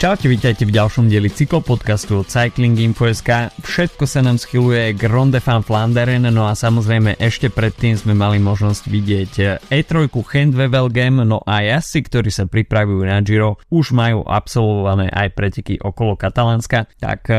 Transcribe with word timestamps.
Čaute, 0.00 0.32
vítajte 0.32 0.64
v 0.64 0.72
ďalšom 0.72 1.12
dieli 1.12 1.28
cyklopodcastu 1.28 2.24
od 2.24 2.26
Cycling 2.32 2.72
Info.sk. 2.88 3.52
Všetko 3.60 4.08
sa 4.08 4.24
nám 4.24 4.40
schyluje 4.40 4.96
k 4.96 5.04
Ronde 5.04 5.44
van 5.44 5.60
Flanderen, 5.60 6.24
no 6.32 6.48
a 6.48 6.56
samozrejme 6.56 7.20
ešte 7.20 7.52
predtým 7.52 8.00
sme 8.00 8.16
mali 8.16 8.40
možnosť 8.40 8.88
vidieť 8.88 9.32
E3 9.68 10.08
Handwevelgem, 10.08 11.20
no 11.20 11.44
a 11.44 11.60
jazdci, 11.60 12.08
ktorí 12.08 12.32
sa 12.32 12.48
pripravujú 12.48 13.04
na 13.04 13.20
Giro, 13.20 13.60
už 13.68 13.92
majú 13.92 14.24
absolvované 14.24 15.12
aj 15.12 15.36
preteky 15.36 15.76
okolo 15.76 16.16
Katalánska. 16.16 16.88
Tak 16.96 17.28
e, 17.28 17.36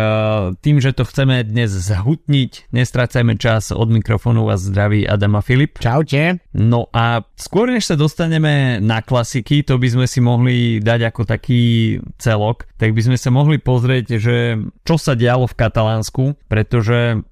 tým, 0.62 0.78
že 0.78 0.94
to 0.94 1.02
chceme 1.02 1.42
dnes 1.42 1.74
zhutniť, 1.74 2.70
nestracajme 2.70 3.42
čas 3.42 3.74
od 3.74 3.90
mikrofónu 3.90 4.46
a 4.54 4.62
zdraví 4.62 5.10
Adama 5.10 5.42
Filip. 5.42 5.82
Čaute. 5.82 6.46
No 6.54 6.94
a 6.94 7.26
skôr 7.34 7.74
než 7.74 7.90
sa 7.90 7.98
dostaneme 7.98 8.78
na 8.86 9.02
klasiky, 9.02 9.66
to 9.66 9.82
by 9.82 9.90
sme 9.90 10.06
si 10.06 10.22
mohli 10.22 10.78
dať 10.78 11.10
ako 11.10 11.26
taký 11.26 11.98
celok 12.22 12.51
rok, 12.52 12.68
tak 12.76 12.92
by 12.92 13.02
sme 13.02 13.16
sa 13.16 13.32
mohli 13.32 13.56
pozrieť, 13.56 14.20
že 14.20 14.60
čo 14.84 14.96
sa 15.00 15.16
dialo 15.16 15.48
v 15.48 15.56
Katalánsku, 15.56 16.36
pretože 16.52 17.24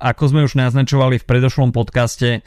ako 0.00 0.22
sme 0.32 0.40
už 0.48 0.56
naznačovali 0.56 1.20
v 1.20 1.28
predošlom 1.28 1.70
podcaste, 1.76 2.40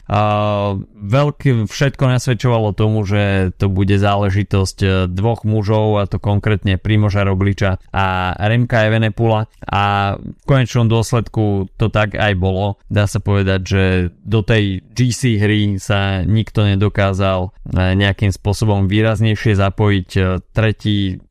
veľký, 1.00 1.70
všetko 1.70 2.04
nasvedčovalo 2.06 2.74
tomu, 2.74 3.06
že 3.06 3.54
to 3.56 3.72
bude 3.72 3.94
záležitosť 3.94 4.78
uh, 4.84 4.92
dvoch 5.08 5.48
mužov, 5.48 6.02
a 6.02 6.10
to 6.10 6.20
konkrétne 6.20 6.76
Primoža 6.76 7.24
Rogliča 7.24 7.80
a 7.94 8.36
Remka 8.36 8.86
Evenepula 8.86 9.48
a 9.66 10.16
v 10.20 10.44
konečnom 10.46 10.92
dôsledku 10.92 11.72
to 11.80 11.88
tak 11.88 12.16
aj 12.16 12.34
bolo. 12.36 12.78
Dá 12.92 13.08
sa 13.08 13.24
povedať, 13.24 13.60
že 13.64 13.84
do 14.24 14.44
tej 14.44 14.84
GC 14.94 15.40
hry 15.40 15.60
sa 15.80 16.22
nikto 16.24 16.68
nedokázal 16.68 17.50
uh, 17.50 17.94
nejakým 17.96 18.34
spôsobom 18.34 18.92
výraznejšie 18.92 19.56
zapojiť. 19.56 20.10
Uh, 20.20 20.42
tretí 20.52 21.22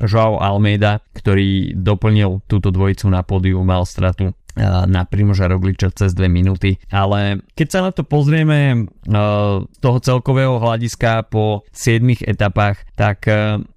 Joao 0.00 0.42
Almeida, 0.42 0.98
ktorý 1.14 1.76
doplnil 1.78 2.42
túto 2.50 2.74
dvojicu 2.74 3.06
na 3.06 3.22
pódiu, 3.22 3.62
mal 3.62 3.86
stratu 3.86 4.34
na 4.58 5.02
Primoža 5.06 5.46
Rogliča 5.46 5.94
cez 5.94 6.14
2 6.14 6.26
minúty. 6.26 6.78
Ale 6.90 7.44
keď 7.54 7.68
sa 7.68 7.80
na 7.86 7.90
to 7.94 8.02
pozrieme 8.02 8.90
z 9.06 9.78
toho 9.78 9.98
celkového 10.02 10.58
hľadiska 10.58 11.30
po 11.30 11.66
7 11.70 12.26
etapách, 12.26 12.82
tak 12.98 13.26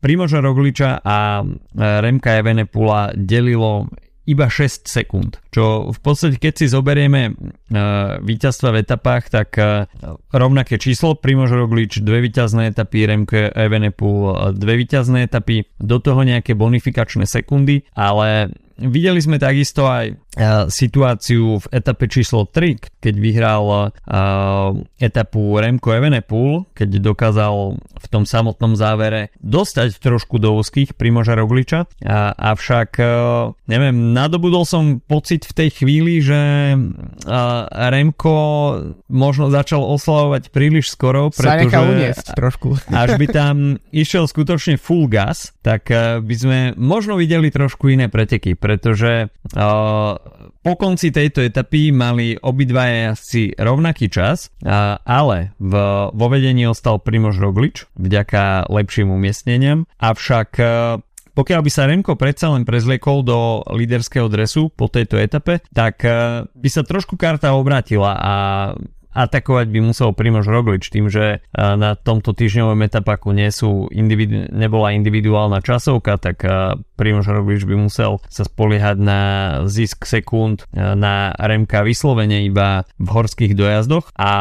Primoža 0.01 0.41
Rogliča 0.41 1.01
a 1.03 1.43
Remka 1.77 2.37
Evenepula 2.37 3.13
delilo 3.13 3.89
iba 4.23 4.47
6 4.47 4.87
sekúnd. 4.87 5.43
Čo 5.51 5.91
v 5.91 5.99
podstate, 5.99 6.39
keď 6.39 6.53
si 6.63 6.65
zoberieme 6.71 7.35
uh, 7.35 8.23
víťazstva 8.23 8.71
v 8.71 8.79
etapách, 8.79 9.27
tak 9.27 9.49
uh, 9.59 9.83
rovnaké 10.31 10.79
číslo, 10.79 11.19
Primož 11.19 11.51
Roglič, 11.51 11.99
dve 11.99 12.23
víťazné 12.23 12.71
etapy, 12.71 13.03
Remke 13.03 13.51
Evenepoel, 13.51 14.55
dve 14.55 14.79
víťazné 14.79 15.27
etapy, 15.27 15.67
do 15.75 15.99
toho 15.99 16.23
nejaké 16.23 16.55
bonifikačné 16.55 17.27
sekundy, 17.27 17.83
ale 17.91 18.55
Videli 18.73 19.21
sme 19.21 19.37
takisto 19.37 19.85
aj 19.85 20.17
situáciu 20.73 21.61
v 21.61 21.65
etape 21.69 22.09
číslo 22.09 22.49
3, 22.49 22.97
keď 22.97 23.15
vyhral 23.21 23.65
uh, 23.69 23.91
etapu 24.97 25.61
Remko 25.61 25.93
Evenepoel, 25.93 26.65
keď 26.73 26.89
dokázal 26.97 27.77
v 27.77 28.07
tom 28.09 28.25
samotnom 28.25 28.73
závere 28.73 29.29
dostať 29.45 30.01
trošku 30.01 30.41
do 30.41 30.57
úzkých 30.57 30.97
Primoža 30.97 31.37
Rogliča. 31.37 31.85
Avšak, 32.33 32.97
uh, 32.97 33.53
neviem, 33.69 34.17
nadobudol 34.17 34.65
som 34.65 34.97
pocit 34.97 35.45
v 35.45 35.53
tej 35.53 35.69
chvíli, 35.77 36.17
že 36.17 36.73
uh, 36.73 37.69
Remko 37.69 38.37
možno 39.13 39.53
začal 39.53 39.85
oslavovať 39.85 40.49
príliš 40.49 40.89
skoro, 40.89 41.29
pretože 41.29 41.77
uniesť 41.77 42.25
trošku. 42.33 42.81
až 43.05 43.21
by 43.21 43.27
tam 43.29 43.55
išiel 43.93 44.25
skutočne 44.25 44.81
full 44.81 45.05
gas, 45.05 45.53
tak 45.61 45.93
uh, 45.93 46.17
by 46.25 46.35
sme 46.35 46.59
možno 46.73 47.21
videli 47.21 47.53
trošku 47.53 47.93
iné 47.93 48.09
preteky 48.09 48.55
pretože 48.63 49.27
uh, 49.27 50.15
po 50.63 50.73
konci 50.79 51.11
tejto 51.11 51.43
etapy 51.43 51.91
mali 51.91 52.39
obidvaja 52.39 53.11
jazdci 53.11 53.59
rovnaký 53.59 54.07
čas, 54.07 54.49
ale 55.03 55.51
v, 55.59 55.73
vo 56.11 56.27
vedení 56.31 56.67
ostal 56.67 57.03
Primož 57.03 57.39
Roglič 57.39 57.87
vďaka 57.99 58.71
lepším 58.71 59.11
umiestneniam, 59.11 59.83
avšak 59.99 60.49
uh, 60.59 60.99
pokiaľ 61.33 61.61
by 61.65 61.71
sa 61.73 61.89
Remko 61.89 62.13
predsa 62.13 62.53
len 62.53 62.61
prezliekol 62.61 63.25
do 63.25 63.65
líderského 63.65 64.29
dresu 64.29 64.69
po 64.69 64.85
tejto 64.85 65.17
etape, 65.17 65.65
tak 65.73 66.05
by 66.53 66.69
sa 66.69 66.85
trošku 66.85 67.17
karta 67.17 67.57
obrátila 67.57 68.13
a 68.13 68.33
atakovať 69.13 69.69
by 69.69 69.79
musel 69.93 70.09
Primož 70.13 70.49
Roglič 70.49 70.89
tým, 70.89 71.09
že 71.09 71.45
na 71.53 71.93
tomto 71.93 72.33
týždňovom 72.33 72.81
etapaku 72.81 73.29
nie 73.29 73.53
sú 73.53 73.85
individu- 73.93 74.49
nebola 74.49 74.97
individuálna 74.97 75.61
časovka, 75.61 76.17
tak 76.17 76.41
Primož 77.03 77.27
Roglič 77.27 77.67
by 77.67 77.75
musel 77.75 78.23
sa 78.31 78.47
spoliehať 78.47 78.95
na 78.95 79.19
zisk 79.67 80.07
sekúnd 80.07 80.63
na 80.71 81.35
Remka 81.35 81.83
vyslovene 81.83 82.47
iba 82.47 82.87
v 82.95 83.07
horských 83.11 83.59
dojazdoch 83.59 84.07
a 84.15 84.31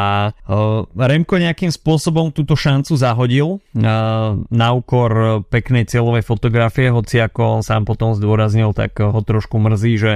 Remko 0.95 1.43
nejakým 1.43 1.75
spôsobom 1.75 2.31
túto 2.31 2.55
šancu 2.55 2.95
zahodil 2.95 3.59
na 3.75 4.69
úkor 4.71 5.43
peknej 5.51 5.91
cieľovej 5.91 6.23
fotografie, 6.23 6.95
hoci 6.95 7.19
ako 7.19 7.59
on 7.59 7.63
sám 7.67 7.83
potom 7.83 8.15
zdôraznil, 8.15 8.71
tak 8.77 8.95
ho 9.03 9.19
trošku 9.19 9.59
mrzí, 9.59 9.93
že 9.99 10.13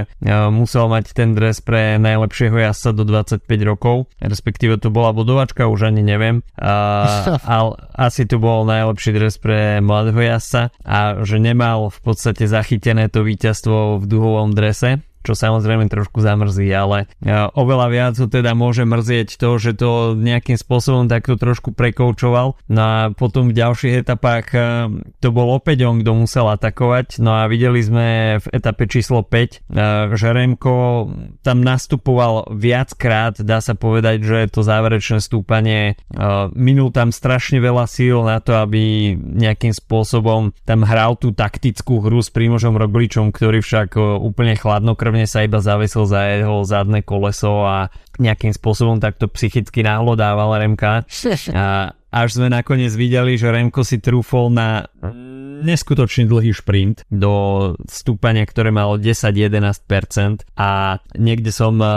musel 0.47 0.87
mať 0.87 1.11
ten 1.11 1.35
dres 1.35 1.59
pre 1.59 1.99
najlepšieho 1.99 2.55
jazdca 2.55 2.95
do 2.95 3.03
25 3.03 3.43
rokov, 3.67 4.07
respektíve 4.23 4.79
to 4.79 4.87
bola 4.87 5.11
bodovačka, 5.11 5.67
už 5.67 5.91
ani 5.91 6.05
neviem. 6.05 6.45
Ale 6.63 7.71
asi 7.97 8.23
to 8.23 8.39
bol 8.39 8.63
najlepší 8.63 9.11
dres 9.11 9.35
pre 9.41 9.81
mladého 9.81 10.37
jazdca 10.37 10.69
a 10.85 11.25
že 11.25 11.41
nemal 11.41 11.89
v 11.89 11.99
podstate 12.05 12.36
zachytené 12.45 13.09
to 13.09 13.25
víťazstvo 13.25 13.97
v 13.97 14.05
duhovom 14.05 14.53
drese 14.53 15.01
čo 15.23 15.33
samozrejme 15.37 15.89
trošku 15.91 16.19
zamrzí, 16.23 16.67
ale 16.71 17.11
e, 17.19 17.33
oveľa 17.53 17.87
viac 17.91 18.13
ho 18.19 18.27
teda 18.27 18.53
môže 18.57 18.83
mrzieť 18.83 19.37
to, 19.37 19.49
že 19.59 19.77
to 19.77 20.15
nejakým 20.17 20.55
spôsobom 20.59 21.07
takto 21.07 21.35
trošku 21.35 21.73
prekoučoval. 21.73 22.59
No 22.71 22.81
a 22.81 22.97
potom 23.13 23.51
v 23.51 23.57
ďalších 23.57 24.07
etapách 24.07 24.45
e, 24.53 24.59
to 25.19 25.29
bol 25.31 25.51
opäť 25.55 25.87
on, 25.87 26.01
kto 26.01 26.11
musel 26.15 26.47
atakovať. 26.51 27.19
No 27.19 27.37
a 27.37 27.49
videli 27.49 27.79
sme 27.83 28.39
v 28.41 28.47
etape 28.51 28.87
číslo 28.87 29.23
5, 29.23 29.31
e, 29.31 29.57
že 30.15 30.27
Remko 30.31 31.09
tam 31.43 31.63
nastupoval 31.63 32.51
viackrát, 32.53 33.39
dá 33.41 33.59
sa 33.59 33.73
povedať, 33.75 34.23
že 34.23 34.39
to 34.51 34.61
záverečné 34.63 35.19
stúpanie 35.23 35.99
minul 36.53 36.89
tam 36.91 37.13
strašne 37.13 37.61
veľa 37.61 37.85
síl 37.89 38.23
na 38.25 38.41
to, 38.41 38.57
aby 38.57 39.13
nejakým 39.15 39.71
spôsobom 39.71 40.53
tam 40.65 40.83
hral 40.83 41.15
tú 41.15 41.31
taktickú 41.31 42.03
hru 42.03 42.19
s 42.19 42.29
Primožom 42.33 42.75
Rogličom, 42.75 43.31
ktorý 43.31 43.63
však 43.63 43.97
úplne 43.97 44.57
chladnokrvne 44.57 45.16
zjavne 45.17 45.25
sa 45.25 45.45
iba 45.49 45.57
zavesil 45.57 46.05
za 46.05 46.21
jeho 46.29 46.61
zadné 46.61 47.01
koleso 47.01 47.65
a 47.65 47.89
nejakým 48.21 48.53
spôsobom 48.53 49.01
takto 49.01 49.25
psychicky 49.33 49.81
náhlodával 49.81 50.61
Remka. 50.61 51.09
A 51.57 51.97
až 52.07 52.39
sme 52.39 52.47
nakoniec 52.53 52.93
videli, 52.93 53.35
že 53.35 53.49
Remko 53.49 53.81
si 53.81 53.97
trúfol 53.97 54.53
na 54.53 54.85
neskutočne 55.65 56.29
dlhý 56.29 56.53
šprint 56.53 57.01
do 57.09 57.73
stúpania, 57.89 58.45
ktoré 58.45 58.69
malo 58.69 59.01
10-11% 59.01 60.45
a 60.53 61.01
niekde 61.17 61.49
som 61.49 61.81
eh, 61.81 61.89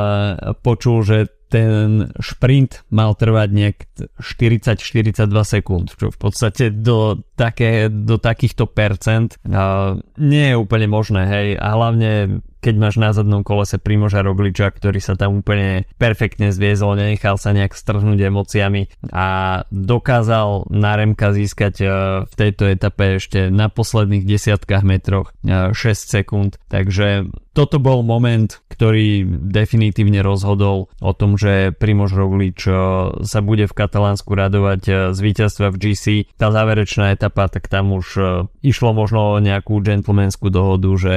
počul, 0.64 1.04
že 1.04 1.28
ten 1.50 2.06
šprint 2.22 2.86
mal 2.94 3.18
trvať 3.18 3.48
nejak 3.50 3.78
40-42 4.22 5.26
sekúnd, 5.42 5.86
čo 5.98 6.14
v 6.14 6.18
podstate 6.18 6.70
do, 6.70 7.26
také, 7.34 7.90
do 7.90 8.22
takýchto 8.22 8.70
percent 8.70 9.34
uh, 9.50 9.98
nie 10.22 10.54
je 10.54 10.56
úplne 10.56 10.86
možné, 10.86 11.26
hej, 11.26 11.48
a 11.58 11.74
hlavne 11.74 12.38
keď 12.60 12.74
máš 12.76 12.96
na 13.00 13.10
zadnom 13.16 13.40
kolese 13.40 13.80
Primoža 13.80 14.20
Rogliča, 14.20 14.68
ktorý 14.70 15.00
sa 15.00 15.16
tam 15.16 15.40
úplne 15.40 15.88
perfektne 15.96 16.52
zviezol, 16.52 16.96
nenechal 16.96 17.40
sa 17.40 17.56
nejak 17.56 17.72
strhnúť 17.72 18.20
emóciami 18.20 18.92
a 19.10 19.60
dokázal 19.72 20.68
na 20.68 20.92
Remka 21.00 21.32
získať 21.32 21.74
uh, 21.82 21.90
v 22.28 22.34
tejto 22.36 22.68
etape 22.68 23.18
ešte 23.18 23.48
na 23.48 23.72
posledných 23.72 24.28
desiatkách 24.28 24.84
metroch 24.84 25.32
uh, 25.48 25.72
6 25.72 25.96
sekúnd, 25.96 26.60
takže 26.68 27.26
toto 27.60 27.76
bol 27.76 28.00
moment, 28.00 28.48
ktorý 28.72 29.28
definitívne 29.28 30.24
rozhodol 30.24 30.88
o 31.04 31.12
tom, 31.12 31.36
že 31.36 31.76
Primož 31.76 32.16
Roglič 32.16 32.64
eh, 32.64 32.74
sa 33.20 33.40
bude 33.44 33.68
v 33.68 33.76
Katalánsku 33.76 34.32
radovať 34.32 34.82
eh, 34.88 34.94
z 35.12 35.18
víťazstva 35.20 35.68
v 35.68 35.76
GC. 35.76 36.04
Tá 36.40 36.48
záverečná 36.48 37.12
etapa, 37.12 37.52
tak 37.52 37.68
tam 37.68 37.92
už 37.92 38.06
eh, 38.16 38.24
išlo 38.64 38.96
možno 38.96 39.36
o 39.36 39.44
nejakú 39.44 39.76
gentlemanskú 39.84 40.48
dohodu, 40.48 40.88
že 40.96 41.14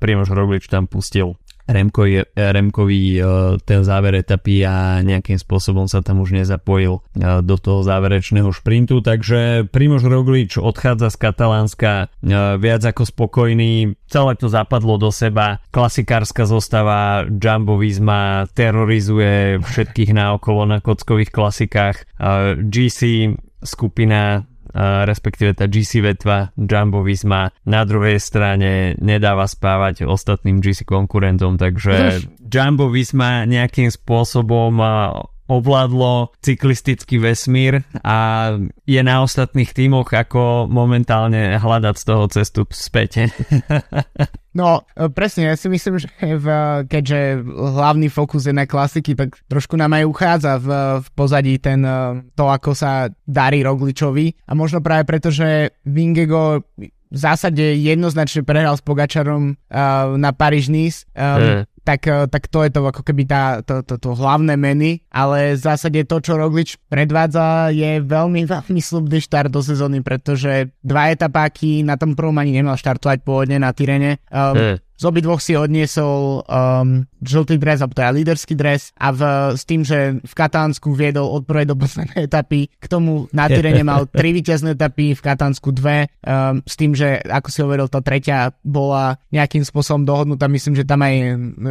Primož 0.00 0.32
Roglič 0.32 0.72
tam 0.72 0.88
pustil 0.88 1.36
Remkovi, 1.68 2.24
Remkovi 2.32 3.20
e, 3.20 3.22
ten 3.60 3.84
záver 3.84 4.16
etapy 4.16 4.64
a 4.64 5.04
nejakým 5.04 5.36
spôsobom 5.36 5.84
sa 5.84 6.00
tam 6.00 6.24
už 6.24 6.32
nezapojil 6.32 6.98
e, 6.98 7.00
do 7.44 7.56
toho 7.60 7.84
záverečného 7.84 8.48
šprintu, 8.48 9.04
takže 9.04 9.68
Primož 9.68 10.08
Roglič 10.08 10.56
odchádza 10.56 11.12
z 11.12 11.16
Katalánska 11.20 11.92
e, 12.00 12.36
viac 12.56 12.82
ako 12.88 13.04
spokojný, 13.04 13.92
celé 14.08 14.32
to 14.40 14.48
zapadlo 14.48 14.96
do 14.96 15.12
seba, 15.12 15.60
klasikárska 15.68 16.48
zostava 16.48 17.28
Jumbo 17.28 17.76
Visma 17.76 18.48
terorizuje 18.56 19.60
všetkých 19.60 20.16
naokolo 20.16 20.64
na 20.64 20.78
kockových 20.80 21.30
klasikách, 21.30 21.96
GC 22.64 23.30
skupina 23.62 24.48
respektíve 24.78 25.58
tá 25.58 25.66
GC 25.66 26.00
vetva 26.06 26.54
Jumbo 26.54 27.02
Visma 27.02 27.50
na 27.66 27.82
druhej 27.82 28.22
strane 28.22 28.94
nedáva 29.02 29.50
spávať 29.50 30.06
ostatným 30.06 30.62
GC 30.62 30.86
konkurentom, 30.86 31.58
takže 31.58 32.22
Jumbo 32.38 32.86
Visma 32.86 33.42
nejakým 33.42 33.90
spôsobom 33.90 34.78
ovládlo 35.48 36.36
cyklistický 36.44 37.16
vesmír 37.18 37.82
a 38.04 38.16
je 38.84 39.00
na 39.00 39.24
ostatných 39.24 39.72
tímoch, 39.72 40.12
ako 40.12 40.68
momentálne 40.68 41.56
hľadať 41.56 41.94
z 41.96 42.04
toho 42.04 42.24
cestu 42.28 42.60
späť. 42.70 43.10
No, 44.58 44.82
presne, 45.14 45.54
ja 45.54 45.54
si 45.54 45.70
myslím, 45.70 46.02
že 46.02 46.10
v, 46.18 46.46
keďže 46.90 47.46
hlavný 47.46 48.10
fokus 48.10 48.42
je 48.42 48.50
na 48.50 48.66
klasiky, 48.66 49.14
tak 49.14 49.38
trošku 49.46 49.78
nám 49.78 49.94
aj 49.94 50.04
uchádza 50.08 50.58
v, 50.58 50.68
v 50.98 51.08
pozadí 51.14 51.54
ten, 51.62 51.86
to, 52.34 52.44
ako 52.50 52.74
sa 52.74 53.06
darí 53.22 53.62
Rogličovi 53.62 54.50
a 54.50 54.58
možno 54.58 54.82
práve 54.82 55.06
preto, 55.06 55.30
že 55.30 55.78
Vingego 55.86 56.66
v 57.08 57.18
zásade 57.18 57.62
jednoznačne 57.80 58.44
prehral 58.44 58.76
s 58.76 58.84
Pogačarom 58.84 59.56
uh, 59.56 60.14
na 60.16 60.30
Paríž-Nice. 60.32 61.08
Um, 61.16 61.64
mm 61.64 61.78
tak, 61.88 62.04
eh, 62.04 62.28
tak 62.28 62.52
to 62.52 62.68
je 62.68 62.70
to 62.70 62.84
ako 62.84 63.00
keby 63.00 63.24
tá, 63.24 63.64
to, 63.64 63.80
to, 63.80 63.96
to 63.96 64.12
hlavné 64.12 64.60
meny, 64.60 65.00
ale 65.08 65.56
v 65.56 65.60
zásade 65.60 66.04
to, 66.04 66.20
čo 66.20 66.36
Roglič 66.36 66.76
predvádza, 66.92 67.72
je 67.72 68.04
veľmi, 68.04 68.44
veľmi 68.44 68.80
slubný 68.84 69.24
štart 69.24 69.48
do 69.48 69.64
sezóny, 69.64 70.04
pretože 70.04 70.68
dva 70.84 71.08
etapáky 71.08 71.80
na 71.80 71.96
tom 71.96 72.12
prvom 72.12 72.36
ani 72.36 72.52
nemal 72.52 72.76
štartovať 72.76 73.24
pôvodne 73.24 73.56
na 73.56 73.72
Tyrene. 73.72 74.20
Um, 74.28 74.52
mm. 74.52 74.76
Z 74.98 75.06
obidvoch 75.06 75.38
si 75.38 75.54
odniesol 75.54 76.42
um, 76.42 77.06
žltý 77.22 77.54
dres, 77.54 77.78
alebo 77.78 77.94
teda 77.94 78.10
líderský 78.10 78.58
dres 78.58 78.90
a 78.98 79.14
v, 79.14 79.20
s 79.54 79.62
tým, 79.62 79.86
že 79.86 80.18
v 80.18 80.34
Katánsku 80.34 80.90
viedol 80.90 81.30
od 81.30 81.46
prvej 81.46 81.70
do 81.70 81.78
poslednej 81.78 82.26
etapy, 82.28 82.66
k 82.66 82.86
tomu 82.90 83.30
na 83.30 83.46
Tyrene 83.46 83.86
mal 83.86 84.10
tri 84.18 84.34
víťazné 84.34 84.74
etapy, 84.74 85.14
v 85.14 85.22
Katánsku 85.22 85.70
dve, 85.70 86.10
um, 86.26 86.58
s 86.66 86.74
tým, 86.74 86.98
že 86.98 87.22
ako 87.22 87.48
si 87.48 87.58
hovoril, 87.62 87.86
tá 87.86 88.02
tretia 88.02 88.50
bola 88.66 89.22
nejakým 89.30 89.62
spôsobom 89.62 90.02
dohodnutá, 90.02 90.50
myslím, 90.50 90.74
že 90.74 90.82
tam 90.82 91.06
aj 91.06 91.14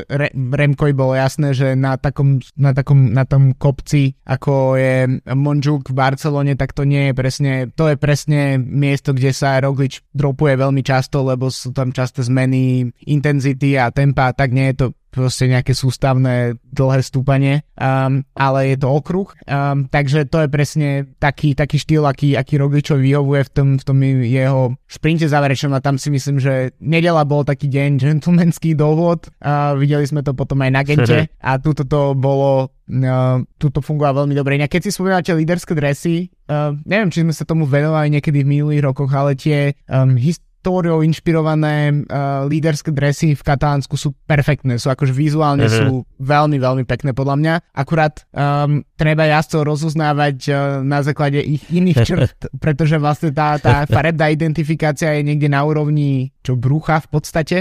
Re, 0.08 0.28
Remkoj 0.32 0.96
bolo 0.96 1.12
jasné, 1.12 1.52
že 1.52 1.76
na 1.76 2.00
takom, 2.00 2.40
na 2.56 2.72
takom 2.72 3.12
na 3.12 3.28
tom 3.28 3.52
kopci, 3.52 4.16
ako 4.24 4.80
je 4.80 5.20
Monžuk 5.36 5.92
v 5.92 5.98
Barcelone, 6.00 6.56
tak 6.56 6.72
to 6.72 6.88
nie 6.88 7.12
je 7.12 7.14
presne, 7.14 7.52
to 7.76 7.92
je 7.92 7.98
presne 8.00 8.56
miesto, 8.56 9.12
kde 9.12 9.36
sa 9.36 9.60
Roglič 9.60 10.06
dropuje 10.16 10.56
veľmi 10.56 10.80
často, 10.80 11.28
lebo 11.28 11.52
sú 11.52 11.76
tam 11.76 11.92
časté 11.92 12.24
zmeny 12.24 12.92
intenzity 13.18 13.81
a 13.81 13.90
tempa, 13.90 14.30
tak 14.38 14.54
nie 14.54 14.69
je 14.72 14.86
to 14.86 14.88
proste 15.08 15.50
nejaké 15.50 15.74
sústavné 15.74 16.62
dlhé 16.62 17.02
stúpanie, 17.02 17.66
um, 17.74 18.22
ale 18.38 18.69
je 18.69 18.78
to 18.78 18.88
okruh, 18.94 19.25
um, 19.50 19.90
takže 19.90 20.30
to 20.30 20.46
je 20.46 20.50
presne 20.52 20.90
taký, 21.18 21.58
taký 21.58 21.81
štýl, 21.81 22.06
aký, 22.06 22.38
aký 22.38 22.62
Rogličov 22.62 23.02
vyhovuje 23.02 23.50
v 23.50 23.52
tom, 23.52 23.68
v 23.81 23.84
tom 23.88 23.98
jeho 24.22 24.78
šprinte 24.86 25.25
záverečnom 25.25 25.74
a 25.74 25.81
tam 25.81 25.98
si 25.98 26.14
myslím, 26.14 26.38
že 26.38 26.78
nedela 26.78 27.25
bol 27.25 27.42
taký 27.42 27.66
deň 27.66 27.98
gentlemanský 27.98 28.78
dôvod, 28.78 29.25
uh, 29.42 29.74
videli 29.74 30.06
sme 30.06 30.22
to 30.22 30.38
potom 30.38 30.62
aj 30.62 30.69
na 30.69 30.81
Gente 30.86 31.34
a 31.42 31.52
tuto 31.58 31.81
to 31.81 32.14
bolo 32.14 32.69
Uh, 32.88 33.44
tuto 33.60 33.84
fungovalo 33.84 34.24
veľmi 34.24 34.31
dobre. 34.31 34.56
A 34.64 34.72
keď 34.72 34.88
si 34.88 34.96
spomínate 34.96 35.36
líderské 35.36 35.75
dresy, 35.75 36.31
uh, 36.48 36.72
neviem, 36.88 37.12
či 37.12 37.19
sme 37.19 37.36
sa 37.36 37.44
tomu 37.44 37.68
venovali 37.68 38.16
niekedy 38.16 38.48
v 38.48 38.52
minulých 38.56 38.80
rokoch, 38.88 39.12
ale 39.12 39.36
tie 39.36 39.75
um, 39.92 40.16
hist- 40.16 40.47
históriou 40.57 41.00
inšpirované 41.00 41.94
uh, 41.94 42.44
líderské 42.50 42.92
dresy 42.92 43.38
v 43.38 43.44
Katánsku 43.45 43.95
sú 43.95 44.12
perfektné, 44.27 44.75
sú 44.81 44.92
akože 44.92 45.15
vizuálne 45.15 45.63
uh-huh. 45.63 45.80
sú 45.80 45.94
veľmi, 46.19 46.59
veľmi 46.59 46.83
pekné 46.83 47.15
podľa 47.15 47.36
mňa. 47.39 47.54
Akurát 47.71 48.27
um, 48.36 48.83
treba 49.00 49.30
jazdcov 49.31 49.63
rozoznávať 49.63 50.38
uh, 50.50 50.83
na 50.83 51.00
základe 51.06 51.39
ich 51.39 51.63
iných 51.71 52.04
črt, 52.09 52.38
pretože 52.59 53.00
vlastne 53.00 53.31
tá, 53.31 53.56
tá 53.62 53.86
farebná 53.95 54.27
identifikácia 54.27 55.15
je 55.15 55.24
niekde 55.24 55.48
na 55.48 55.63
úrovni 55.63 56.36
čo 56.44 56.59
brucha 56.59 57.00
v 57.00 57.07
podstate 57.15 57.57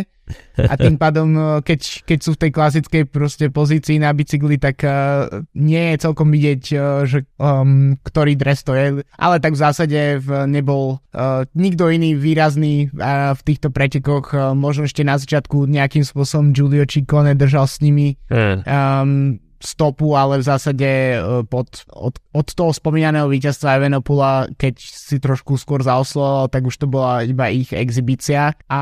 a 0.56 0.74
tým 0.74 0.96
pádom, 0.96 1.28
eh, 1.36 1.44
keď, 1.62 1.80
keď 2.04 2.18
sú 2.20 2.30
v 2.34 2.40
tej 2.46 2.50
klasickej 2.50 3.02
proste 3.08 3.46
pozícii 3.48 4.02
na 4.02 4.10
bicykli, 4.10 4.58
tak 4.58 4.82
uh, 4.82 5.44
nie 5.54 5.94
je 5.94 5.96
celkom 6.02 6.28
vidieť, 6.32 6.62
uh, 6.74 7.04
že 7.06 7.24
um, 7.38 7.94
ktorý 8.02 8.34
dres 8.34 8.66
to 8.66 8.74
je, 8.74 9.06
ale 9.16 9.36
tak 9.38 9.54
v 9.54 9.62
zásade 9.62 10.00
v, 10.20 10.28
nebol 10.50 10.98
uh, 11.14 11.46
nikto 11.54 11.88
iný 11.92 12.18
výrazný 12.18 12.90
uh, 12.96 13.32
v 13.36 13.40
týchto 13.46 13.70
pretekoch, 13.70 14.34
uh, 14.34 14.52
možno 14.56 14.88
ešte 14.88 15.06
na 15.06 15.20
začiatku 15.20 15.68
nejakým 15.68 16.02
spôsobom 16.02 16.50
Giulio 16.50 16.84
Ciccone 16.88 17.38
držal 17.38 17.70
s 17.70 17.78
nimi. 17.84 18.18
Um, 18.32 19.38
stopu, 19.66 20.14
ale 20.14 20.38
v 20.38 20.44
zásade 20.46 20.88
e, 20.88 21.16
pod, 21.50 21.84
od, 21.90 22.14
od 22.30 22.46
toho 22.54 22.70
spomínaného 22.70 23.26
víťazstva 23.26 23.82
Evenopula, 23.82 24.46
keď 24.54 24.78
si 24.78 25.18
trošku 25.18 25.58
skôr 25.58 25.82
zaoslo, 25.82 26.46
tak 26.46 26.62
už 26.62 26.78
to 26.78 26.86
bola 26.86 27.26
iba 27.26 27.50
ich 27.50 27.74
exibícia. 27.74 28.54
A 28.70 28.80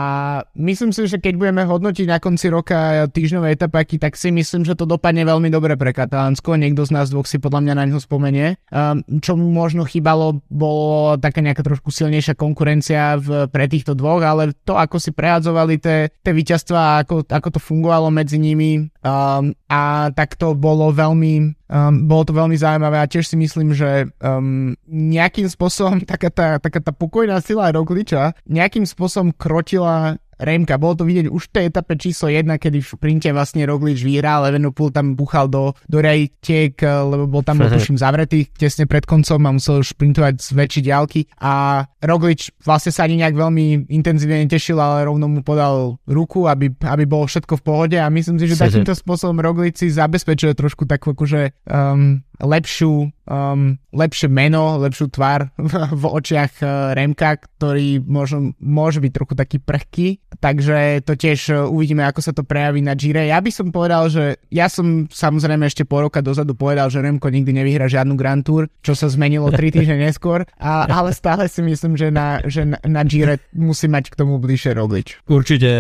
myslím 0.55 0.93
si, 0.93 1.09
že 1.09 1.17
keď 1.17 1.41
budeme 1.41 1.65
hodnotiť 1.65 2.07
na 2.07 2.21
konci 2.21 2.53
roka 2.53 3.09
týždňové 3.09 3.57
etapáky, 3.57 3.97
tak 3.97 4.21
si 4.21 4.29
myslím, 4.29 4.69
že 4.69 4.77
to 4.77 4.85
dopadne 4.85 5.25
veľmi 5.25 5.49
dobre 5.49 5.81
pre 5.81 5.97
Katalánsko. 5.97 6.61
Niekto 6.61 6.85
z 6.85 6.93
nás 6.93 7.09
dvoch 7.09 7.25
si 7.25 7.41
podľa 7.41 7.65
mňa 7.65 7.75
na 7.81 7.85
ňo 7.89 7.99
spomenie. 7.99 8.61
Um, 8.69 9.01
čo 9.25 9.35
mu 9.41 9.49
možno 9.49 9.89
chýbalo, 9.89 10.45
bolo 10.53 11.17
taká 11.17 11.41
nejaká 11.41 11.65
trošku 11.65 11.89
silnejšia 11.89 12.37
konkurencia 12.37 13.17
v, 13.17 13.49
pre 13.49 13.65
týchto 13.71 13.97
dvoch, 13.97 14.21
ale 14.21 14.53
to, 14.69 14.77
ako 14.77 15.01
si 15.01 15.15
prehadzovali 15.15 15.81
tie 15.81 16.33
víťazstva, 16.35 17.07
ako, 17.07 17.25
ako 17.25 17.49
to 17.55 17.61
fungovalo 17.63 18.11
medzi 18.11 18.37
nimi 18.37 18.91
um, 19.05 19.55
a 19.71 20.11
tak 20.13 20.35
to 20.35 20.53
bolo 20.75 20.91
veľmi, 20.91 21.55
um, 21.71 22.11
bolo 22.11 22.26
to 22.26 22.35
veľmi 22.35 22.59
zaujímavé 22.59 22.99
a 22.99 23.06
tiež 23.06 23.31
si 23.31 23.38
myslím, 23.38 23.71
že 23.71 24.11
um, 24.19 24.75
nejakým 24.91 25.47
spôsobom 25.47 26.03
taká 26.03 26.35
tá, 26.35 26.59
taká 26.59 26.82
tá 26.82 26.91
pokojná 26.91 27.38
sila 27.38 27.71
Rogliča 27.71 28.35
nejakým 28.50 28.82
spôsobom 28.82 29.31
krotila 29.31 30.19
Remka. 30.39 30.81
Bolo 30.81 31.03
to 31.03 31.05
vidieť 31.07 31.27
už 31.31 31.51
v 31.51 31.53
tej 31.55 31.65
etape 31.71 31.95
číslo 31.99 32.31
1, 32.31 32.47
kedy 32.59 32.79
v 32.81 32.89
sprinte 32.89 33.29
vlastne 33.31 33.67
Roglič 33.69 34.03
vyhral, 34.03 34.49
Evenepoel 34.49 34.91
tam 34.91 35.15
buchal 35.15 35.47
do, 35.51 35.75
do 35.87 35.99
rejtiek, 36.01 36.75
lebo 36.83 37.29
bol 37.29 37.43
tam, 37.43 37.61
tuším, 37.75 37.99
zavretý 38.01 38.49
tesne 38.53 38.89
pred 38.89 39.05
koncom 39.05 39.41
a 39.45 39.51
musel 39.55 39.83
šprintovať 39.85 40.35
z 40.41 40.49
väčšej 40.55 40.83
diálky 40.83 41.21
a 41.43 41.85
Roglič 42.05 42.53
vlastne 42.63 42.93
sa 42.93 43.09
ani 43.09 43.21
nejak 43.21 43.37
veľmi 43.37 43.89
intenzívne 43.91 44.45
netešil, 44.45 44.77
ale 44.77 45.09
rovno 45.09 45.29
mu 45.29 45.41
podal 45.41 45.97
ruku, 46.05 46.47
aby, 46.47 46.73
aby 46.73 47.05
bolo 47.05 47.25
všetko 47.25 47.61
v 47.61 47.65
pohode 47.65 47.97
a 47.99 48.09
myslím 48.13 48.37
si, 48.41 48.49
že 48.51 48.61
takýmto 48.65 48.93
spôsobom 48.93 49.41
Roglič 49.41 49.85
si 49.85 49.88
zabezpečuje 49.93 50.53
trošku 50.57 50.85
takú 50.85 51.17
akože 51.17 51.64
um, 51.69 52.25
lepšiu, 52.43 53.09
um, 53.31 53.79
lepšie 53.95 54.26
meno, 54.26 54.81
lepšiu 54.83 55.07
tvár 55.11 55.55
v, 56.00 56.05
očiach 56.05 56.53
uh, 56.61 56.93
Remka, 56.97 57.38
ktorý 57.38 58.03
možno, 58.03 58.53
môže 58.59 58.99
byť 58.99 59.12
trochu 59.14 59.35
taký 59.38 59.57
prchký, 59.62 60.09
takže 60.38 61.05
to 61.05 61.14
tiež 61.19 61.41
uh, 61.50 61.57
uvidíme, 61.67 62.03
ako 62.07 62.21
sa 62.21 62.33
to 62.33 62.47
prejaví 62.47 62.81
na 62.81 62.95
Gire. 62.95 63.26
Ja 63.29 63.38
by 63.43 63.50
som 63.50 63.71
povedal, 63.75 64.09
že 64.11 64.38
ja 64.50 64.71
som 64.71 65.07
samozrejme 65.11 65.67
ešte 65.67 65.87
po 65.87 66.03
roka 66.03 66.25
dozadu 66.25 66.55
povedal, 66.55 66.88
že 66.88 67.03
Remko 67.03 67.31
nikdy 67.31 67.50
nevyhra 67.50 67.91
žiadnu 67.91 68.14
Grand 68.14 68.43
Tour, 68.43 68.71
čo 68.81 68.95
sa 68.95 69.11
zmenilo 69.11 69.50
3 69.50 69.75
týždne 69.75 69.99
neskôr, 69.99 70.47
a, 70.59 70.87
ale 70.87 71.11
stále 71.12 71.47
si 71.50 71.61
myslím, 71.62 71.99
že 71.99 72.09
na, 72.14 72.41
že 72.45 72.64
na, 72.64 72.79
na 72.85 73.03
Gire 73.03 73.43
musí 73.55 73.91
mať 73.91 74.12
k 74.12 74.19
tomu 74.19 74.38
bližšie 74.41 74.76
Roglič. 74.76 75.21
Určite 75.26 75.71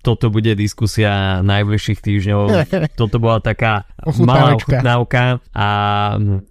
toto 0.00 0.32
bude 0.32 0.56
diskusia 0.56 1.44
najbližších 1.44 2.00
týždňov. 2.00 2.42
Toto 3.00 3.20
bola 3.20 3.40
taká 3.40 3.84
malá 4.24 4.56
ochutnávka 4.56 5.44
a 5.52 5.68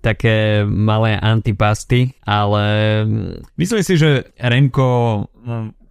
také 0.05 0.61
malé 0.65 1.17
antipasty, 1.17 2.13
ale 2.21 2.65
myslím 3.57 3.81
si, 3.81 3.97
že 3.97 4.29
Remko 4.37 5.25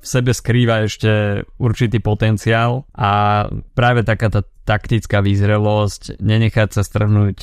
sebe 0.09 0.33
skrýva 0.33 0.89
ešte 0.89 1.45
určitý 1.61 2.01
potenciál 2.01 2.89
a 2.97 3.45
práve 3.77 4.09
taká 4.09 4.33
tá 4.33 4.41
taktická 4.69 5.25
výzrelosť, 5.25 6.21
nenechať 6.21 6.77
sa 6.77 6.85
strhnúť 6.85 7.37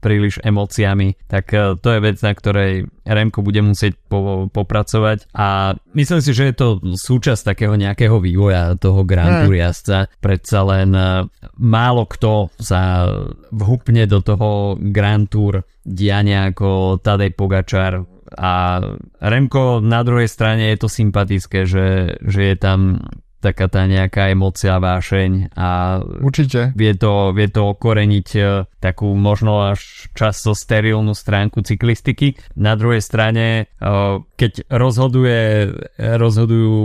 príliš 0.00 0.40
emóciami, 0.40 1.12
tak 1.28 1.52
e, 1.52 1.76
to 1.76 1.88
je 1.92 2.00
vec, 2.00 2.16
na 2.24 2.32
ktorej 2.32 2.88
Remko 3.04 3.44
bude 3.44 3.60
musieť 3.60 4.00
po, 4.08 4.48
popracovať 4.48 5.28
a 5.36 5.76
myslím 5.92 6.20
si, 6.24 6.32
že 6.32 6.48
je 6.48 6.54
to 6.56 6.68
súčasť 6.96 7.52
takého 7.52 7.76
nejakého 7.76 8.16
vývoja 8.16 8.80
toho 8.80 9.04
Grand 9.04 9.44
Tour 9.44 9.52
jazdca. 9.60 10.08
Predsa 10.24 10.60
len 10.64 10.96
e, 10.96 11.28
málo 11.60 12.08
kto 12.08 12.48
sa 12.56 13.12
vhupne 13.52 14.08
do 14.08 14.24
toho 14.24 14.80
Grand 14.80 15.28
Tour 15.28 15.60
diania 15.84 16.48
ako 16.48 16.96
Tadej 17.04 17.36
Pogačar 17.36 18.00
a 18.36 18.82
Remko 19.18 19.82
na 19.82 20.00
druhej 20.06 20.28
strane 20.30 20.70
je 20.74 20.78
to 20.78 20.88
sympatické, 20.88 21.66
že, 21.66 22.18
že 22.22 22.42
je 22.52 22.56
tam 22.56 23.02
taká 23.40 23.66
tá 23.72 23.88
nejaká 23.88 24.28
emocia, 24.30 24.76
vášeň 24.76 25.56
a 25.56 26.00
Určite. 26.20 26.76
Vie 26.76 26.92
to, 26.92 27.32
vie 27.32 27.48
to 27.48 27.72
okoreniť 27.72 28.28
e, 28.36 28.40
takú 28.78 29.16
možno 29.16 29.72
až 29.72 30.12
často 30.12 30.52
sterilnú 30.52 31.16
stránku 31.16 31.64
cyklistiky. 31.64 32.36
Na 32.54 32.76
druhej 32.76 33.00
strane, 33.00 33.64
e, 33.64 33.90
keď 34.36 34.68
rozhoduje, 34.68 35.72
rozhodujú 35.96 36.78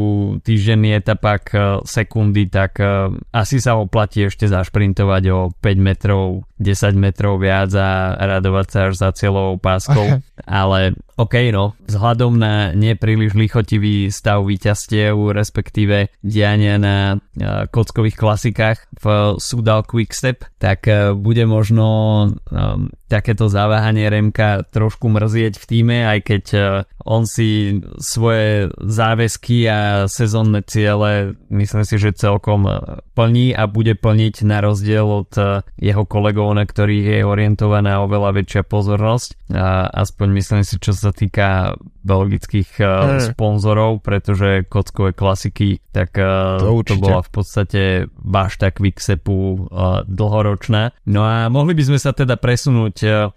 týždenný 0.47 0.95
etapak 0.95 1.43
e, 1.51 1.57
sekundy, 1.83 2.47
tak 2.47 2.79
asi 3.35 3.59
sa 3.59 3.75
oplatí 3.75 4.31
ešte 4.31 4.47
zašprintovať 4.47 5.23
o 5.35 5.51
5 5.51 5.75
metrov, 5.75 6.47
10 6.63 6.95
metrov 6.95 7.43
viac 7.43 7.75
a 7.75 8.15
radovať 8.15 8.67
sa 8.71 8.79
až 8.87 8.93
za 8.95 9.09
celou 9.11 9.59
páskou. 9.59 10.23
Ale 10.47 10.95
OK, 11.15 11.47
no, 11.55 11.79
vzhľadom 11.87 12.35
na 12.35 12.75
nepríliš 12.75 13.39
lichotivý 13.39 14.11
stav 14.11 14.43
výťastiev, 14.43 15.15
respektíve 15.31 16.11
diania 16.19 16.75
na 16.75 17.23
kockových 17.69 18.15
klasikách 18.15 18.77
v 18.95 19.35
Sudal 19.37 19.83
Quickstep, 19.83 20.47
tak 20.59 20.87
uh, 20.87 21.11
bude 21.11 21.43
možno 21.43 21.87
um, 22.31 22.89
takéto 23.05 23.51
zaváhanie 23.51 24.07
Remka 24.09 24.65
trošku 24.67 25.11
mrzieť 25.11 25.59
v 25.59 25.65
týme, 25.67 25.97
aj 26.07 26.19
keď 26.23 26.43
uh, 26.55 26.63
on 27.05 27.29
si 27.29 27.81
svoje 28.01 28.73
záväzky 28.81 29.69
a 29.69 29.79
sezónne 30.09 30.65
ciele 30.65 31.37
myslím 31.53 31.85
si, 31.85 32.01
že 32.01 32.17
celkom 32.17 32.65
plní 33.13 33.53
a 33.53 33.69
bude 33.69 33.93
plniť 33.93 34.41
na 34.41 34.57
rozdiel 34.65 35.05
od 35.05 35.31
jeho 35.77 36.03
kolegov, 36.09 36.49
na 36.57 36.65
ktorých 36.65 37.21
je 37.21 37.21
orientovaná 37.21 38.01
oveľa 38.01 38.41
väčšia 38.41 38.63
pozornosť. 38.65 39.53
A 39.53 39.85
aspoň 39.93 40.27
myslím 40.33 40.61
si, 40.65 40.81
čo 40.81 40.97
sa 40.97 41.13
týka 41.13 41.77
belgických 42.05 42.69
uh, 42.81 43.17
mm. 43.17 43.33
sponzorov, 43.33 44.05
pretože 44.05 44.69
kockové 44.69 45.17
klasiky, 45.17 45.81
tak 45.89 46.13
uh, 46.21 46.61
to, 46.61 46.85
to 46.85 46.95
bola 47.01 47.24
v 47.25 47.29
podstate 47.33 47.81
bašta 48.13 48.69
Quicksepu 48.69 49.33
uh, 49.33 49.57
dlhoročná. 50.05 50.93
No 51.09 51.25
a 51.25 51.49
mohli 51.49 51.73
by 51.73 51.83
sme 51.89 51.99
sa 51.99 52.13
teda 52.13 52.37
presunúť 52.37 52.95
uh, 53.03 53.33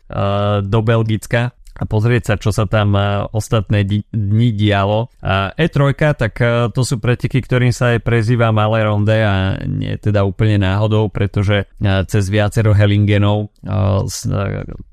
do 0.60 0.80
Belgicka, 0.84 1.56
a 1.78 1.86
pozrieť 1.86 2.22
sa, 2.26 2.34
čo 2.34 2.50
sa 2.50 2.66
tam 2.66 2.98
ostatné 3.30 3.86
dni 4.10 4.50
dialo. 4.50 5.14
E3, 5.22 5.94
tak 6.18 6.34
to 6.74 6.82
sú 6.82 6.98
preteky, 6.98 7.38
ktorým 7.38 7.70
sa 7.70 7.94
aj 7.94 8.02
prezýva 8.02 8.50
Malé 8.50 8.82
ronde 8.82 9.14
a 9.14 9.54
nie 9.62 9.94
teda 9.94 10.26
úplne 10.26 10.58
náhodou, 10.58 11.06
pretože 11.06 11.70
cez 12.10 12.24
viacero 12.34 12.74
Hellingenov 12.74 13.54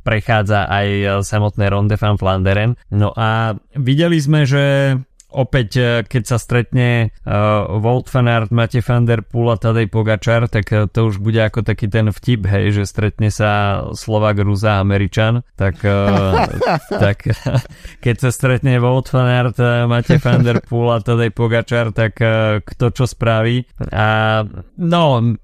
prechádza 0.06 0.70
aj 0.70 0.88
samotné 1.26 1.74
ronde 1.74 1.98
van 1.98 2.22
Flanderen. 2.22 2.78
No 2.94 3.10
a 3.18 3.58
videli 3.74 4.22
sme, 4.22 4.46
že 4.46 4.94
opäť, 5.36 5.70
e, 5.76 5.90
keď 6.08 6.24
sa 6.24 6.38
stretne 6.40 7.12
uh, 7.28 7.68
Wout 7.84 8.08
van 8.08 8.32
Aert, 8.32 8.56
Matej 8.56 8.80
van 8.88 9.04
der 9.04 9.20
Poel 9.20 9.52
a 9.52 9.60
Tadej 9.60 9.92
Pogačar, 9.92 10.48
tak 10.48 10.72
uh, 10.72 10.88
to 10.88 11.12
už 11.12 11.20
bude 11.20 11.38
ako 11.44 11.68
taký 11.68 11.92
ten 11.92 12.08
vtip, 12.08 12.48
hej, 12.48 12.72
že 12.72 12.84
stretne 12.88 13.28
sa 13.28 13.84
Slovak, 13.92 14.40
Ruza, 14.40 14.80
Američan, 14.80 15.44
tak, 15.60 15.84
uh, 15.84 16.48
tak 17.04 17.28
keď 18.06 18.16
sa 18.16 18.30
stretne 18.32 18.80
Wout 18.80 19.12
van 19.12 19.28
Aert, 19.28 19.60
Matej 19.92 20.24
van 20.24 20.42
der 20.48 20.64
Poel 20.64 20.96
a 20.96 21.04
Tadej 21.04 21.36
Pogačar, 21.36 21.92
tak 21.92 22.16
uh, 22.24 22.64
kto 22.64 22.96
čo 22.96 23.04
spraví. 23.04 23.68
A 23.92 24.42
no, 24.80 25.36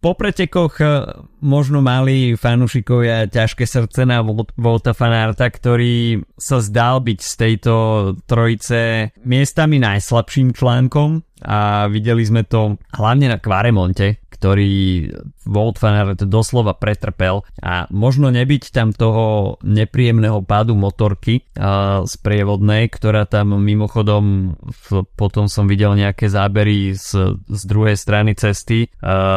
po 0.00 0.10
pretekoch 0.16 0.80
možno 1.44 1.84
mali 1.84 2.40
fanúšikovia 2.40 3.28
ťažké 3.28 3.68
srdce 3.68 4.08
na 4.08 4.24
Volta 4.56 4.96
Fanarta, 4.96 5.52
ktorý 5.52 6.24
sa 6.40 6.64
zdal 6.64 7.04
byť 7.04 7.18
z 7.20 7.32
tejto 7.36 7.74
trojice 8.24 8.93
miestami 9.24 9.78
najslabším 9.78 10.56
článkom 10.56 11.22
a 11.44 11.86
videli 11.92 12.24
sme 12.24 12.48
to 12.48 12.80
hlavne 12.96 13.28
na 13.28 13.38
Kvaremonte, 13.38 14.23
ktorý 14.34 15.06
Volt 15.46 15.78
Fanart 15.78 16.26
doslova 16.26 16.74
pretrpel 16.74 17.46
a 17.62 17.86
možno 17.94 18.34
nebyť 18.34 18.74
tam 18.74 18.90
toho 18.90 19.56
nepríjemného 19.62 20.42
pádu 20.42 20.74
motorky 20.74 21.46
uh, 21.54 22.02
sprievodnej, 22.02 22.90
ktorá 22.90 23.30
tam 23.30 23.54
mimochodom 23.62 24.56
potom 25.14 25.46
som 25.46 25.70
videl 25.70 25.94
nejaké 25.94 26.26
zábery 26.26 26.98
z, 26.98 27.38
z 27.46 27.62
druhej 27.64 27.94
strany 27.94 28.34
cesty 28.34 28.90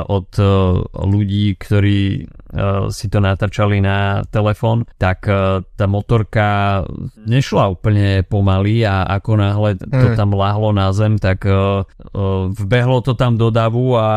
od 0.08 0.30
uh, 0.42 0.82
ľudí, 1.06 1.54
ktorí 1.60 2.26
uh, 2.26 2.90
si 2.90 3.06
to 3.12 3.22
natáčali 3.22 3.84
na 3.84 4.26
telefón, 4.32 4.88
tak 4.98 5.28
uh, 5.30 5.62
tá 5.78 5.86
motorka 5.86 6.82
nešla 7.28 7.70
úplne 7.70 8.26
pomaly 8.26 8.82
a 8.88 9.06
ako 9.06 9.32
náhle 9.38 9.70
to 9.78 10.08
mm. 10.14 10.18
tam 10.18 10.34
láhlo 10.34 10.74
na 10.74 10.90
zem, 10.96 11.20
tak 11.20 11.46
vbehlo 12.58 13.00
to 13.04 13.14
tam 13.14 13.36
do 13.36 13.52
davu 13.54 13.94
a 14.00 14.08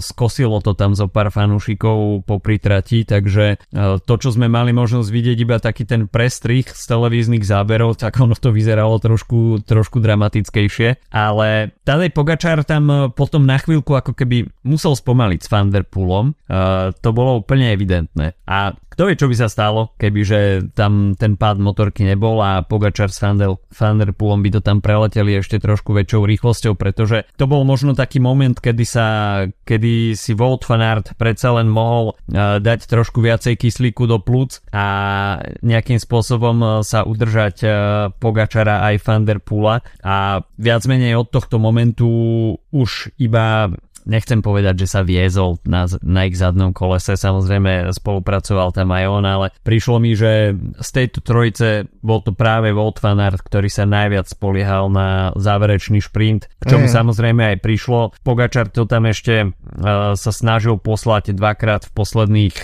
skos 0.00 0.33
nosilo 0.34 0.58
to 0.58 0.74
tam 0.74 0.98
zo 0.98 1.06
pár 1.06 1.30
fanúšikov 1.30 2.26
po 2.26 2.42
pritrati, 2.42 3.06
takže 3.06 3.54
e, 3.54 3.56
to, 4.02 4.14
čo 4.18 4.34
sme 4.34 4.50
mali 4.50 4.74
možnosť 4.74 5.06
vidieť 5.06 5.38
iba 5.38 5.62
taký 5.62 5.86
ten 5.86 6.10
prestrih 6.10 6.66
z 6.66 6.82
televíznych 6.90 7.46
záberov, 7.46 7.94
tak 7.94 8.18
ono 8.18 8.34
to 8.34 8.50
vyzeralo 8.50 8.98
trošku, 8.98 9.62
trošku 9.62 10.02
dramatickejšie, 10.02 11.14
ale 11.14 11.70
Tadej 11.86 12.10
Pogačár 12.10 12.66
tam 12.66 12.90
e, 12.90 12.94
potom 13.14 13.46
na 13.46 13.62
chvíľku 13.62 13.94
ako 13.94 14.10
keby 14.10 14.50
musel 14.66 14.98
spomaliť 14.98 15.40
s 15.44 15.48
Vanderpoolom, 15.52 16.34
uh, 16.34 16.90
to 16.98 17.12
bolo 17.12 17.44
úplne 17.44 17.70
evidentné. 17.76 18.32
A 18.48 18.72
kto 18.94 19.10
vie, 19.10 19.18
čo 19.18 19.26
by 19.26 19.36
sa 19.36 19.50
stalo, 19.50 19.90
kebyže 19.98 20.70
tam 20.78 21.18
ten 21.18 21.34
pád 21.34 21.58
motorky 21.58 22.06
nebol 22.06 22.38
a 22.38 22.62
Pogačar 22.62 23.10
s 23.10 23.18
Vanderpoolom 23.74 24.40
by 24.40 24.50
to 24.54 24.60
tam 24.62 24.78
preleteli 24.78 25.42
ešte 25.42 25.58
trošku 25.58 25.90
väčšou 25.90 26.22
rýchlosťou, 26.22 26.78
pretože 26.78 27.26
to 27.34 27.50
bol 27.50 27.66
možno 27.66 27.98
taký 27.98 28.22
moment, 28.22 28.54
kedy 28.54 28.84
sa, 28.86 29.06
kedy 29.66 30.14
si 30.14 30.32
Volt 30.38 30.62
van 30.70 30.80
Aert 30.80 31.18
predsa 31.18 31.58
len 31.58 31.66
mohol 31.66 32.14
uh, 32.14 32.62
dať 32.62 32.86
trošku 32.86 33.18
viacej 33.18 33.58
kyslíku 33.58 34.06
do 34.06 34.22
plúc 34.22 34.62
a 34.70 34.86
nejakým 35.66 35.98
spôsobom 35.98 36.56
uh, 36.62 36.70
sa 36.86 37.02
udržať 37.02 37.56
uh, 37.66 37.74
Pogačara 38.14 38.86
aj 38.94 39.02
Vanderpoola 39.02 39.82
a 40.06 40.46
viac 40.54 40.86
menej 40.86 41.18
od 41.18 41.28
tohto 41.34 41.58
momentu 41.58 42.06
už 42.70 43.10
iba 43.18 43.74
nechcem 44.04 44.40
povedať, 44.40 44.84
že 44.84 44.88
sa 44.88 45.00
viezol 45.02 45.60
na, 45.64 45.88
na 46.04 46.28
ich 46.28 46.36
zadnom 46.36 46.70
kolese, 46.70 47.16
samozrejme 47.16 47.92
spolupracoval 47.92 48.72
tam 48.72 48.92
aj 48.92 49.04
on, 49.08 49.24
ale 49.24 49.46
prišlo 49.64 49.96
mi, 50.00 50.12
že 50.16 50.54
z 50.80 50.88
tejto 50.92 51.24
trojice 51.24 51.88
bol 52.04 52.20
to 52.20 52.36
práve 52.36 52.70
Wout 52.72 53.00
van 53.00 53.20
Aert, 53.20 53.40
ktorý 53.40 53.68
sa 53.68 53.88
najviac 53.88 54.28
spoliehal 54.28 54.92
na 54.92 55.32
záverečný 55.36 56.04
šprint, 56.04 56.48
čo 56.62 56.76
mi 56.76 56.88
mm. 56.88 56.94
samozrejme 56.94 57.42
aj 57.54 57.58
prišlo. 57.64 58.00
Pogačar 58.20 58.68
to 58.70 58.84
tam 58.84 59.08
ešte 59.08 59.48
uh, 59.48 60.12
sa 60.14 60.32
snažil 60.32 60.76
poslať 60.76 61.32
dvakrát 61.32 61.88
v 61.88 61.92
posledných 61.96 62.56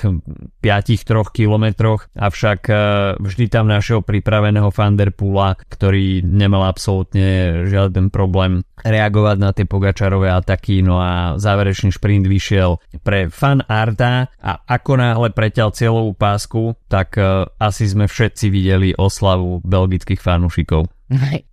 5-3 0.60 1.36
kilometroch, 1.36 2.12
avšak 2.14 2.60
uh, 2.68 2.78
vždy 3.16 3.44
tam 3.48 3.66
našiel 3.68 4.04
pripraveného 4.04 4.68
Van 4.72 4.94
Der 4.94 5.12
Poola, 5.12 5.56
ktorý 5.56 6.20
nemal 6.24 6.68
absolútne 6.68 7.64
žiaden 7.66 8.12
problém 8.12 8.62
reagovať 8.80 9.36
na 9.36 9.50
tie 9.52 9.68
Pogačarové 9.68 10.32
ataky, 10.32 10.80
no 10.80 11.00
a 11.00 11.29
záverečný 11.36 11.94
šprint 11.94 12.26
vyšiel 12.26 12.80
pre 13.04 13.30
fan 13.30 13.62
Arta 13.68 14.32
a 14.40 14.52
ako 14.66 14.98
náhle 14.98 15.28
preťal 15.30 15.70
cieľovú 15.70 16.16
pásku, 16.16 16.74
tak 16.90 17.14
uh, 17.20 17.46
asi 17.60 17.86
sme 17.86 18.08
všetci 18.08 18.46
videli 18.48 18.88
oslavu 18.96 19.62
belgických 19.62 20.18
fanúšikov. 20.18 20.90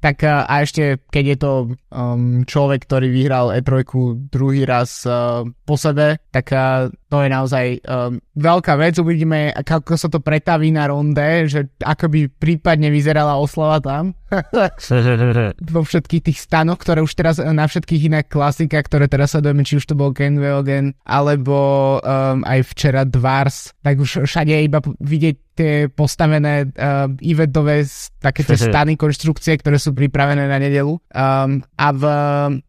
Tak 0.04 0.22
a 0.22 0.46
ešte, 0.62 1.02
keď 1.10 1.24
je 1.26 1.38
to 1.42 1.52
um, 1.90 2.46
človek, 2.46 2.86
ktorý 2.86 3.10
vyhral 3.10 3.50
E3 3.58 3.82
druhý 4.30 4.70
raz 4.70 5.02
uh, 5.10 5.42
po 5.66 5.76
sebe, 5.76 6.22
tak 6.30 6.54
uh, 6.54 6.94
to 7.10 7.26
je 7.26 7.30
naozaj 7.32 7.66
um, 7.90 8.22
veľká 8.38 8.78
vec. 8.78 9.02
Uvidíme, 9.02 9.50
ako 9.58 9.98
sa 9.98 10.14
to 10.14 10.22
pretaví 10.22 10.70
na 10.70 10.86
ronde, 10.86 11.50
že 11.50 11.74
ako 11.82 12.06
by 12.06 12.20
prípadne 12.38 12.94
vyzerala 12.94 13.40
oslava 13.42 13.82
tam. 13.82 14.14
Vo 15.74 15.82
všetkých 15.82 16.26
tých 16.30 16.38
stanoch, 16.38 16.78
ktoré 16.78 17.02
už 17.02 17.14
teraz 17.18 17.42
na 17.42 17.66
všetkých 17.66 18.14
iných 18.14 18.30
klasikách, 18.30 18.86
ktoré 18.86 19.10
teraz 19.10 19.34
sledujeme, 19.34 19.66
či 19.66 19.82
už 19.82 19.90
to 19.90 19.98
bol 19.98 20.14
Ken 20.14 20.38
Velgen, 20.38 20.94
alebo 21.08 21.98
um, 21.98 22.46
aj 22.46 22.62
včera 22.78 23.08
Dvars, 23.08 23.74
tak 23.82 23.98
už 23.98 24.28
všade 24.28 24.54
je 24.54 24.62
iba 24.68 24.84
vidieť 25.02 25.47
tie 25.58 25.90
postavené 25.90 26.70
uh, 26.70 27.10
eventové 27.18 27.82
také 28.22 28.46
tie 28.46 28.58
stany, 28.70 28.94
konštrukcie, 28.94 29.58
ktoré 29.58 29.82
sú 29.82 29.98
pripravené 29.98 30.46
na 30.46 30.62
nedelu. 30.62 31.02
Um, 31.10 31.66
a 31.74 31.88
v, 31.90 32.04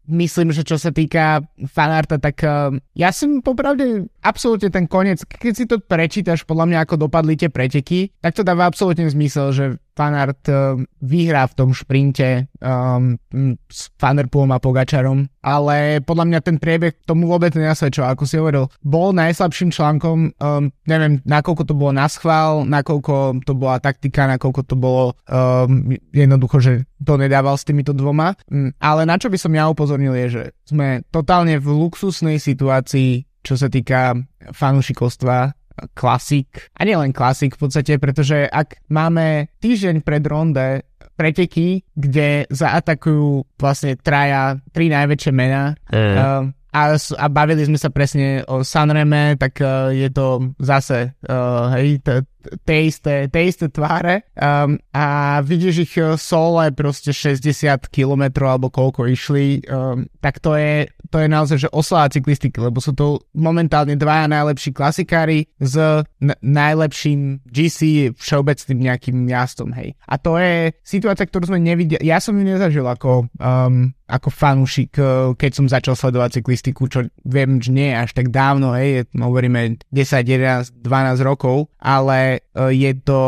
myslím, 0.09 0.49
že 0.49 0.65
čo 0.65 0.81
sa 0.81 0.89
týka 0.89 1.45
fanarta, 1.69 2.17
tak 2.17 2.41
uh, 2.41 2.73
ja 2.97 3.13
som 3.13 3.45
popravde 3.45 4.09
absolútne 4.23 4.69
ten 4.69 4.85
koniec, 4.85 5.23
keď 5.25 5.53
si 5.55 5.65
to 5.65 5.79
prečítaš 5.79 6.43
podľa 6.47 6.65
mňa 6.69 6.79
ako 6.85 6.95
dopadli 7.09 7.35
tie 7.39 7.51
preteky, 7.51 8.13
tak 8.19 8.35
to 8.35 8.43
dáva 8.43 8.67
absolútne 8.67 9.07
zmysel, 9.07 9.51
že 9.51 9.65
Fanart 9.99 10.47
uh, 10.47 10.79
vyhrá 11.03 11.43
v 11.51 11.57
tom 11.59 11.69
šprinte 11.75 12.47
um, 12.63 13.19
s 13.67 13.91
Fanderpoolom 13.99 14.55
a 14.55 14.63
Pogačarom, 14.63 15.27
ale 15.43 15.99
podľa 15.99 16.25
mňa 16.31 16.39
ten 16.39 16.55
priebeh 16.55 17.03
tomu 17.03 17.27
vôbec 17.27 17.51
nenasvedčoval, 17.51 18.15
ako 18.15 18.23
si 18.23 18.39
hovoril. 18.39 18.71
Bol 18.79 19.11
najslabším 19.11 19.75
článkom, 19.75 20.39
um, 20.39 20.71
neviem, 20.87 21.19
nakoľko 21.27 21.67
to 21.67 21.75
bolo 21.75 21.91
na 21.91 22.07
schvál, 22.07 22.63
nakoľko 22.63 23.43
to 23.43 23.53
bola 23.59 23.83
taktika, 23.83 24.23
nakoľko 24.31 24.61
to 24.63 24.75
bolo 24.79 25.19
um, 25.27 25.91
jednoducho, 26.15 26.63
že 26.63 26.73
to 27.03 27.19
nedával 27.19 27.59
s 27.59 27.67
týmito 27.67 27.91
dvoma. 27.91 28.39
Um, 28.47 28.71
ale 28.79 29.03
na 29.03 29.19
čo 29.19 29.27
by 29.27 29.35
som 29.35 29.51
ja 29.51 29.67
upozornil 29.67 30.15
je, 30.15 30.27
že 30.31 30.43
sme 30.63 31.03
totálne 31.11 31.59
v 31.59 31.67
luxusnej 31.75 32.39
situácii, 32.39 33.28
čo 33.49 33.57
sa 33.57 33.65
týka 33.65 34.13
fanúšikovstva 34.53 35.57
klasik, 35.95 36.69
a 36.75 36.83
nielen 36.85 37.15
klasik 37.15 37.55
v 37.55 37.65
podstate, 37.65 37.97
pretože 37.97 38.45
ak 38.45 38.83
máme 38.91 39.49
týždeň 39.63 40.03
pred 40.03 40.23
ronde 40.27 40.83
preteky, 41.15 41.83
kde 41.95 42.47
zaatakujú 42.51 43.57
vlastne 43.59 43.95
traja, 43.99 44.59
tri 44.71 44.91
najväčšie 44.91 45.31
mená, 45.35 45.75
mm. 45.91 46.15
uh, 46.15 46.43
a, 46.69 46.81
a 46.95 47.25
bavili 47.33 47.65
sme 47.65 47.81
sa 47.81 47.89
presne 47.89 48.45
o 48.45 48.61
Sanreme, 48.61 49.33
tak 49.35 49.57
uh, 49.59 49.89
je 49.89 50.07
to 50.13 50.53
zase, 50.61 51.11
uh, 51.25 51.73
hej, 51.73 51.97
t- 52.05 52.23
tie 52.63 52.87
isté, 52.87 53.27
tie 53.27 53.51
isté 53.51 53.67
tváre 53.67 54.23
um, 54.39 54.79
a 54.95 55.39
vidíš 55.43 55.75
ich 55.83 55.95
sole 56.17 56.71
proste 56.71 57.11
60 57.11 57.91
km 57.91 58.47
alebo 58.47 58.71
koľko 58.71 59.07
išli, 59.11 59.63
um, 59.67 60.07
tak 60.23 60.39
to 60.39 60.55
je, 60.55 60.87
to 61.11 61.19
je 61.19 61.27
naozaj, 61.27 61.57
že 61.67 61.73
oslava 61.75 62.11
cyklistiky, 62.11 62.57
lebo 62.59 62.79
sú 62.79 62.95
to 62.95 63.23
momentálne 63.35 63.99
dvaja 63.99 64.31
najlepší 64.31 64.71
klasikári 64.71 65.51
s 65.59 65.75
n- 66.23 66.39
najlepším 66.39 67.43
GC 67.43 68.11
všeobecným 68.15 68.79
nejakým 68.87 69.17
jazdom, 69.27 69.75
hej. 69.75 69.95
A 70.07 70.15
to 70.15 70.39
je 70.39 70.71
situácia, 70.83 71.27
ktorú 71.27 71.51
sme 71.51 71.59
nevideli, 71.59 72.01
ja 72.03 72.23
som 72.23 72.35
ju 72.39 72.43
nezažil 72.47 72.87
ako 72.87 73.27
um, 73.35 73.91
ako 74.09 74.29
fanúšik, 74.33 74.97
eh, 74.97 75.37
keď 75.37 75.51
som 75.53 75.65
začal 75.69 75.93
sledovať 75.93 76.41
cyklistiku, 76.41 76.89
čo 76.89 77.05
viem, 77.21 77.61
že 77.61 77.69
nie 77.69 77.93
až 77.93 78.17
tak 78.17 78.33
dávno, 78.33 78.73
hej, 78.73 79.05
hovoríme 79.13 79.77
10, 79.93 80.25
11, 80.25 80.81
12 80.81 81.21
rokov, 81.21 81.69
ale 81.77 82.17
eh, 82.17 82.28
je 82.69 82.93
to 82.93 83.19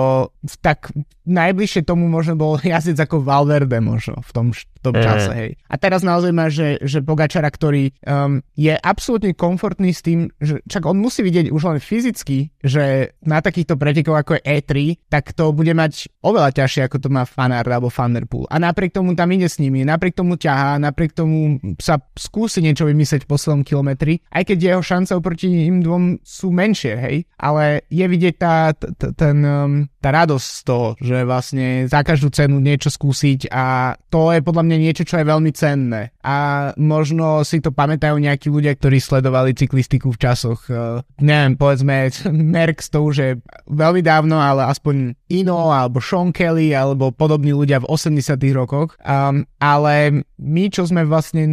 tak 0.61 0.89
najbližšie 1.25 1.85
tomu 1.85 2.09
možno 2.09 2.33
bol 2.33 2.57
jazdec 2.65 2.97
ako 2.97 3.21
Valverde 3.21 3.77
možno 3.77 4.19
v 4.25 4.31
tom, 4.33 4.47
v 4.53 4.81
tom 4.81 4.95
mm. 4.97 5.03
čase, 5.03 5.31
hej. 5.37 5.51
A 5.69 5.75
teraz 5.77 6.01
naozaj 6.01 6.31
má, 6.33 6.49
že, 6.49 6.81
že 6.81 7.05
Pogačara, 7.05 7.49
ktorý 7.49 7.93
um, 8.05 8.41
je 8.57 8.73
absolútne 8.73 9.37
komfortný 9.37 9.93
s 9.93 10.01
tým, 10.01 10.33
že 10.41 10.65
čak 10.65 10.85
on 10.89 10.97
musí 10.97 11.21
vidieť 11.21 11.53
už 11.53 11.61
len 11.69 11.77
fyzicky, 11.77 12.49
že 12.65 13.13
na 13.21 13.39
takýchto 13.39 13.77
pretekoch 13.77 14.17
ako 14.17 14.31
je 14.39 14.43
E3, 14.45 14.71
tak 15.09 15.37
to 15.37 15.53
bude 15.53 15.71
mať 15.71 16.09
oveľa 16.25 16.57
ťažšie, 16.57 16.89
ako 16.89 16.97
to 16.97 17.09
má 17.13 17.23
Fanard 17.29 17.69
alebo 17.69 17.93
Thunderpool. 17.93 18.49
A 18.49 18.57
napriek 18.57 18.97
tomu 18.97 19.13
tam 19.13 19.29
ide 19.29 19.45
s 19.45 19.61
nimi, 19.61 19.85
napriek 19.85 20.17
tomu 20.17 20.41
ťahá, 20.41 20.81
napriek 20.81 21.13
tomu 21.13 21.61
sa 21.77 22.01
skúsi 22.17 22.65
niečo 22.65 22.89
vymyslieť 22.89 23.25
v 23.25 23.29
poslednom 23.29 23.61
kilometri, 23.61 24.17
aj 24.33 24.49
keď 24.49 24.57
jeho 24.57 24.81
šance 24.81 25.13
oproti 25.13 25.69
im 25.69 25.85
dvom 25.85 26.17
sú 26.25 26.49
menšie, 26.49 26.93
hej. 26.97 27.15
Ale 27.37 27.85
je 27.93 28.05
vidieť 28.05 28.35
tá, 28.41 28.73
ten, 28.97 29.37
um, 29.45 29.85
tá 30.01 30.09
radosť 30.09 30.30
z 30.37 30.67
toho, 30.67 30.87
že 30.99 31.23
vlastne 31.23 31.87
za 31.87 32.03
každú 32.05 32.29
cenu 32.29 32.61
niečo 32.61 32.93
skúsiť 32.93 33.49
a 33.49 33.95
to 34.11 34.35
je 34.35 34.43
podľa 34.43 34.63
mňa 34.67 34.77
niečo, 34.77 35.03
čo 35.07 35.23
je 35.23 35.25
veľmi 35.25 35.51
cenné. 35.55 36.13
A 36.21 36.69
možno 36.77 37.41
si 37.47 37.63
to 37.63 37.73
pamätajú 37.73 38.19
nejakí 38.19 38.51
ľudia, 38.51 38.75
ktorí 38.75 38.99
sledovali 38.99 39.55
cyklistiku 39.55 40.11
v 40.13 40.21
časoch, 40.21 40.67
uh, 40.69 41.01
neviem, 41.23 41.55
povedzme, 41.55 42.11
Merckx 42.53 42.91
to 42.91 42.99
už 43.07 43.15
je 43.15 43.31
veľmi 43.71 44.03
dávno, 44.03 44.37
ale 44.37 44.67
aspoň 44.67 45.15
Ino 45.31 45.71
alebo 45.71 46.03
Sean 46.03 46.35
Kelly 46.35 46.75
alebo 46.75 47.15
podobní 47.15 47.55
ľudia 47.55 47.79
v 47.81 47.89
80 47.89 48.35
rokoch. 48.51 48.99
Um, 49.01 49.47
ale 49.63 50.27
my, 50.37 50.65
čo 50.67 50.85
sme 50.85 51.07
vlastne 51.07 51.47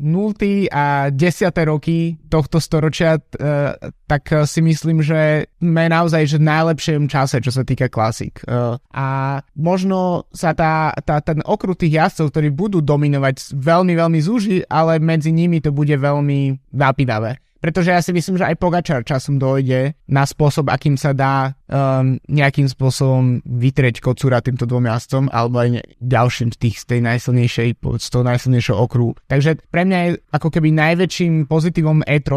0. 0.00 0.34
a 0.72 1.12
10. 1.12 1.18
roky 1.68 2.16
tohto 2.32 2.58
storočia, 2.58 3.20
uh, 3.20 3.76
tak 4.08 4.24
si 4.48 4.64
myslím, 4.64 5.04
že 5.04 5.52
sme 5.60 5.84
naozaj 5.92 6.24
že 6.24 6.40
v 6.40 6.48
najlepšom 6.48 7.06
čase, 7.12 7.44
čo 7.44 7.52
sa 7.52 7.62
týka 7.62 7.92
klasik. 7.92 8.17
Uh, 8.44 8.74
a 8.90 9.38
možno 9.54 10.26
sa 10.34 10.50
tá, 10.52 10.90
tá, 11.06 11.22
ten 11.22 11.38
okruh 11.46 11.78
jazdcov, 11.78 12.34
ktorí 12.34 12.48
budú 12.50 12.78
dominovať, 12.82 13.54
veľmi, 13.54 13.94
veľmi 13.94 14.18
zúži, 14.18 14.66
ale 14.66 14.98
medzi 14.98 15.30
nimi 15.30 15.62
to 15.62 15.70
bude 15.70 15.94
veľmi 15.94 16.58
napínavé. 16.74 17.38
Pretože 17.58 17.90
ja 17.90 17.98
si 17.98 18.14
myslím, 18.14 18.38
že 18.38 18.46
aj 18.46 18.56
Pogačar 18.62 19.02
časom 19.02 19.36
dojde 19.36 19.98
na 20.06 20.22
spôsob, 20.22 20.70
akým 20.70 20.94
sa 20.94 21.10
dá 21.10 21.58
um, 21.66 22.14
nejakým 22.30 22.70
spôsobom 22.70 23.42
vytrieť 23.42 23.98
kocúra 23.98 24.38
týmto 24.38 24.62
dvom 24.62 24.86
jazdcom 24.86 25.26
alebo 25.34 25.66
aj 25.66 25.82
ďalším 25.98 26.54
z 26.54 26.58
tých 26.58 26.76
z 26.78 26.84
tej 26.86 27.00
najsilnejšej, 27.02 27.68
z 27.82 28.08
toho 28.08 28.24
najsilnejšieho 28.24 28.78
okruhu. 28.78 29.18
Takže 29.26 29.58
pre 29.68 29.82
mňa 29.82 29.98
je 29.98 30.10
ako 30.30 30.48
keby 30.54 30.68
najväčším 30.70 31.50
pozitívom 31.50 32.06
E3 32.06 32.30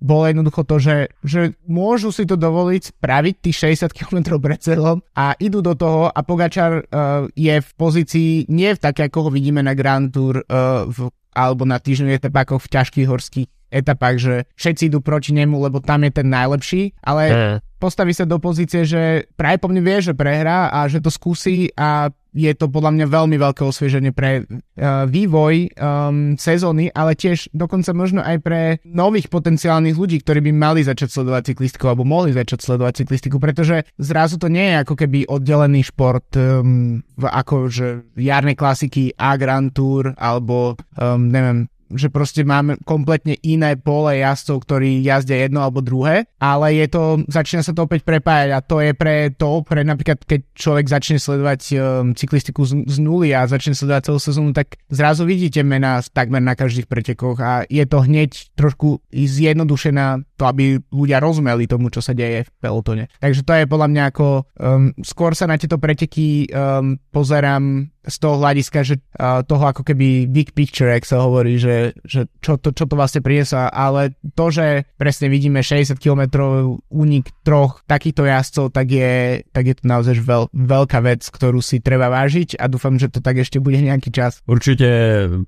bolo 0.00 0.24
jednoducho 0.28 0.62
to, 0.68 0.76
že, 0.80 0.96
že 1.24 1.40
môžu 1.64 2.12
si 2.12 2.28
to 2.28 2.36
dovoliť 2.36 2.96
spraviť 2.96 3.34
tých 3.40 3.56
60 3.88 3.96
km 3.96 4.36
pred 4.36 4.60
celom 4.60 5.00
a 5.16 5.32
idú 5.40 5.64
do 5.64 5.72
toho 5.72 6.12
a 6.12 6.20
Pogačar 6.20 6.84
uh, 6.84 7.26
je 7.32 7.56
v 7.60 7.70
pozícii 7.80 8.30
nie 8.52 8.76
v 8.76 8.80
také, 8.80 9.08
ako 9.08 9.28
ho 9.28 9.30
vidíme 9.32 9.64
na 9.64 9.72
Grand 9.72 10.12
Tour 10.12 10.44
uh, 10.44 10.84
v, 10.84 11.08
alebo 11.32 11.64
na 11.64 11.80
týždňových 11.80 12.20
etapách 12.20 12.60
v 12.60 12.72
ťažkých 12.72 13.08
horských 13.08 13.48
etapách, 13.70 14.16
že 14.18 14.34
všetci 14.58 14.90
idú 14.90 14.98
proti 15.00 15.30
nemu, 15.32 15.56
lebo 15.56 15.78
tam 15.78 16.02
je 16.04 16.12
ten 16.12 16.28
najlepší, 16.28 16.94
ale 17.00 17.22
uh. 17.30 17.56
postaví 17.78 18.10
sa 18.12 18.26
do 18.26 18.42
pozície, 18.42 18.82
že 18.82 19.30
práve 19.38 19.62
po 19.62 19.70
mne 19.70 19.80
vie, 19.80 20.02
že 20.02 20.12
prehrá 20.12 20.68
a 20.74 20.90
že 20.90 20.98
to 20.98 21.08
skúsi 21.08 21.70
a 21.78 22.10
je 22.30 22.52
to 22.54 22.70
podľa 22.70 22.94
mňa 22.94 23.06
veľmi 23.10 23.36
veľké 23.42 23.62
osvieženie 23.66 24.14
pre 24.14 24.46
uh, 24.46 25.06
vývoj 25.10 25.74
um, 25.74 26.38
sezóny, 26.38 26.86
ale 26.94 27.18
tiež 27.18 27.50
dokonca 27.50 27.90
možno 27.90 28.22
aj 28.22 28.36
pre 28.38 28.78
nových 28.86 29.26
potenciálnych 29.26 29.98
ľudí, 29.98 30.22
ktorí 30.22 30.38
by 30.38 30.52
mali 30.54 30.80
začať 30.86 31.10
sledovať 31.10 31.54
cyklistiku 31.54 31.90
alebo 31.90 32.06
mohli 32.06 32.30
začať 32.30 32.62
sledovať 32.62 33.02
cyklistiku, 33.02 33.42
pretože 33.42 33.82
zrazu 33.98 34.38
to 34.38 34.46
nie 34.46 34.62
je 34.62 34.76
ako 34.86 34.94
keby 34.94 35.26
oddelený 35.26 35.90
šport 35.90 36.30
um, 36.38 37.02
ako 37.18 37.66
že 37.66 38.06
jarnej 38.14 38.54
klasiky 38.54 39.10
a 39.18 39.34
Grand 39.34 39.74
Tour 39.74 40.14
alebo 40.14 40.78
um, 40.94 41.26
neviem, 41.26 41.66
že 41.94 42.08
proste 42.12 42.46
máme 42.46 42.78
kompletne 42.86 43.34
iné 43.42 43.74
pole 43.74 44.22
jazdcov, 44.22 44.62
ktorí 44.66 45.02
jazdia 45.02 45.46
jedno 45.46 45.62
alebo 45.64 45.82
druhé, 45.82 46.30
ale 46.38 46.78
je 46.78 46.86
to, 46.90 47.02
začína 47.26 47.66
sa 47.66 47.74
to 47.74 47.86
opäť 47.86 48.06
prepájať 48.06 48.50
a 48.54 48.64
to 48.64 48.78
je 48.78 48.92
pre 48.94 49.34
to, 49.34 49.62
pre 49.66 49.82
napríklad 49.82 50.22
keď 50.22 50.40
človek 50.54 50.86
začne 50.86 51.18
sledovať 51.18 51.60
um, 51.74 51.78
cyklistiku 52.14 52.62
z, 52.62 52.86
z 52.86 52.96
nuly 53.02 53.34
a 53.34 53.50
začne 53.50 53.74
sledovať 53.74 54.02
celú 54.10 54.20
sezónu, 54.22 54.50
tak 54.54 54.78
zrazu 54.88 55.26
vidíte 55.26 55.66
mená 55.66 56.02
takmer 56.02 56.42
na 56.42 56.54
každých 56.54 56.86
pretekoch 56.86 57.38
a 57.42 57.66
je 57.66 57.82
to 57.84 58.02
hneď 58.06 58.30
trošku 58.54 59.02
zjednodušená 59.10 60.29
to, 60.40 60.48
aby 60.48 60.80
ľudia 60.88 61.20
rozumeli 61.20 61.68
tomu, 61.68 61.92
čo 61.92 62.00
sa 62.00 62.16
deje 62.16 62.48
v 62.48 62.50
pelotone. 62.64 63.12
Takže 63.20 63.44
to 63.44 63.52
je 63.52 63.68
podľa 63.68 63.88
mňa 63.92 64.02
ako, 64.08 64.26
um, 64.56 64.96
skôr 65.04 65.36
sa 65.36 65.44
na 65.44 65.60
tieto 65.60 65.76
preteky 65.76 66.48
um, 66.48 66.96
pozerám 67.12 67.92
z 68.00 68.16
toho 68.16 68.40
hľadiska, 68.40 68.80
že 68.80 68.96
uh, 69.20 69.44
toho 69.44 69.68
ako 69.68 69.84
keby 69.84 70.24
big 70.24 70.56
picture, 70.56 70.88
ak 70.88 71.04
sa 71.04 71.20
hovorí, 71.20 71.60
že, 71.60 71.92
že 72.08 72.24
čo, 72.40 72.56
to, 72.56 72.72
čo 72.72 72.88
to 72.88 72.96
vlastne 72.96 73.20
priniesá, 73.20 73.68
ale 73.68 74.16
to, 74.32 74.48
že 74.48 74.88
presne 74.96 75.28
vidíme 75.28 75.60
60 75.60 76.00
km 76.00 76.48
únik 76.88 77.28
troch 77.44 77.84
takýchto 77.84 78.24
jazdcov, 78.24 78.72
tak 78.72 78.88
je, 78.88 79.44
tak 79.52 79.68
je 79.68 79.74
to 79.76 79.84
naozaj 79.84 80.16
veľ, 80.16 80.48
veľká 80.48 81.04
vec, 81.04 81.28
ktorú 81.28 81.60
si 81.60 81.84
treba 81.84 82.08
vážiť 82.08 82.56
a 82.56 82.64
dúfam, 82.72 82.96
že 82.96 83.12
to 83.12 83.20
tak 83.20 83.36
ešte 83.36 83.60
bude 83.60 83.76
nejaký 83.76 84.08
čas. 84.08 84.40
Určite 84.48 84.88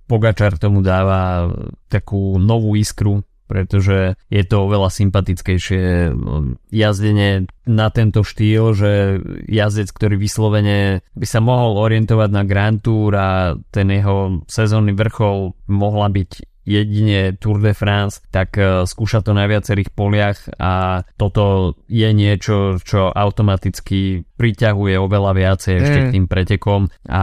Pogačar 0.04 0.60
tomu 0.60 0.84
dáva 0.84 1.48
takú 1.88 2.36
novú 2.36 2.76
iskru 2.76 3.24
pretože 3.52 4.16
je 4.32 4.42
to 4.48 4.64
oveľa 4.64 4.88
sympatickejšie 4.88 6.08
um, 6.08 6.56
jazdenie 6.72 7.44
na 7.68 7.92
tento 7.92 8.24
štýl, 8.24 8.72
že 8.72 9.20
jazdec, 9.44 9.92
ktorý 9.92 10.16
vyslovene 10.16 11.04
by 11.12 11.26
sa 11.28 11.44
mohol 11.44 11.76
orientovať 11.76 12.30
na 12.32 12.42
Grand 12.48 12.80
Tour 12.80 13.12
a 13.12 13.52
ten 13.68 13.92
jeho 13.92 14.40
sezónny 14.48 14.96
vrchol 14.96 15.52
mohla 15.68 16.08
byť 16.08 16.51
jedine 16.62 17.34
Tour 17.38 17.58
de 17.58 17.74
France, 17.74 18.22
tak 18.30 18.54
uh, 18.58 18.86
skúša 18.86 19.22
to 19.26 19.34
na 19.34 19.50
viacerých 19.50 19.90
poliach 19.90 20.38
a 20.58 21.02
toto 21.18 21.74
je 21.90 22.08
niečo, 22.14 22.78
čo 22.82 23.10
automaticky 23.10 24.22
priťahuje 24.38 24.94
oveľa 24.98 25.32
viacej 25.38 25.74
ešte 25.78 25.98
mm. 25.98 26.04
k 26.06 26.12
tým 26.18 26.26
pretekom 26.26 26.80
a 27.06 27.22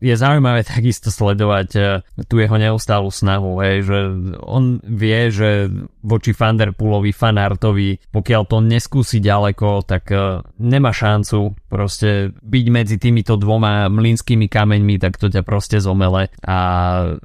je 0.00 0.14
zaujímavé 0.16 0.64
takisto 0.72 1.12
sledovať 1.12 1.68
uh, 1.76 1.84
tú 2.28 2.40
jeho 2.40 2.56
neustálu 2.56 3.12
snahu, 3.12 3.60
hej, 3.64 3.76
že 3.84 3.98
on 4.44 4.80
vie, 4.84 5.28
že 5.28 5.68
voči 6.02 6.32
Fanderpoolovi, 6.34 7.12
Fanartovi, 7.14 8.10
pokiaľ 8.10 8.42
to 8.48 8.58
neskúsi 8.64 9.20
ďaleko, 9.20 9.84
tak 9.84 10.08
uh, 10.12 10.40
nemá 10.58 10.90
šancu 10.92 11.54
proste 11.72 12.36
byť 12.44 12.66
medzi 12.68 12.96
týmito 13.00 13.40
dvoma 13.40 13.88
mlínskými 13.88 14.44
kameňmi, 14.52 15.00
tak 15.00 15.16
to 15.16 15.32
ťa 15.32 15.40
proste 15.40 15.80
zomele 15.80 16.28
a 16.44 16.58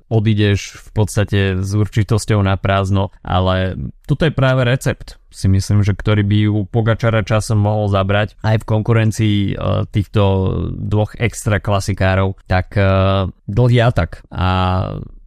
odídeš 0.07 0.79
v 0.87 0.89
podstate 0.95 1.39
s 1.59 1.75
určitosťou 1.75 2.39
na 2.39 2.55
prázdno, 2.55 3.11
ale 3.19 3.75
toto 4.07 4.23
je 4.23 4.31
práve 4.31 4.63
recept 4.63 5.19
si 5.27 5.45
myslím, 5.51 5.85
že 5.85 5.93
ktorý 5.93 6.25
by 6.25 6.39
u 6.49 6.65
Pogačara 6.65 7.21
časom 7.21 7.61
mohol 7.61 7.93
zabrať. 7.93 8.41
Aj 8.41 8.57
v 8.57 8.65
konkurencii 8.65 9.53
uh, 9.53 9.85
týchto 9.85 10.21
dvoch 10.73 11.13
extra 11.21 11.61
klasikárov, 11.61 12.41
tak 12.49 12.73
uh, 12.73 13.29
dlhý 13.45 13.85
atak. 13.85 14.25
A 14.33 14.49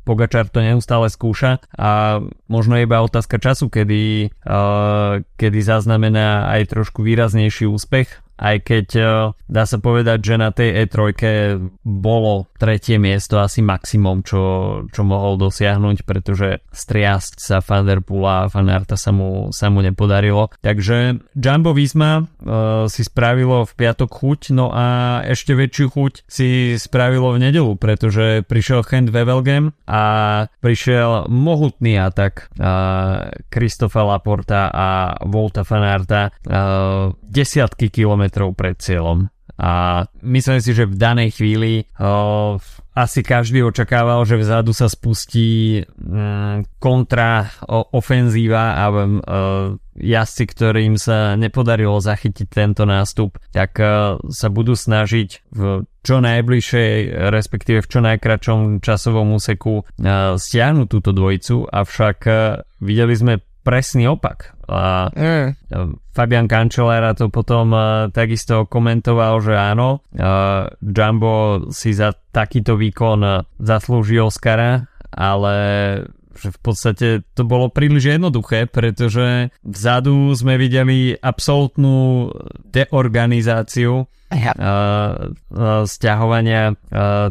Pogačar 0.03 0.51
to 0.51 0.59
neustále 0.59 1.07
skúša 1.07 1.63
a 1.79 2.19
možno 2.51 2.75
iba 2.83 2.99
otázka 3.05 3.39
času, 3.39 3.71
kedy, 3.71 4.35
uh, 4.43 5.23
kedy 5.39 5.61
zaznamená 5.63 6.51
aj 6.51 6.75
trošku 6.75 7.07
výraznejší 7.07 7.71
úspech 7.71 8.11
aj 8.41 8.57
keď 8.65 8.87
uh, 8.99 9.09
dá 9.47 9.69
sa 9.69 9.79
povedať, 9.79 10.19
že 10.25 10.35
na 10.41 10.51
tej 10.51 10.89
E3 10.89 10.97
bolo 11.85 12.50
tretie 12.61 13.01
miesto 13.01 13.41
asi 13.41 13.65
maximum, 13.65 14.21
čo, 14.21 14.43
čo 14.93 15.01
mohol 15.01 15.41
dosiahnuť, 15.41 16.05
pretože 16.05 16.61
striasť 16.69 17.41
sa 17.41 17.65
Vanderpoola 17.65 18.45
a 18.45 18.51
Fanarta 18.53 19.01
sa 19.01 19.17
mu, 19.17 19.49
sa 19.49 19.73
mu 19.73 19.81
nepodarilo. 19.81 20.53
Takže 20.61 21.25
Jumbo 21.33 21.73
Visma 21.73 22.21
uh, 22.21 22.85
si 22.93 23.01
spravilo 23.01 23.65
v 23.65 23.73
piatok 23.73 24.11
chuť, 24.13 24.41
no 24.53 24.69
a 24.69 25.21
ešte 25.25 25.57
väčšiu 25.57 25.87
chuť 25.89 26.13
si 26.29 26.77
spravilo 26.77 27.33
v 27.33 27.49
nedelu, 27.49 27.73
pretože 27.81 28.45
prišiel 28.45 28.85
Hent 28.85 29.09
Wevelgem 29.09 29.73
a 29.89 30.05
prišiel 30.61 31.33
mohutný 31.33 31.97
atak 31.97 32.53
Kristofa 33.49 34.03
uh, 34.05 34.09
Laporta 34.13 34.69
a 34.69 35.17
Volta 35.25 35.65
Fanarta 35.65 36.29
uh, 36.29 37.15
desiatky 37.25 37.89
kilometrov 37.89 38.53
pred 38.53 38.77
cieľom 38.77 39.31
a 39.61 40.05
myslím 40.25 40.59
si, 40.65 40.73
že 40.73 40.89
v 40.89 40.97
danej 40.97 41.37
chvíli 41.37 41.85
uh, 42.01 42.57
asi 42.97 43.21
každý 43.21 43.61
očakával, 43.61 44.25
že 44.25 44.41
vzadu 44.41 44.73
sa 44.73 44.89
spustí 44.89 45.85
um, 45.85 46.65
kontra 46.81 47.53
ofenzíva 47.69 48.81
a 48.81 48.85
um, 48.89 49.21
uh, 49.21 49.77
jazdci, 50.01 50.45
ktorým 50.49 50.97
sa 50.97 51.37
nepodarilo 51.37 52.01
zachytiť 52.01 52.49
tento 52.49 52.89
nástup, 52.89 53.37
tak 53.53 53.77
uh, 53.77 54.17
sa 54.33 54.49
budú 54.49 54.73
snažiť 54.73 55.53
v 55.53 55.85
čo 56.01 56.25
najbližšej, 56.25 56.93
respektíve 57.29 57.85
v 57.85 57.91
čo 57.93 58.01
najkračom 58.01 58.81
časovom 58.81 59.37
úseku 59.37 59.85
uh, 59.85 60.41
stiahnuť 60.41 60.89
túto 60.89 61.13
dvojicu, 61.13 61.69
avšak 61.69 62.19
uh, 62.25 62.65
videli 62.81 63.13
sme 63.13 63.35
presný 63.61 64.09
opak. 64.11 64.57
A 64.71 65.11
mm. 65.11 66.15
Fabian 66.15 66.47
Cancellara 66.47 67.13
to 67.19 67.27
potom 67.29 67.75
uh, 67.75 68.07
takisto 68.15 68.71
komentoval, 68.71 69.43
že 69.43 69.55
áno, 69.59 70.03
uh, 70.15 70.71
Jumbo 70.79 71.67
si 71.75 71.91
za 71.91 72.15
takýto 72.31 72.79
výkon 72.79 73.21
uh, 73.23 73.43
zaslúži 73.59 74.23
Oscara, 74.23 74.87
ale 75.11 75.57
že 76.41 76.49
v 76.55 76.59
podstate 76.63 77.09
to 77.37 77.43
bolo 77.45 77.69
príliš 77.69 78.17
jednoduché, 78.17 78.65
pretože 78.71 79.53
vzadu 79.61 80.33
sme 80.33 80.57
videli 80.57 81.13
absolútnu 81.13 82.31
deorganizáciu 82.71 84.09
ja. 84.31 84.53
stiahovania 85.85 86.79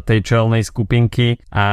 tej 0.04 0.18
čelnej 0.20 0.62
skupinky 0.62 1.40
a 1.50 1.66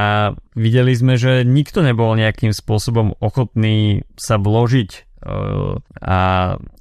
videli 0.56 0.96
sme, 0.96 1.20
že 1.20 1.44
nikto 1.44 1.84
nebol 1.84 2.16
nejakým 2.16 2.56
spôsobom 2.56 3.20
ochotný 3.20 4.08
sa 4.16 4.40
vložiť 4.40 5.08
a 6.08 6.20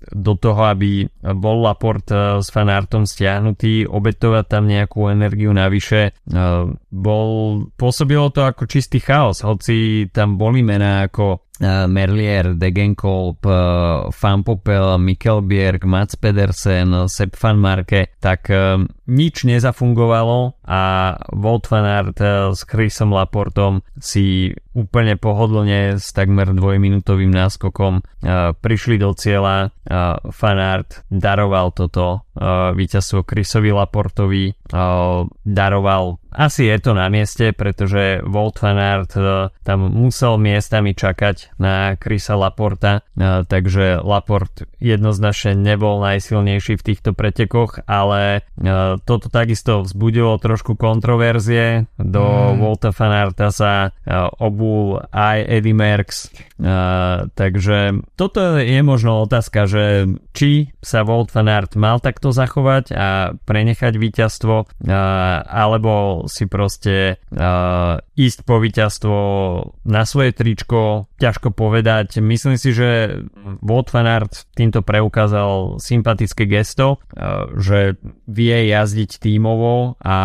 do 0.06 0.32
toho, 0.38 0.62
aby 0.70 1.08
bol 1.34 1.66
Laport 1.66 2.06
s 2.38 2.46
fanartom 2.52 3.08
stiahnutý, 3.08 3.88
obetovať 3.90 4.44
tam 4.46 4.70
nejakú 4.70 5.10
energiu 5.10 5.50
navyše. 5.50 6.14
Bol, 6.92 7.30
pôsobilo 7.74 8.30
to 8.30 8.46
ako 8.46 8.70
čistý 8.70 9.02
chaos, 9.02 9.42
hoci 9.42 10.06
tam 10.14 10.38
boli 10.38 10.62
mená 10.62 11.10
ako 11.10 11.45
Merlier, 11.62 12.52
Degenkolb, 12.54 13.40
Fan 14.12 14.40
Popel, 14.44 14.98
Mikkelbjerg, 14.98 15.84
Mats 15.84 16.16
Pedersen, 16.16 17.08
Sepp 17.08 17.36
Van 17.40 17.56
Marke, 17.56 18.12
tak 18.20 18.50
nič 19.06 19.46
nezafungovalo 19.46 20.58
a 20.66 21.14
Wout 21.32 21.70
van 21.70 21.86
Aert 21.86 22.18
s 22.52 22.66
Chrisom 22.66 23.14
Laportom 23.14 23.80
si 24.02 24.50
úplne 24.76 25.16
pohodlne 25.16 25.96
s 25.96 26.10
takmer 26.12 26.52
dvojminútovým 26.52 27.30
náskokom 27.30 28.02
prišli 28.60 28.98
do 28.98 29.14
cieľa. 29.14 29.70
Van 30.26 30.58
Aert 30.58 31.06
daroval 31.08 31.70
toto 31.72 32.26
víťazstvo 32.76 33.24
Chrisovi 33.24 33.70
Laportovi, 33.72 34.52
daroval 35.46 36.20
asi 36.32 36.66
je 36.66 36.78
to 36.80 36.92
na 36.96 37.06
mieste, 37.12 37.54
pretože 37.54 38.22
Walt 38.26 38.58
van 38.62 38.78
Aert 38.78 39.14
uh, 39.16 39.52
tam 39.62 39.90
musel 39.90 40.40
miestami 40.40 40.96
čakať 40.96 41.58
na 41.60 41.94
Krisa 42.00 42.34
Laporta, 42.34 43.02
uh, 43.02 43.44
takže 43.46 44.00
Laport 44.00 44.66
jednoznačne 44.78 45.58
nebol 45.58 46.02
najsilnejší 46.02 46.78
v 46.78 46.86
týchto 46.86 47.10
pretekoch, 47.12 47.84
ale 47.86 48.46
uh, 48.58 48.96
toto 49.02 49.28
takisto 49.28 49.82
vzbudilo 49.86 50.38
trošku 50.40 50.74
kontroverzie. 50.78 51.88
Do 51.96 52.24
mm. 52.24 52.58
Volta 52.62 52.90
van 52.94 53.12
Aerta 53.12 53.48
sa 53.50 53.90
obul 54.38 55.02
aj 55.10 55.38
Eddie 55.48 55.74
Merckx, 55.74 56.30
takže 57.34 58.00
toto 58.14 58.56
je 58.56 58.80
možno 58.80 59.26
otázka, 59.26 59.66
že 59.66 60.06
či 60.32 60.72
sa 60.78 61.02
Volt 61.02 61.34
van 61.34 61.50
Aert 61.50 61.74
mal 61.74 61.98
takto 61.98 62.30
zachovať 62.30 62.84
a 62.94 63.34
prenechať 63.34 63.98
víťazstvo, 63.98 64.70
alebo 65.46 66.24
si 66.26 66.46
proste 66.46 67.22
uh, 67.32 67.98
ísť 68.18 68.38
po 68.42 68.58
víťazstvo 68.62 69.18
na 69.86 70.02
svoje 70.04 70.34
tričko, 70.34 71.10
ťažko 71.18 71.54
povedať. 71.54 72.18
Myslím 72.20 72.58
si, 72.60 72.74
že 72.74 73.22
Wout 73.62 73.90
van 73.90 74.06
Aert 74.06 74.46
týmto 74.54 74.82
preukázal 74.82 75.78
sympatické 75.78 76.46
gesto, 76.46 76.98
uh, 76.98 77.50
že 77.58 77.98
vie 78.26 78.70
jazdiť 78.70 79.22
tímovo 79.22 79.96
a 80.02 80.18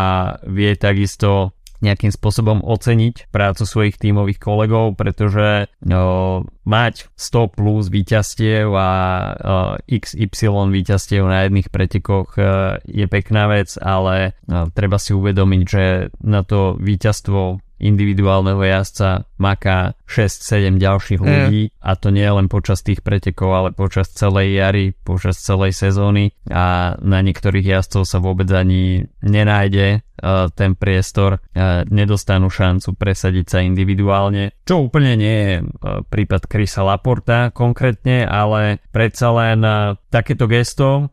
vie 0.46 0.74
takisto 0.76 1.54
nejakým 1.82 2.14
spôsobom 2.14 2.62
oceniť 2.62 3.28
prácu 3.34 3.62
svojich 3.66 3.98
tímových 3.98 4.38
kolegov, 4.38 4.94
pretože 4.94 5.66
no, 5.82 6.46
mať 6.62 7.10
100 7.18 7.58
plus 7.58 7.90
výťastiev 7.90 8.70
a 8.70 8.90
uh, 9.34 9.90
XY 9.90 10.70
výťastiev 10.70 11.22
na 11.26 11.44
jedných 11.44 11.68
pretekoch 11.68 12.38
uh, 12.38 12.78
je 12.86 13.06
pekná 13.10 13.50
vec, 13.50 13.74
ale 13.82 14.38
uh, 14.46 14.70
treba 14.70 14.96
si 15.02 15.10
uvedomiť, 15.12 15.62
že 15.66 15.84
na 16.22 16.46
to 16.46 16.78
víťazstvo 16.78 17.58
individuálneho 17.82 18.62
jazdca 18.62 19.26
maká 19.42 19.98
6-7 20.06 20.78
ďalších 20.78 21.18
mm. 21.20 21.26
ľudí 21.26 21.62
a 21.82 21.98
to 21.98 22.14
nie 22.14 22.24
len 22.24 22.46
počas 22.46 22.86
tých 22.86 23.02
pretekov, 23.02 23.50
ale 23.50 23.68
počas 23.74 24.14
celej 24.14 24.54
jary, 24.54 24.94
počas 25.02 25.42
celej 25.42 25.74
sezóny 25.74 26.30
a 26.46 26.94
na 27.02 27.18
niektorých 27.20 27.66
jazdcov 27.66 28.06
sa 28.06 28.22
vôbec 28.22 28.46
ani 28.54 29.10
nenájde 29.26 30.06
ten 30.54 30.78
priestor, 30.78 31.42
uh, 31.42 31.82
nedostanú 31.90 32.46
šancu 32.46 32.94
presadiť 32.94 33.46
sa 33.46 33.58
individuálne, 33.60 34.54
čo 34.62 34.86
úplne 34.86 35.18
nie 35.18 35.38
je 35.42 35.54
uh, 35.60 36.06
prípad 36.06 36.46
Krisa 36.46 36.86
Laporta 36.86 37.50
konkrétne, 37.50 38.22
ale 38.22 38.78
predsa 38.94 39.34
len 39.34 39.64
takéto 40.12 40.46
gesto 40.46 41.10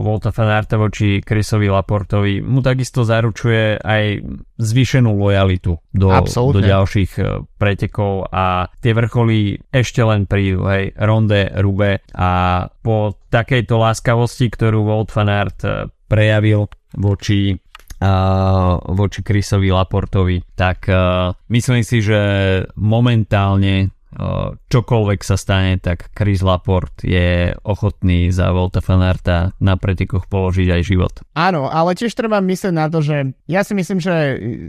Volta 0.00 0.32
Fanarta 0.32 0.80
voči 0.80 1.22
Chrisovi 1.22 1.68
Laportovi 1.68 2.40
mu 2.42 2.64
takisto 2.64 3.04
zaručuje 3.06 3.78
aj 3.78 4.24
zvýšenú 4.58 5.14
lojalitu 5.14 5.78
do, 5.92 6.08
do 6.50 6.60
ďalších 6.60 7.12
pretekov 7.54 8.32
a 8.32 8.66
tie 8.82 8.92
vrcholy 8.96 9.60
ešte 9.70 10.02
len 10.02 10.26
prídu, 10.26 10.66
hej, 10.66 10.96
Ronde, 10.98 11.52
Rube 11.60 12.02
a 12.16 12.30
po 12.82 13.14
takejto 13.30 13.74
láskavosti, 13.78 14.50
ktorú 14.50 14.82
Volt 14.82 15.14
Fanart 15.14 15.62
prejavil 16.08 16.66
voči 16.94 17.54
voči 18.90 19.20
Chrisovi 19.24 19.70
Laportovi, 19.70 20.42
tak 20.58 20.90
myslím 21.48 21.80
si, 21.86 22.02
že 22.02 22.20
momentálne 22.76 23.93
čokoľvek 24.70 25.20
sa 25.22 25.36
stane, 25.38 25.78
tak 25.82 26.10
Chris 26.14 26.40
Laport 26.40 27.02
je 27.02 27.54
ochotný 27.66 28.30
za 28.30 28.50
Volta 28.54 28.78
Fanarta 28.78 29.54
na 29.58 29.74
pretekoch 29.74 30.26
položiť 30.30 30.68
aj 30.70 30.82
život. 30.82 31.14
Áno, 31.34 31.66
ale 31.66 31.98
tiež 31.98 32.14
treba 32.14 32.38
myslieť 32.42 32.74
na 32.74 32.86
to, 32.86 33.02
že 33.02 33.34
ja 33.50 33.62
si 33.66 33.74
myslím, 33.74 33.98
že 33.98 34.14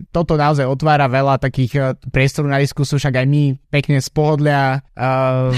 toto 0.10 0.38
naozaj 0.38 0.66
otvára 0.66 1.06
veľa 1.10 1.42
takých 1.42 1.72
e, 1.76 1.82
priestorov 2.10 2.50
na 2.52 2.62
diskusiu, 2.62 2.98
však 2.98 3.22
aj 3.22 3.28
my 3.30 3.44
pekne 3.70 3.98
z 4.02 4.10
pohodlia 4.12 4.82
uh, 4.96 5.52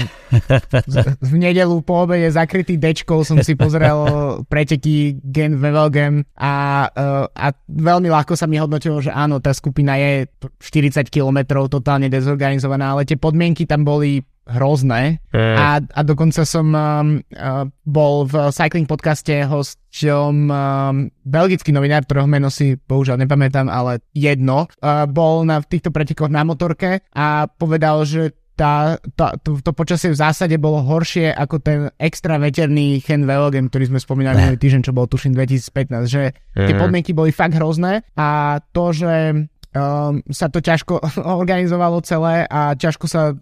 v 1.22 1.34
nedelu 1.38 1.76
po 1.82 2.04
obede 2.04 2.28
zakrytý 2.28 2.76
dečkou 2.76 3.22
som 3.22 3.40
si 3.40 3.54
pozrel 3.54 3.98
preteky 4.52 5.18
Gen 5.22 5.58
Vevelgem 5.58 6.26
a, 6.36 6.86
uh, 6.90 7.26
a 7.30 7.46
veľmi 7.68 8.08
ľahko 8.10 8.34
sa 8.34 8.50
mi 8.50 8.58
hodnotilo, 8.58 8.98
že 8.98 9.14
áno, 9.14 9.38
tá 9.38 9.54
skupina 9.54 9.96
je 9.96 10.26
40 10.60 11.08
km 11.08 11.64
totálne 11.70 12.10
dezorganizovaná, 12.10 12.96
ale 12.96 13.06
tie 13.06 13.16
podmienky 13.16 13.64
tam 13.64 13.77
tam 13.78 13.86
boli 13.86 14.26
hrozné. 14.48 15.20
Mm. 15.28 15.56
a, 15.60 15.68
a 15.84 16.00
dokonca 16.02 16.42
som 16.48 16.72
um, 16.72 17.20
uh, 17.36 17.68
bol 17.84 18.24
v 18.24 18.48
cycling 18.48 18.88
podcaste 18.88 19.44
hosťom 19.44 20.34
um, 20.48 21.12
belgický 21.20 21.68
novinár, 21.68 22.08
ktorého 22.08 22.24
meno 22.24 22.48
si 22.48 22.80
bohužiaľ 22.80 23.20
nepamätám, 23.20 23.68
ale 23.68 24.00
jedno, 24.16 24.64
uh, 24.80 25.04
bol 25.04 25.44
na 25.44 25.60
v 25.60 25.68
týchto 25.68 25.92
pretekoch 25.92 26.32
na 26.32 26.48
motorke 26.48 27.04
a 27.12 27.44
povedal, 27.44 28.08
že 28.08 28.32
tá, 28.58 28.98
tá, 29.14 29.38
to, 29.38 29.62
to 29.62 29.70
počasie 29.70 30.10
v 30.10 30.18
zásade 30.18 30.58
bolo 30.58 30.82
horšie 30.82 31.30
ako 31.30 31.62
ten 31.62 31.80
extra 31.94 32.42
veterný 32.42 32.98
Chen 32.98 33.22
Velogem, 33.22 33.70
ktorý 33.70 33.94
sme 33.94 34.02
spomínali 34.02 34.34
minulý 34.34 34.58
týždeň, 34.58 34.82
čo 34.82 34.96
bol 34.96 35.06
tuším 35.06 35.30
2015, 35.36 36.08
že 36.10 36.34
tie 36.56 36.74
podmienky 36.74 37.14
boli 37.14 37.30
fakt 37.30 37.54
hrozné 37.54 38.02
a 38.18 38.58
to, 38.74 38.90
že 38.90 39.46
um, 39.78 40.18
sa 40.28 40.50
to 40.50 40.58
ťažko 40.58 41.00
organizovalo 41.40 42.00
celé 42.02 42.44
a 42.48 42.74
ťažko 42.74 43.06
sa 43.06 43.32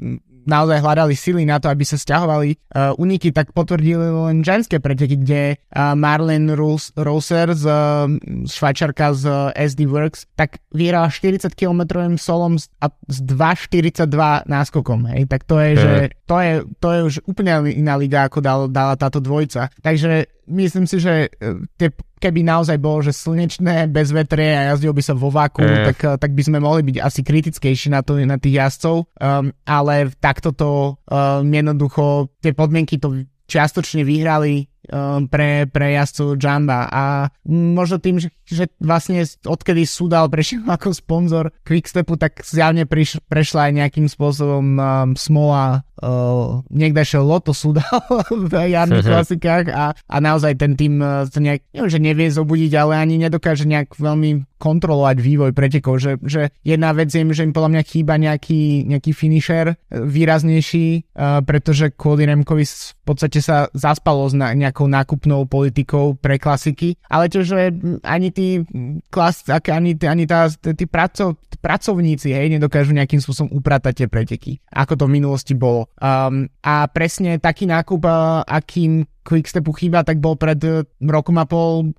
naozaj 0.46 0.78
hľadali 0.80 1.14
sily 1.18 1.42
na 1.44 1.58
to, 1.58 1.66
aby 1.68 1.82
sa 1.82 1.98
stiahovali 1.98 2.54
uh, 2.54 2.94
uniky, 2.96 3.34
tak 3.34 3.50
potvrdili 3.52 4.06
len 4.06 4.46
ženské 4.46 4.78
preteky, 4.78 5.18
kde 5.20 5.42
uh, 5.58 5.92
Marlene 5.98 6.54
Roser 6.96 7.52
z 7.52 7.64
uh, 7.66 8.06
Švajčarka 8.46 9.12
z 9.12 9.24
uh, 9.26 9.50
SD 9.52 9.90
Works, 9.90 10.30
tak 10.38 10.62
vyhrala 10.70 11.10
40 11.10 11.50
km 11.52 12.06
solom 12.16 12.56
s, 12.56 12.70
a, 12.78 12.88
s 13.10 13.18
2,42 13.26 14.06
náskokom, 14.46 15.10
hej, 15.10 15.26
tak 15.26 15.42
to 15.44 15.58
je, 15.58 15.70
že 15.76 15.92
to 16.24 16.36
je, 16.38 16.52
to 16.78 16.88
je 16.94 17.00
už 17.02 17.14
úplne 17.26 17.74
iná 17.74 17.98
liga, 17.98 18.30
ako 18.30 18.38
dal, 18.38 18.60
dala 18.70 18.94
táto 18.94 19.18
dvojca. 19.18 19.74
Takže 19.82 20.35
myslím 20.48 20.86
si, 20.86 20.96
že 21.02 21.28
e, 21.28 21.66
tie, 21.76 21.90
keby 22.18 22.46
naozaj 22.46 22.78
bolo, 22.80 23.04
že 23.04 23.12
slnečné, 23.12 23.90
bez 23.90 24.10
vetre 24.10 24.56
a 24.56 24.74
jazdil 24.74 24.96
by 24.96 25.02
sa 25.02 25.14
vo 25.14 25.28
váku, 25.28 25.62
mm. 25.62 25.84
tak, 25.92 25.98
e, 26.02 26.08
tak 26.16 26.30
by 26.32 26.42
sme 26.42 26.58
mohli 26.62 26.82
byť 26.86 26.96
asi 27.02 27.20
kritickejší 27.22 27.92
na, 27.92 28.00
to, 28.00 28.18
na 28.22 28.40
tých 28.40 28.58
jazdcov, 28.62 29.06
um, 29.06 29.52
ale 29.66 30.10
takto 30.18 30.50
to 30.54 30.96
um, 31.06 31.46
jednoducho, 31.46 32.32
tie 32.40 32.56
podmienky 32.56 32.98
to 32.98 33.26
čiastočne 33.46 34.02
vyhrali 34.02 34.66
um, 34.90 35.30
pre, 35.30 35.70
pre 35.70 35.94
jazdcov 35.94 36.34
Jamba 36.34 36.90
a 36.90 37.30
možno 37.46 38.02
tým, 38.02 38.18
že, 38.18 38.34
že 38.42 38.66
vlastne 38.82 39.22
odkedy 39.22 39.86
Sudal 39.86 40.26
prešiel 40.26 40.66
ako 40.76 40.90
sponzor 40.90 41.54
Quickstepu, 41.62 42.18
tak 42.18 42.42
zjavne 42.42 42.84
priš, 42.84 43.22
prešla 43.30 43.70
aj 43.70 43.72
nejakým 43.86 44.06
spôsobom 44.10 44.66
um, 44.76 44.80
smola 45.14 45.85
uh, 46.02 46.60
niekdajšieho 46.68 47.24
Loto 47.24 47.56
Sudal 47.56 48.00
v 48.50 48.52
jarných 48.52 49.06
klasikách 49.06 49.66
a, 49.72 49.84
a 49.96 50.16
naozaj 50.20 50.56
ten 50.60 50.76
tým 50.76 51.00
uh, 51.00 51.24
to 51.28 51.40
nejak, 51.40 51.64
neviem, 51.72 51.92
že 51.92 52.00
nevie 52.00 52.28
zobudiť, 52.28 52.72
ale 52.76 52.92
ani 53.00 53.20
nedokáže 53.20 53.64
nejak 53.64 53.96
veľmi 53.96 54.44
kontrolovať 54.56 55.16
vývoj 55.20 55.52
pretekov, 55.52 56.00
že, 56.00 56.16
že 56.24 56.48
jedna 56.64 56.96
vec 56.96 57.12
je, 57.12 57.20
že 57.28 57.44
im 57.44 57.52
podľa 57.52 57.76
mňa 57.76 57.82
chýba 57.84 58.16
nejaký, 58.16 58.88
nejaký 58.88 59.12
finisher 59.12 59.76
výraznejší, 59.92 61.12
uh, 61.12 61.44
pretože 61.44 61.92
Cody 61.96 62.24
Remkovi 62.24 62.64
v 62.66 63.04
podstate 63.04 63.44
sa 63.44 63.68
zaspalo 63.76 64.24
s 64.26 64.34
na, 64.34 64.56
nejakou 64.56 64.88
nákupnou 64.88 65.44
politikou 65.44 66.16
pre 66.16 66.40
klasiky, 66.40 66.96
ale 67.12 67.28
to, 67.28 67.44
že 67.44 67.72
ani 68.02 68.32
tí 68.32 68.64
klas, 69.12 69.44
ani, 69.48 69.94
ani 70.00 70.24
tá, 70.24 70.48
tí 70.50 70.88
pracov, 70.88 71.36
pracovníci 71.60 72.32
hej, 72.32 72.46
nedokážu 72.56 72.94
nejakým 72.96 73.20
spôsobom 73.20 73.50
upratať 73.60 74.04
tie 74.04 74.08
preteky, 74.08 74.52
ako 74.72 74.94
to 74.96 75.04
v 75.06 75.14
minulosti 75.20 75.52
bolo. 75.52 75.85
Um, 75.96 76.50
a 76.60 76.86
presne 76.90 77.38
taký 77.40 77.64
nákup, 77.70 78.02
uh, 78.04 78.42
akým 78.46 79.06
Quickstepu 79.26 79.74
chýba, 79.74 80.06
tak 80.06 80.22
bol 80.22 80.38
pred 80.38 80.56
eh, 80.62 80.86
rokom 81.02 81.34
a 81.42 81.44
pol 81.50 81.90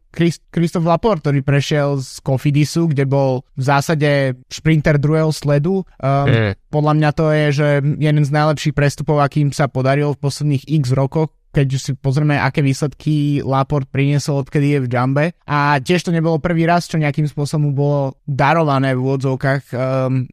Kristof 0.50 0.88
Laport, 0.88 1.22
ktorý 1.22 1.44
prešiel 1.44 2.00
z 2.00 2.24
Kofidisu, 2.24 2.90
kde 2.90 3.04
bol 3.04 3.44
v 3.54 3.64
zásade 3.68 4.40
šprinter 4.48 4.98
druhého 4.98 5.30
sledu. 5.36 5.84
Um, 6.00 6.26
mm. 6.26 6.52
Podľa 6.72 6.94
mňa 6.98 7.10
to 7.14 7.26
je, 7.30 7.46
že 7.52 7.68
jeden 8.00 8.24
z 8.26 8.32
najlepších 8.32 8.74
prestupov, 8.74 9.22
akým 9.22 9.52
sa 9.54 9.70
podaril 9.70 10.16
v 10.16 10.24
posledných 10.24 10.64
x 10.82 10.96
rokoch 10.96 11.37
keď 11.58 11.68
si 11.82 11.92
pozrieme, 11.98 12.38
aké 12.38 12.62
výsledky 12.62 13.42
Laport 13.42 13.90
priniesol, 13.90 14.46
odkedy 14.46 14.78
je 14.78 14.80
v 14.86 14.88
Jumbe. 14.94 15.26
A 15.50 15.82
tiež 15.82 16.06
to 16.06 16.14
nebolo 16.14 16.38
prvý 16.38 16.70
raz, 16.70 16.86
čo 16.86 17.02
nejakým 17.02 17.26
spôsobom 17.26 17.74
bolo 17.74 18.22
darované 18.30 18.94
v 18.94 19.02
úvodzovkách, 19.02 19.74
um, 19.74 20.30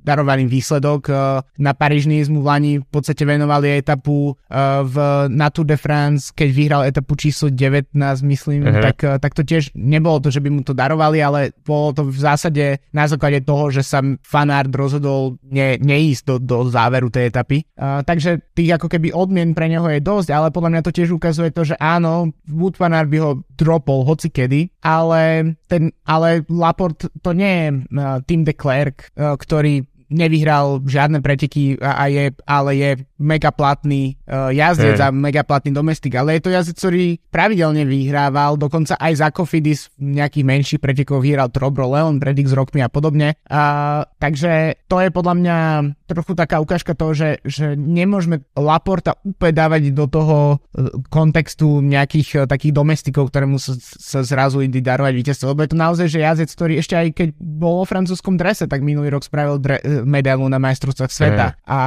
darovaný 0.00 0.48
výsledok. 0.48 1.12
Uh, 1.12 1.44
na 1.60 1.76
Parížny 1.76 2.24
mu 2.32 2.40
v 2.40 2.48
Lani 2.48 2.72
v 2.80 2.88
podstate 2.88 3.28
venovali 3.28 3.76
etapu 3.76 4.32
uh, 4.32 4.80
v, 4.80 5.28
na 5.28 5.52
Tour 5.52 5.68
de 5.68 5.76
France, 5.76 6.32
keď 6.32 6.48
vyhral 6.48 6.82
etapu 6.88 7.20
číslo 7.20 7.52
19, 7.52 7.92
myslím, 8.24 8.64
uh-huh. 8.64 8.80
tak, 8.80 8.96
uh, 9.04 9.20
tak 9.20 9.36
to 9.36 9.44
tiež 9.44 9.76
nebolo 9.76 10.24
to, 10.24 10.32
že 10.32 10.40
by 10.40 10.48
mu 10.48 10.64
to 10.64 10.72
darovali, 10.72 11.20
ale 11.20 11.52
bolo 11.68 11.92
to 11.92 12.08
v 12.08 12.16
zásade 12.16 12.80
na 12.96 13.04
základe 13.04 13.44
toho, 13.44 13.68
že 13.68 13.84
sa 13.84 14.00
fanart 14.24 14.72
rozhodol 14.72 15.36
ne, 15.44 15.76
neísť 15.76 16.22
do, 16.24 16.34
do 16.40 16.58
záveru 16.72 17.12
tej 17.12 17.28
etapy. 17.28 17.68
Uh, 17.76 18.00
takže 18.00 18.40
tých 18.56 18.80
ako 18.80 18.88
keby 18.88 19.12
odmien 19.12 19.52
pre 19.52 19.68
neho 19.68 19.84
je 19.92 20.00
dosť, 20.00 20.32
ale 20.32 20.48
podľa 20.62 20.78
mňa 20.78 20.86
to 20.86 20.94
tiež 20.94 21.10
ukazuje 21.18 21.50
to, 21.50 21.66
že 21.66 21.74
áno, 21.82 22.30
Wood 22.46 22.78
van 22.78 22.94
by 22.94 23.18
ho 23.18 23.42
dropol 23.58 24.06
hoci 24.06 24.30
kedy, 24.30 24.70
ale, 24.78 25.58
ten, 25.66 25.90
ale 26.06 26.46
Laport 26.46 27.10
to 27.18 27.34
nie 27.34 27.50
je 27.50 27.68
uh, 27.98 28.22
Tim 28.22 28.46
de 28.46 28.54
Klerk, 28.54 29.10
uh, 29.18 29.34
ktorý 29.34 29.82
nevyhral 30.12 30.84
žiadne 30.84 31.24
preteky 31.24 31.80
a, 31.80 32.04
a 32.04 32.12
je, 32.12 32.24
ale 32.44 32.70
je 32.76 32.90
mega 33.16 33.50
platný 33.50 34.20
uh, 34.28 34.52
jazdec 34.52 35.00
hey. 35.00 35.04
a 35.04 35.14
mega 35.14 35.42
platný 35.42 35.72
domestik, 35.72 36.12
ale 36.14 36.36
je 36.36 36.42
to 36.44 36.50
jazdec, 36.52 36.76
ktorý 36.76 37.04
pravidelne 37.32 37.88
vyhrával, 37.88 38.60
dokonca 38.60 38.98
aj 39.00 39.12
za 39.16 39.28
Kofidis 39.32 39.88
v 39.96 40.20
nejakých 40.20 40.44
menších 40.44 40.80
pretekoch 40.82 41.22
vyhral 41.22 41.48
Trobro, 41.48 41.88
Leon, 41.88 42.20
Predix 42.20 42.52
s 42.52 42.56
rokmi 42.56 42.84
a 42.84 42.92
podobne. 42.92 43.38
Uh, 43.48 44.04
takže 44.20 44.84
to 44.86 45.00
je 45.00 45.08
podľa 45.08 45.34
mňa 45.38 45.56
trochu 46.06 46.32
taká 46.36 46.60
ukážka 46.60 46.92
toho, 46.92 47.16
že, 47.16 47.40
že 47.46 47.72
nemôžeme 47.72 48.44
Laporta 48.52 49.16
úplne 49.24 49.54
dávať 49.56 49.82
do 49.96 50.04
toho 50.10 50.58
uh, 50.58 50.92
kontextu 51.08 51.80
nejakých 51.80 52.28
uh, 52.36 52.40
takých 52.44 52.76
domestikov, 52.76 53.32
ktorému 53.32 53.56
sa, 53.56 53.72
sa 53.80 54.20
zrazu 54.20 54.60
ide 54.60 54.84
darovať 54.84 55.12
víťazstvo, 55.14 55.56
lebo 55.56 55.64
je 55.64 55.70
to 55.72 55.78
naozaj, 55.78 56.06
že 56.10 56.20
jazdec, 56.20 56.50
ktorý 56.52 56.74
ešte 56.82 56.94
aj 56.98 57.08
keď 57.16 57.28
bol 57.38 57.82
vo 57.82 57.86
francúzskom 57.88 58.36
drese, 58.36 58.68
tak 58.68 58.84
minulý 58.84 59.14
rok 59.14 59.24
spravil 59.24 59.56
dre, 59.62 59.80
medailu 60.04 60.46
na 60.46 60.58
majstrovstvách 60.60 61.12
sveta. 61.12 61.46
Mm. 61.52 61.56
A 61.66 61.78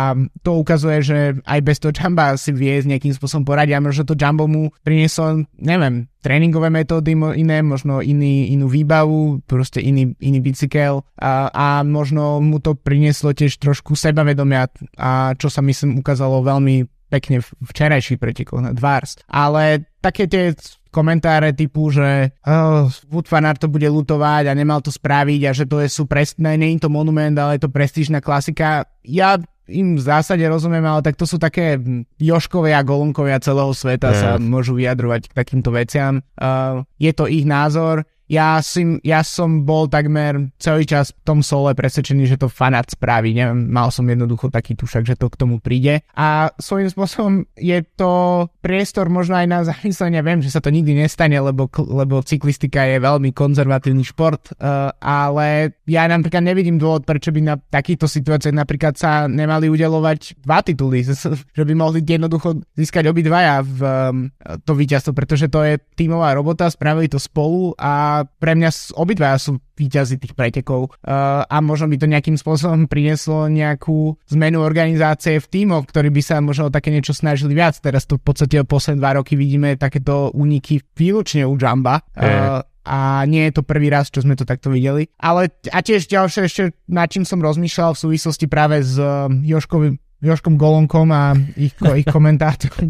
to 0.42 0.60
ukazuje, 0.60 0.98
že 1.06 1.18
aj 1.44 1.60
bez 1.62 1.78
toho 1.80 1.94
Jamba 1.96 2.36
si 2.36 2.52
vie 2.56 2.80
s 2.80 2.90
nejakým 2.90 3.14
spôsobom 3.14 3.46
poradiť 3.46 3.76
a 3.78 3.84
možno 3.84 4.04
to 4.08 4.18
Jumbo 4.18 4.50
mu 4.50 4.72
prinieslo, 4.82 5.46
neviem, 5.60 6.08
tréningové 6.26 6.74
metódy 6.74 7.14
iné, 7.14 7.62
možno 7.62 8.02
iný, 8.02 8.50
inú 8.50 8.66
výbavu, 8.66 9.46
proste 9.46 9.78
iný, 9.78 10.18
iný 10.18 10.40
bicykel 10.42 11.06
a, 11.22 11.54
a 11.54 11.68
možno 11.86 12.42
mu 12.42 12.58
to 12.58 12.74
prinieslo 12.74 13.38
tiež 13.38 13.62
trošku 13.62 13.94
sebavedomia 13.94 14.66
a 14.98 15.38
čo 15.38 15.54
sa 15.54 15.62
myslím 15.62 16.02
ukázalo 16.02 16.42
veľmi 16.42 16.90
pekne 17.10 17.40
v 17.40 17.48
včerajších 17.70 18.18
pretekoch 18.18 18.60
na 18.60 18.74
Dvars. 18.74 19.22
Ale 19.30 19.86
také 20.02 20.26
tie 20.26 20.58
komentáre 20.96 21.52
typu, 21.52 21.92
že 21.92 22.32
oh, 22.48 22.88
Wood 23.12 23.28
Fanart 23.28 23.60
to 23.60 23.68
bude 23.68 23.84
lutovať 23.84 24.48
a 24.48 24.56
nemal 24.56 24.80
to 24.80 24.96
spraviť 24.96 25.42
a 25.44 25.52
že 25.52 25.68
to 25.68 25.84
je 25.84 25.92
sú 25.92 26.08
presné, 26.08 26.56
nie 26.56 26.80
je 26.80 26.88
to 26.88 26.90
monument, 26.94 27.36
ale 27.36 27.60
je 27.60 27.68
to 27.68 27.76
prestížna 27.76 28.24
klasika. 28.24 28.88
Ja 29.04 29.36
im 29.68 29.98
v 29.98 30.02
zásade 30.02 30.46
rozumiem, 30.46 30.86
ale 30.86 31.02
tak 31.02 31.18
to 31.18 31.26
sú 31.26 31.42
také 31.42 31.82
Joškovia 32.22 32.80
a 32.80 32.88
Golunkovia 32.88 33.42
celého 33.42 33.74
sveta 33.74 34.14
yes. 34.14 34.20
sa 34.22 34.30
môžu 34.38 34.78
vyjadrovať 34.78 35.34
k 35.34 35.34
takýmto 35.34 35.74
veciam. 35.74 36.22
Uh, 36.38 36.86
je 37.02 37.12
to 37.12 37.26
ich 37.26 37.44
názor, 37.44 38.06
ja, 38.26 38.58
si, 38.66 38.98
ja 39.06 39.22
som 39.22 39.64
bol 39.64 39.86
takmer 39.86 40.50
celý 40.58 40.86
čas 40.90 41.14
v 41.14 41.22
tom 41.22 41.40
sole 41.46 41.78
presvedčený, 41.78 42.26
že 42.26 42.42
to 42.42 42.50
fanát 42.50 42.90
spraví. 42.90 43.38
Neviem, 43.38 43.70
mal 43.70 43.94
som 43.94 44.06
jednoducho 44.06 44.50
taký 44.50 44.74
tušak, 44.74 45.06
že 45.06 45.16
to 45.18 45.30
k 45.30 45.40
tomu 45.40 45.62
príde. 45.62 46.02
A 46.18 46.50
svojím 46.58 46.90
spôsobom 46.90 47.34
je 47.54 47.86
to 47.94 48.46
priestor 48.66 49.14
možno 49.14 49.38
aj 49.38 49.48
na 49.48 49.60
zamyslenie. 49.62 50.26
Viem, 50.26 50.42
že 50.42 50.54
sa 50.54 50.62
to 50.62 50.74
nikdy 50.74 50.98
nestane, 50.98 51.38
lebo, 51.38 51.70
lebo 51.86 52.26
cyklistika 52.26 52.86
je 52.90 52.98
veľmi 52.98 53.30
konzervatívny 53.30 54.02
šport, 54.02 54.54
uh, 54.58 54.90
ale 55.02 55.78
ja 55.86 56.10
napríklad 56.10 56.42
nevidím 56.42 56.82
dôvod, 56.82 57.06
prečo 57.06 57.30
by 57.30 57.42
na 57.46 57.56
takýchto 57.58 58.10
situáciách 58.10 58.56
napríklad 58.58 58.98
sa 58.98 59.30
nemali 59.30 59.70
udelovať 59.70 60.42
dva 60.42 60.66
tituly, 60.66 61.06
že 61.58 61.64
by 61.64 61.74
mohli 61.78 62.02
jednoducho 62.02 62.58
získať 62.74 63.06
obidvaja 63.10 63.62
v 63.62 63.80
um, 63.82 64.34
to 64.66 64.74
víťazstvo, 64.74 65.14
pretože 65.14 65.52
to 65.52 65.62
je 65.62 65.78
tímová 65.94 66.34
robota, 66.34 66.70
spravili 66.72 67.06
to 67.06 67.22
spolu 67.22 67.76
a 67.78 68.15
pre 68.24 68.56
mňa 68.56 68.96
obidva 68.96 69.36
sú 69.36 69.60
výťazí 69.76 70.16
tých 70.16 70.32
pretekov 70.32 70.88
uh, 70.88 71.44
a 71.44 71.58
možno 71.60 71.92
by 71.92 72.00
to 72.00 72.08
nejakým 72.08 72.40
spôsobom 72.40 72.88
prinieslo 72.88 73.52
nejakú 73.52 74.16
zmenu 74.32 74.64
organizácie 74.64 75.44
v 75.44 75.50
tímoch, 75.52 75.92
ktorí 75.92 76.08
by 76.16 76.22
sa 76.24 76.40
možno 76.40 76.72
také 76.72 76.96
niečo 76.96 77.12
snažili 77.12 77.52
viac. 77.52 77.76
Teraz 77.84 78.08
to 78.08 78.16
v 78.16 78.24
podstate 78.24 78.64
posledné 78.64 79.04
dva 79.04 79.12
roky 79.20 79.36
vidíme 79.36 79.76
takéto 79.76 80.32
úniky 80.32 80.80
výlučne 80.96 81.44
u 81.44 81.60
Jamba. 81.60 82.00
Uh, 82.16 82.64
a 82.86 83.26
nie 83.26 83.50
je 83.50 83.58
to 83.58 83.66
prvý 83.66 83.90
raz, 83.90 84.14
čo 84.14 84.22
sme 84.22 84.38
to 84.38 84.46
takto 84.46 84.70
videli. 84.70 85.10
Ale 85.18 85.50
a 85.74 85.82
tiež 85.82 86.06
ďalšie 86.06 86.42
ešte, 86.46 86.64
nad 86.86 87.10
čím 87.10 87.26
som 87.26 87.42
rozmýšľal 87.42 87.98
v 87.98 88.02
súvislosti 88.06 88.46
práve 88.46 88.86
s 88.86 89.02
uh, 89.02 89.26
Joškom, 89.28 89.98
Joškom 90.22 90.56
Golonkom 90.56 91.10
a 91.10 91.34
ich, 91.58 91.74
ich 91.74 92.08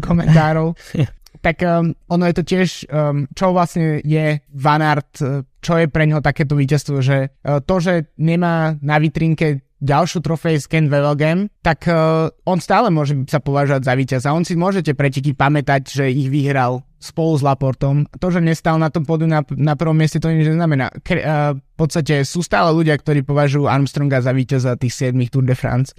komentárov, 0.06 0.76
tak 1.40 1.62
um, 1.62 1.92
ono 2.08 2.24
je 2.28 2.34
to 2.36 2.44
tiež, 2.44 2.68
um, 2.88 3.30
čo 3.32 3.52
vlastne 3.52 4.00
je 4.04 4.40
Vanart, 4.52 5.12
uh, 5.20 5.42
čo 5.60 5.80
je 5.80 5.86
pre 5.90 6.06
neho 6.06 6.20
takéto 6.24 6.56
víťazstvo, 6.56 7.02
že 7.02 7.30
uh, 7.42 7.60
to, 7.64 7.80
že 7.80 8.12
nemá 8.16 8.76
na 8.80 8.96
vitrinke 8.96 9.66
ďalšiu 9.76 10.24
trofej 10.24 10.56
z 10.64 10.66
Ken 10.72 10.86
Vevelgem, 10.88 11.52
tak 11.60 11.84
uh, 11.84 12.32
on 12.48 12.58
stále 12.64 12.88
môže 12.88 13.12
sa 13.28 13.44
považovať 13.44 13.82
za 13.84 13.94
víťaza. 13.94 14.36
On 14.36 14.40
si 14.40 14.56
môžete 14.56 14.96
preteky 14.96 15.36
pamätať, 15.36 15.82
že 15.84 16.04
ich 16.08 16.32
vyhral 16.32 16.80
spolu 16.96 17.36
s 17.36 17.44
Laportom. 17.44 18.08
To, 18.08 18.26
že 18.32 18.40
nestal 18.40 18.80
na 18.80 18.88
tom 18.88 19.04
podu 19.04 19.28
na, 19.28 19.44
na 19.52 19.76
prvom 19.76 19.94
mieste, 19.94 20.16
to 20.16 20.32
nič 20.32 20.48
neznamená. 20.48 20.88
K, 21.04 21.20
uh, 21.20 21.52
v 21.76 21.84
podstate 21.84 22.24
sú 22.24 22.40
stále 22.40 22.72
ľudia, 22.72 22.96
ktorí 22.96 23.20
považujú 23.20 23.68
Armstronga 23.68 24.24
za 24.24 24.32
víťaza 24.32 24.80
tých 24.80 25.12
7 25.12 25.12
Tour 25.28 25.44
de 25.44 25.52
France. 25.52 25.92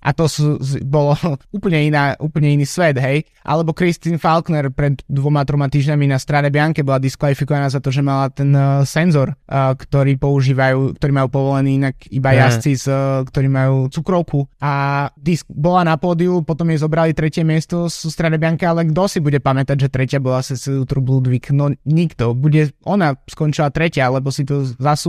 A 0.00 0.10
to 0.16 0.24
sú, 0.24 0.56
bolo 0.88 1.12
úplne, 1.56 1.84
iná, 1.84 2.16
úplne 2.16 2.56
iný 2.56 2.64
svet, 2.64 2.96
hej. 2.96 3.28
Alebo 3.44 3.76
Christine 3.76 4.16
Falkner 4.16 4.72
pred 4.72 5.04
dvoma, 5.04 5.44
troma 5.44 5.68
týždňami 5.68 6.08
na 6.08 6.16
Strade 6.16 6.48
Bianche 6.48 6.80
bola 6.80 6.96
diskvalifikovaná 6.96 7.68
za 7.68 7.84
to, 7.84 7.92
že 7.92 8.00
mala 8.00 8.32
ten 8.32 8.48
uh, 8.56 8.88
senzor, 8.88 9.36
uh, 9.36 9.76
ktorý 9.76 10.16
používajú, 10.16 10.96
ktorý 10.96 11.12
majú 11.12 11.28
povolený 11.28 11.76
inak 11.76 12.08
iba 12.08 12.32
jazdci, 12.32 12.80
uh, 12.88 13.20
ktorí 13.28 13.52
majú 13.52 13.92
cukrovku. 13.92 14.48
A 14.64 15.06
disk 15.12 15.44
bola 15.52 15.84
na 15.84 16.00
pódiu, 16.00 16.40
potom 16.40 16.72
jej 16.72 16.80
zobrali 16.80 17.12
tretie 17.12 17.44
miesto 17.44 17.92
z 17.92 18.08
Strade 18.08 18.40
Bianche, 18.40 18.64
ale 18.64 18.88
kto 18.88 19.04
si 19.12 19.20
bude 19.20 19.44
pamätať, 19.44 19.76
že 19.76 19.92
tretia 19.92 20.24
bola 20.24 20.40
Cecil 20.40 20.88
Ludwig? 20.88 21.52
No 21.52 21.68
nikto. 21.84 22.32
Bude, 22.32 22.72
ona 22.88 23.12
skončila 23.28 23.68
tretia, 23.68 24.08
lebo 24.08 24.32
si 24.32 24.48
to 24.48 24.64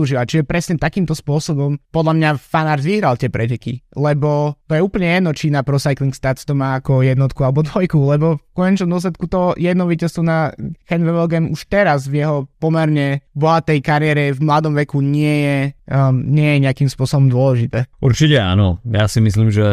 zaslúžila. 0.09 0.25
Čiže 0.25 0.43
presne 0.47 0.75
takýmto 0.81 1.13
spôsobom 1.13 1.77
podľa 1.93 2.13
mňa 2.17 2.29
fanár 2.41 2.81
vyhral 2.81 3.15
tie 3.15 3.29
preteky, 3.29 3.85
lebo 3.97 4.59
to 4.69 4.77
je 4.77 4.85
úplne 4.85 5.09
jedno, 5.09 5.31
či 5.33 5.49
na 5.49 5.65
Pro 5.65 5.81
Cycling 5.81 6.13
Stats 6.13 6.45
to 6.45 6.53
má 6.53 6.77
ako 6.77 7.01
jednotku 7.01 7.41
alebo 7.41 7.65
dvojku, 7.65 7.97
lebo 8.05 8.37
v 8.37 8.53
konečnom 8.53 8.93
dôsledku 8.93 9.25
to 9.25 9.57
jedno 9.57 9.89
víťazstvo 9.89 10.21
na 10.21 10.53
Henvevelgem 10.85 11.49
už 11.57 11.65
teraz 11.65 12.05
v 12.05 12.21
jeho 12.21 12.37
pomerne 12.61 13.25
bohatej 13.33 13.79
kariére 13.81 14.29
v 14.35 14.43
mladom 14.45 14.75
veku 14.77 15.01
nie 15.01 15.35
je, 15.41 15.57
um, 15.89 16.21
nie 16.21 16.59
je 16.59 16.63
nejakým 16.69 16.89
spôsobom 16.91 17.31
dôležité. 17.31 17.87
Určite 18.03 18.37
áno. 18.37 18.83
Ja 18.85 19.09
si 19.09 19.23
myslím, 19.23 19.49
že 19.49 19.65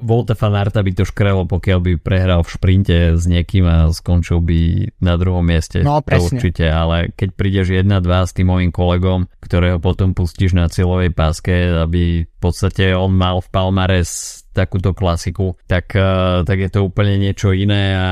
Volte 0.00 0.34
Fanarta 0.34 0.80
by 0.80 0.92
to 0.96 1.04
škrelo, 1.06 1.46
pokiaľ 1.46 1.78
by 1.78 1.92
prehral 2.00 2.40
v 2.42 2.50
šprinte 2.50 2.96
s 3.14 3.22
niekým 3.28 3.68
a 3.68 3.92
skončil 3.92 4.42
by 4.42 4.90
na 4.98 5.14
druhom 5.20 5.44
mieste. 5.44 5.84
No, 5.84 6.00
presne. 6.00 6.26
To 6.26 6.42
určite, 6.42 6.66
ale 6.66 7.12
keď 7.14 7.28
prídeš 7.36 7.76
1-2 7.76 7.86
s 8.02 8.32
tým 8.34 8.48
mojim 8.50 8.72
kolegom, 8.72 9.28
ktorého 9.44 9.78
potom 9.78 10.16
pustíš 10.16 10.56
na 10.56 10.66
cieľovej 10.66 11.12
páske, 11.12 11.52
aby 11.76 12.24
podstate 12.40 12.96
on 12.96 13.12
mal 13.12 13.44
v 13.44 13.48
Palmares 13.52 14.40
takúto 14.50 14.92
klasiku, 14.92 15.54
tak, 15.70 15.94
eh, 15.94 16.42
tak 16.42 16.58
je 16.58 16.70
to 16.70 16.80
úplne 16.82 17.16
niečo 17.16 17.54
iné 17.54 17.94
a 17.94 18.08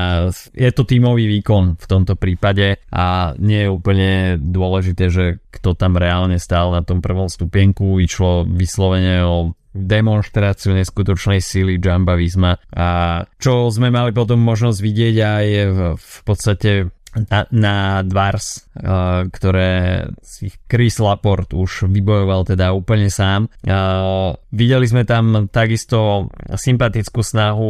je 0.55 0.71
to 0.71 0.87
tímový 0.87 1.27
výkon 1.27 1.75
v 1.75 1.85
tomto 1.85 2.15
prípade 2.15 2.79
a 2.89 3.35
nie 3.37 3.67
je 3.67 3.69
úplne 3.69 4.09
dôležité, 4.39 5.11
že 5.11 5.43
kto 5.51 5.75
tam 5.75 5.99
reálne 5.99 6.39
stál 6.39 6.71
na 6.71 6.81
tom 6.81 7.03
prvom 7.03 7.27
stupienku, 7.27 7.99
išlo 7.99 8.47
vyslovene 8.47 9.25
o 9.27 9.51
demonstráciu 9.69 10.73
neskutočnej 10.73 11.37
síly 11.45 11.77
Jamba 11.77 12.17
Visma 12.17 12.57
a 12.73 13.21
čo 13.37 13.69
sme 13.69 13.93
mali 13.93 14.09
potom 14.09 14.41
možnosť 14.41 14.79
vidieť 14.81 15.15
aj 15.21 15.45
v, 15.69 15.79
v 15.93 16.17
podstate 16.25 16.71
na, 17.17 17.39
na 17.49 17.75
Dvars, 18.05 18.69
uh, 18.77 19.25
ktoré 19.29 20.05
si 20.21 20.53
Chris 20.69 21.01
Laport 21.01 21.51
už 21.53 21.89
vybojoval 21.89 22.45
teda 22.45 22.71
úplne 22.75 23.09
sám. 23.09 23.49
Uh, 23.65 24.37
videli 24.53 24.85
sme 24.85 25.05
tam 25.05 25.49
takisto 25.49 26.29
sympatickú 26.53 27.25
snahu 27.25 27.69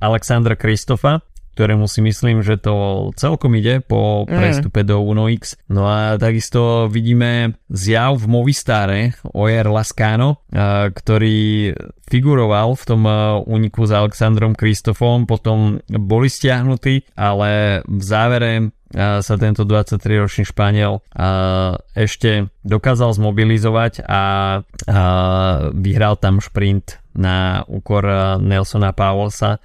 Alexandra 0.00 0.58
Kristofa, 0.58 1.24
ktorému 1.56 1.88
si 1.88 2.04
myslím, 2.04 2.44
že 2.44 2.60
to 2.60 3.08
celkom 3.16 3.56
ide 3.56 3.80
po 3.80 4.28
mhm. 4.28 4.36
prestupe 4.36 4.84
mm. 4.84 4.88
do 4.92 4.96
Uno 5.00 5.32
X. 5.32 5.56
No 5.72 5.88
a 5.88 6.20
takisto 6.20 6.92
vidíme 6.92 7.56
zjav 7.72 8.20
v 8.20 8.28
Movistare 8.28 9.16
Ojer 9.32 9.72
Lascano, 9.72 10.44
ktorý 10.92 11.72
figuroval 12.04 12.76
v 12.76 12.84
tom 12.84 13.02
úniku 13.48 13.88
s 13.88 13.96
Alexandrom 13.96 14.52
Kristofom, 14.52 15.24
potom 15.24 15.80
boli 15.88 16.28
stiahnutí, 16.28 17.16
ale 17.16 17.80
v 17.88 18.02
závere 18.04 18.76
sa 18.96 19.34
tento 19.34 19.66
23-ročný 19.66 20.46
Španiel 20.46 21.02
ešte 21.92 22.48
dokázal 22.62 23.18
zmobilizovať 23.18 24.06
a 24.06 24.22
vyhral 25.74 26.14
tam 26.22 26.38
šprint 26.38 27.02
na 27.16 27.64
úkor 27.66 28.04
Nelsona 28.38 28.94
Powellsa. 28.94 29.58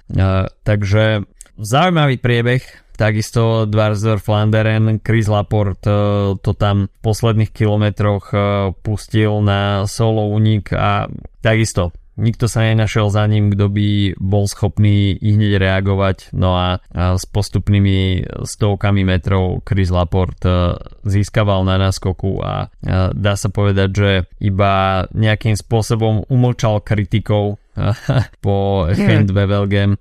Takže 0.66 1.22
Zaujímavý 1.60 2.16
priebeh, 2.16 2.64
takisto 2.96 3.68
Dwarzer 3.68 4.22
Flanderen, 4.22 5.00
Chris 5.04 5.28
Laporte 5.28 5.90
e, 5.90 5.96
to 6.40 6.52
tam 6.56 6.88
v 6.88 6.98
posledných 7.04 7.52
kilometroch 7.52 8.24
e, 8.32 8.38
pustil 8.80 9.44
na 9.44 9.84
solo 9.84 10.32
unik 10.32 10.72
a 10.72 11.08
takisto 11.44 11.92
Nikto 12.12 12.44
sa 12.44 12.68
nenašiel 12.68 13.08
za 13.08 13.24
ním, 13.24 13.56
kto 13.56 13.72
by 13.72 14.12
bol 14.20 14.44
schopný 14.44 15.16
i 15.16 15.32
hneď 15.32 15.56
reagovať. 15.56 16.36
No 16.36 16.52
a, 16.52 16.76
s 16.92 17.24
postupnými 17.24 18.28
stovkami 18.44 19.00
metrov 19.00 19.64
Chris 19.64 19.88
Laporte 19.88 20.44
e, 20.44 20.76
získaval 21.08 21.64
na 21.64 21.80
náskoku 21.80 22.44
a 22.44 22.68
dá 23.16 23.32
sa 23.32 23.48
povedať, 23.48 23.88
že 23.96 24.10
iba 24.44 25.04
nejakým 25.16 25.56
spôsobom 25.56 26.28
umlčal 26.28 26.84
kritikov 26.84 27.61
po 28.44 28.86
Hand 28.88 29.32
Bevelgem, 29.32 29.96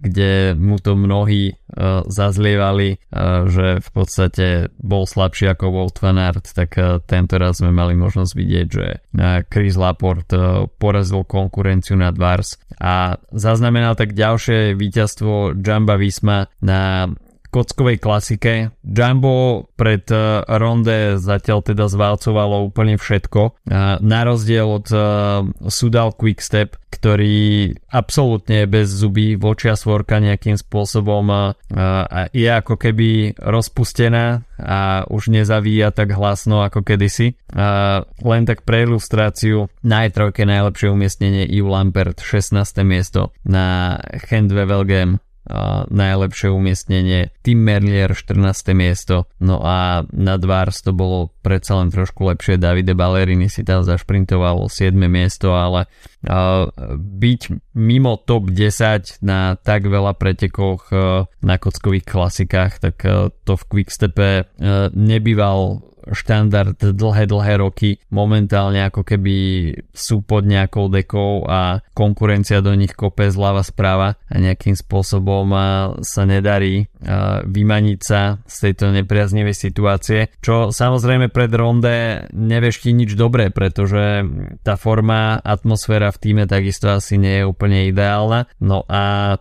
kde 0.00 0.54
mu 0.58 0.82
to 0.82 0.98
mnohí 0.98 1.54
zazlievali, 2.06 2.98
že 3.50 3.82
v 3.82 3.88
podstate 3.90 4.46
bol 4.78 5.06
slabší 5.06 5.54
ako 5.54 5.64
Walt 5.74 5.96
Van 5.98 6.18
Aert, 6.18 6.54
tak 6.54 6.74
tento 7.06 7.34
raz 7.38 7.58
sme 7.58 7.74
mali 7.74 7.98
možnosť 7.98 8.32
vidieť, 8.34 8.66
že 8.70 8.86
Chris 9.50 9.74
Laporte 9.74 10.70
porazil 10.78 11.26
konkurenciu 11.26 11.98
na 11.98 12.14
Dvars 12.14 12.58
a 12.78 13.18
zaznamenal 13.34 13.98
tak 13.98 14.14
ďalšie 14.14 14.78
víťazstvo 14.78 15.58
Jamba 15.58 15.98
Visma 15.98 16.46
na 16.62 17.10
kockovej 17.54 18.02
klasike. 18.02 18.74
Jumbo 18.82 19.70
pred 19.78 20.02
uh, 20.10 20.42
ronde 20.50 21.22
zatiaľ 21.22 21.62
teda 21.62 21.86
zvalcovalo 21.86 22.66
úplne 22.66 22.98
všetko. 22.98 23.54
Uh, 23.70 24.02
na 24.02 24.26
rozdiel 24.26 24.66
od 24.66 24.90
uh, 24.90 25.46
Sudal 25.70 26.10
Quickstep, 26.18 26.74
ktorý 26.90 27.70
absolútne 27.94 28.66
bez 28.66 28.90
zuby 28.90 29.38
vočia 29.38 29.78
svorka 29.78 30.22
nejakým 30.22 30.54
spôsobom 30.54 31.26
je 32.30 32.48
ako 32.48 32.78
keby 32.78 33.34
rozpustená 33.34 34.46
a 34.62 35.02
už 35.10 35.34
nezavíja 35.34 35.90
tak 35.90 36.14
hlasno 36.14 36.62
ako 36.62 36.86
kedysi. 36.86 37.34
Len 38.22 38.42
tak 38.46 38.62
pre 38.62 38.86
ilustráciu 38.86 39.66
na 39.82 40.06
E3 40.06 40.46
najlepšie 40.46 40.94
umiestnenie 40.94 41.50
Yves 41.50 41.66
Lampert 41.74 42.22
16. 42.22 42.62
miesto 42.86 43.34
na 43.42 43.98
Handwe 44.30 44.62
Velgem 44.62 45.18
najlepšie 45.90 46.48
umiestnenie 46.48 47.28
Tim 47.44 47.60
Merlier 47.60 48.16
14. 48.16 48.72
miesto 48.72 49.28
no 49.44 49.60
a 49.60 50.08
na 50.08 50.40
Dvars 50.40 50.80
to 50.80 50.96
bolo 50.96 51.36
predsa 51.44 51.76
len 51.76 51.92
trošku 51.92 52.24
lepšie 52.24 52.56
Davide 52.56 52.96
Ballerini 52.96 53.52
si 53.52 53.60
tam 53.60 53.84
zašprintoval 53.84 54.72
7. 54.72 54.96
miesto 55.04 55.52
ale 55.52 55.84
byť 56.96 57.40
mimo 57.76 58.16
top 58.16 58.48
10 58.48 59.20
na 59.20 59.60
tak 59.60 59.84
veľa 59.84 60.16
pretekoch 60.16 60.82
uh, 60.88 61.28
na 61.44 61.60
kockových 61.60 62.08
klasikách 62.08 62.80
tak 62.80 62.96
uh, 63.04 63.28
to 63.44 63.60
v 63.60 63.64
Quickstepe 63.68 64.28
uh, 64.40 64.88
nebýval 64.96 65.84
štandard 66.12 66.76
dlhé, 66.76 67.24
dlhé 67.24 67.54
roky. 67.60 67.96
Momentálne 68.12 68.84
ako 68.84 69.06
keby 69.06 69.36
sú 69.94 70.20
pod 70.26 70.44
nejakou 70.44 70.92
dekou 70.92 71.46
a 71.48 71.80
konkurencia 71.96 72.60
do 72.60 72.74
nich 72.76 72.92
kope 72.92 73.30
zľava 73.30 73.64
správa 73.64 74.20
a 74.28 74.34
nejakým 74.36 74.76
spôsobom 74.76 75.46
sa 76.02 76.22
nedarí 76.26 76.88
vymaniť 77.44 78.00
sa 78.00 78.40
z 78.48 78.56
tejto 78.70 78.92
nepriaznivej 78.92 79.56
situácie, 79.56 80.32
čo 80.40 80.72
samozrejme 80.72 81.28
pred 81.28 81.52
ronde 81.52 82.26
nevešti 82.32 82.96
nič 82.96 83.12
dobré, 83.16 83.52
pretože 83.52 84.24
tá 84.64 84.80
forma, 84.80 85.36
atmosféra 85.40 86.08
v 86.12 86.20
týme 86.20 86.44
takisto 86.48 86.88
asi 86.92 87.20
nie 87.20 87.40
je 87.40 87.48
úplne 87.48 87.88
ideálna. 87.88 88.48
No 88.60 88.88
a 88.88 89.36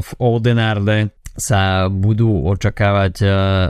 v 0.00 0.10
Oldenarde 0.18 1.10
sa 1.36 1.86
budú 1.90 2.46
očakávať 2.50 3.14
e, 3.22 3.26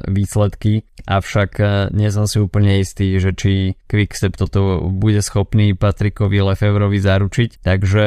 výsledky, 0.09 0.85
avšak 1.05 1.51
nie 1.97 2.09
som 2.13 2.29
si 2.29 2.39
úplne 2.39 2.81
istý, 2.81 3.19
že 3.19 3.35
či 3.35 3.75
Quickstep 3.89 4.37
toto 4.37 4.87
bude 4.89 5.25
schopný 5.25 5.75
Patrikovi 5.75 6.39
Lefevrovi 6.41 7.01
zaručiť. 7.01 7.65
Takže 7.65 8.05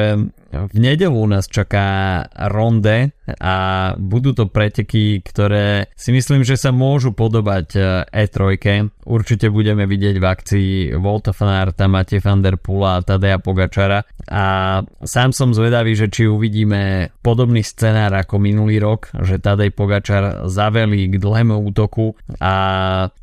v 0.53 0.77
nedelu 0.77 1.21
nás 1.25 1.49
čaká 1.49 2.21
ronde 2.47 3.11
a 3.39 3.55
budú 3.95 4.35
to 4.35 4.51
preteky, 4.51 5.23
ktoré 5.23 5.87
si 5.95 6.11
myslím, 6.11 6.43
že 6.43 6.59
sa 6.59 6.75
môžu 6.75 7.15
podobať 7.15 7.67
E3. 8.11 8.37
E 8.59 8.77
Určite 9.03 9.51
budeme 9.51 9.83
vidieť 9.83 10.15
v 10.15 10.25
akcii 10.25 10.71
Volta 10.95 11.35
Fanarta, 11.35 11.91
Matej 11.91 12.23
van 12.23 12.39
der 12.39 12.55
Pula 12.55 12.99
a 12.99 13.03
Tadeja 13.03 13.39
Pogačara 13.39 14.03
a 14.31 14.43
sám 15.03 15.35
som 15.35 15.51
zvedavý, 15.51 15.95
že 15.99 16.07
či 16.07 16.23
uvidíme 16.23 17.11
podobný 17.19 17.59
scenár 17.59 18.15
ako 18.15 18.39
minulý 18.39 18.79
rok, 18.79 19.11
že 19.19 19.43
Tadej 19.43 19.75
Pogačar 19.75 20.47
zavelí 20.47 21.11
k 21.11 21.19
dlhému 21.19 21.59
útoku 21.59 22.15
a 22.39 22.53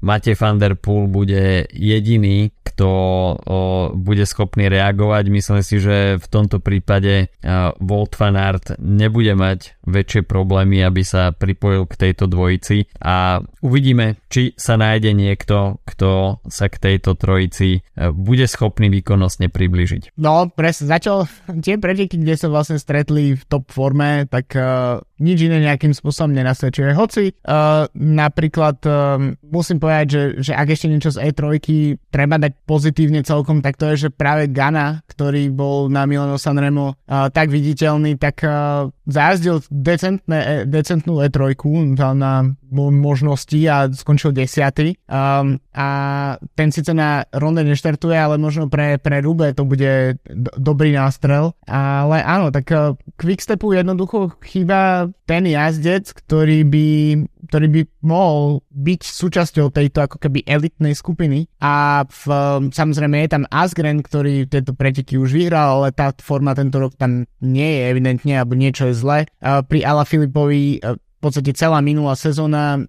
Matej 0.05 0.37
van 0.37 0.61
der 0.61 0.77
Poel 0.77 1.09
bude 1.09 1.65
jediný, 1.73 2.53
kto 2.61 2.89
o, 2.89 3.59
bude 3.97 4.29
schopný 4.29 4.69
reagovať. 4.69 5.25
Myslím 5.33 5.61
si, 5.65 5.81
že 5.81 6.21
v 6.21 6.27
tomto 6.29 6.61
prípade 6.61 7.33
Volt 7.81 8.15
Van 8.21 8.37
Aert 8.37 8.77
nebude 8.79 9.33
mať 9.33 9.81
väčšie 9.91 10.23
problémy, 10.25 10.81
aby 10.87 11.03
sa 11.03 11.35
pripojil 11.35 11.85
k 11.91 12.09
tejto 12.09 12.31
dvojici 12.31 12.87
a 13.03 13.43
uvidíme, 13.61 14.23
či 14.31 14.55
sa 14.55 14.79
nájde 14.79 15.13
niekto, 15.13 15.83
kto 15.85 16.41
sa 16.47 16.71
k 16.71 16.77
tejto 16.79 17.19
trojici 17.19 17.79
e, 17.79 18.09
bude 18.15 18.47
schopný 18.47 18.89
výkonnostne 18.89 19.51
približiť. 19.51 20.17
No, 20.17 20.49
presne, 20.49 20.89
začal 20.89 21.27
tie 21.61 21.77
preteky, 21.77 22.17
kde 22.17 22.39
sa 22.39 22.49
vlastne 22.49 22.79
stretli 22.79 23.35
v 23.35 23.43
top 23.51 23.69
forme, 23.75 24.31
tak 24.31 24.55
uh, 24.55 25.03
nič 25.21 25.39
iné 25.47 25.61
nejakým 25.61 25.93
spôsobom 25.93 26.33
nenasvedčuje. 26.33 26.97
Hoci 26.97 27.31
uh, 27.31 27.87
napríklad 27.95 28.77
uh, 28.89 29.21
musím 29.53 29.79
povedať, 29.79 30.07
že, 30.09 30.23
že 30.51 30.53
ak 30.57 30.73
ešte 30.73 30.89
niečo 30.89 31.13
z 31.13 31.31
E3 31.31 31.61
treba 32.09 32.41
dať 32.41 32.53
pozitívne 32.65 33.21
celkom, 33.21 33.61
tak 33.61 33.77
to 33.77 33.93
je, 33.93 34.09
že 34.09 34.11
práve 34.11 34.49
Gana, 34.49 35.05
ktorý 35.07 35.53
bol 35.53 35.93
na 35.93 36.09
Milano 36.09 36.41
Sanremo 36.41 36.97
uh, 36.97 37.29
tak 37.29 37.53
viditeľný, 37.53 38.17
tak 38.17 38.41
uh, 38.43 38.89
zajazdil 39.05 39.61
decentné, 39.69 40.65
decentnú 40.65 41.21
E3 41.21 41.53
na 42.17 42.49
možnosti 42.71 43.59
a 43.67 43.91
skončil 43.91 44.31
desiatý. 44.31 44.95
Um, 45.11 45.59
a 45.75 45.89
ten 46.55 46.71
síce 46.71 46.95
na 46.95 47.27
ronde 47.35 47.67
neštartuje, 47.67 48.15
ale 48.15 48.39
možno 48.39 48.71
pre, 48.71 48.97
pre 49.03 49.19
Rube 49.21 49.51
to 49.53 49.67
bude 49.67 50.23
do, 50.23 50.51
dobrý 50.55 50.95
nástrel. 50.95 51.53
Ale 51.67 52.23
áno, 52.23 52.55
tak 52.55 52.71
uh, 52.71 52.95
Quickstepu 53.19 53.75
jednoducho 53.75 54.39
chýba 54.47 55.10
ten 55.27 55.47
jazdec, 55.47 56.11
ktorý 56.11 56.67
by, 56.67 56.89
ktorý 57.49 57.67
by 57.71 57.81
mohol 58.03 58.63
byť 58.71 59.01
súčasťou 59.05 59.71
tejto 59.71 60.07
ako 60.07 60.17
keby 60.23 60.47
elitnej 60.47 60.95
skupiny. 60.97 61.47
A 61.63 62.05
v, 62.09 62.25
samozrejme 62.71 63.23
je 63.25 63.31
tam 63.31 63.45
Asgren, 63.51 64.03
ktorý 64.03 64.49
tieto 64.51 64.75
preteky 64.75 65.21
už 65.21 65.35
vyhral, 65.35 65.83
ale 65.83 65.95
tá 65.95 66.11
forma 66.19 66.55
tento 66.57 66.81
rok 66.81 66.95
tam 66.99 67.29
nie 67.41 67.71
je 67.79 67.83
evidentne, 67.91 68.35
alebo 68.39 68.59
niečo 68.59 68.91
je 68.91 68.95
zle. 68.95 69.19
Pri 69.41 69.81
Ala 69.87 70.05
Filipovi 70.05 70.81
uh, 70.81 70.97
v 70.97 71.19
podstate 71.21 71.53
celá 71.53 71.85
minulá 71.85 72.17
sezóna 72.17 72.81
um, 72.81 72.87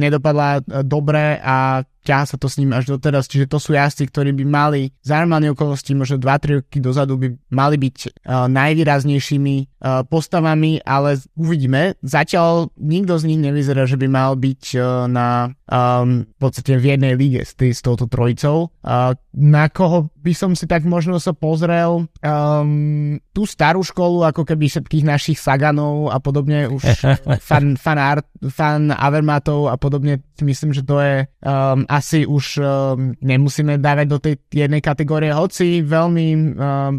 nedopadla 0.00 0.64
uh, 0.64 0.80
dobre 0.80 1.36
a 1.44 1.84
ťaha 2.04 2.24
sa 2.28 2.36
to 2.36 2.46
s 2.46 2.60
ním 2.60 2.76
až 2.76 2.92
doteraz, 2.94 3.26
čiže 3.26 3.48
to 3.48 3.56
sú 3.56 3.72
jazdci, 3.72 4.12
ktorí 4.12 4.36
by 4.36 4.44
mali 4.44 4.92
za 5.00 5.18
normálne 5.18 5.50
okolnosti, 5.50 5.88
možno 5.96 6.20
2-3 6.20 6.60
roky 6.60 6.78
dozadu 6.78 7.16
by 7.16 7.32
mali 7.48 7.76
byť 7.80 7.96
uh, 8.28 8.46
najvýraznejšími 8.52 9.56
uh, 9.56 10.04
postavami, 10.04 10.84
ale 10.84 11.18
uvidíme. 11.34 11.96
Zatiaľ 12.04 12.68
nikto 12.76 13.16
z 13.16 13.24
nich 13.32 13.40
nevyzerá, 13.40 13.88
že 13.88 13.96
by 13.96 14.06
mal 14.06 14.36
byť 14.36 14.62
uh, 14.76 15.08
na 15.08 15.50
um, 15.68 16.28
v 16.28 16.38
podstate 16.38 16.76
v 16.76 16.94
jednej 16.96 17.16
líge 17.16 17.42
s, 17.42 17.56
tý, 17.56 17.72
s 17.72 17.80
touto 17.80 18.06
trojicou. 18.06 18.68
Uh, 18.84 19.16
na 19.34 19.66
koho 19.72 20.12
by 20.20 20.32
som 20.32 20.54
si 20.54 20.64
tak 20.64 20.86
možno 20.86 21.18
sa 21.18 21.34
pozrel 21.34 22.06
um, 22.22 23.18
tú 23.34 23.42
starú 23.44 23.82
školu, 23.82 24.24
ako 24.30 24.46
keby 24.46 24.70
všetkých 24.70 25.04
našich 25.04 25.38
Saganov 25.40 26.08
a 26.12 26.22
podobne, 26.22 26.70
už 26.70 26.84
fan, 27.48 27.74
fan, 27.76 27.98
art, 27.98 28.26
fan 28.48 28.94
Avermatov 28.94 29.68
a 29.68 29.76
podobne, 29.76 30.22
myslím, 30.40 30.72
že 30.72 30.86
to 30.86 31.00
je 31.02 31.26
um, 31.44 31.84
asi 31.94 32.26
už 32.26 32.58
um, 32.58 32.64
nemusíme 33.22 33.78
dávať 33.78 34.06
do 34.10 34.18
tej 34.18 34.34
jednej 34.50 34.82
kategórie, 34.82 35.30
hoci 35.30 35.86
veľmi 35.86 36.26
um, 36.34 36.44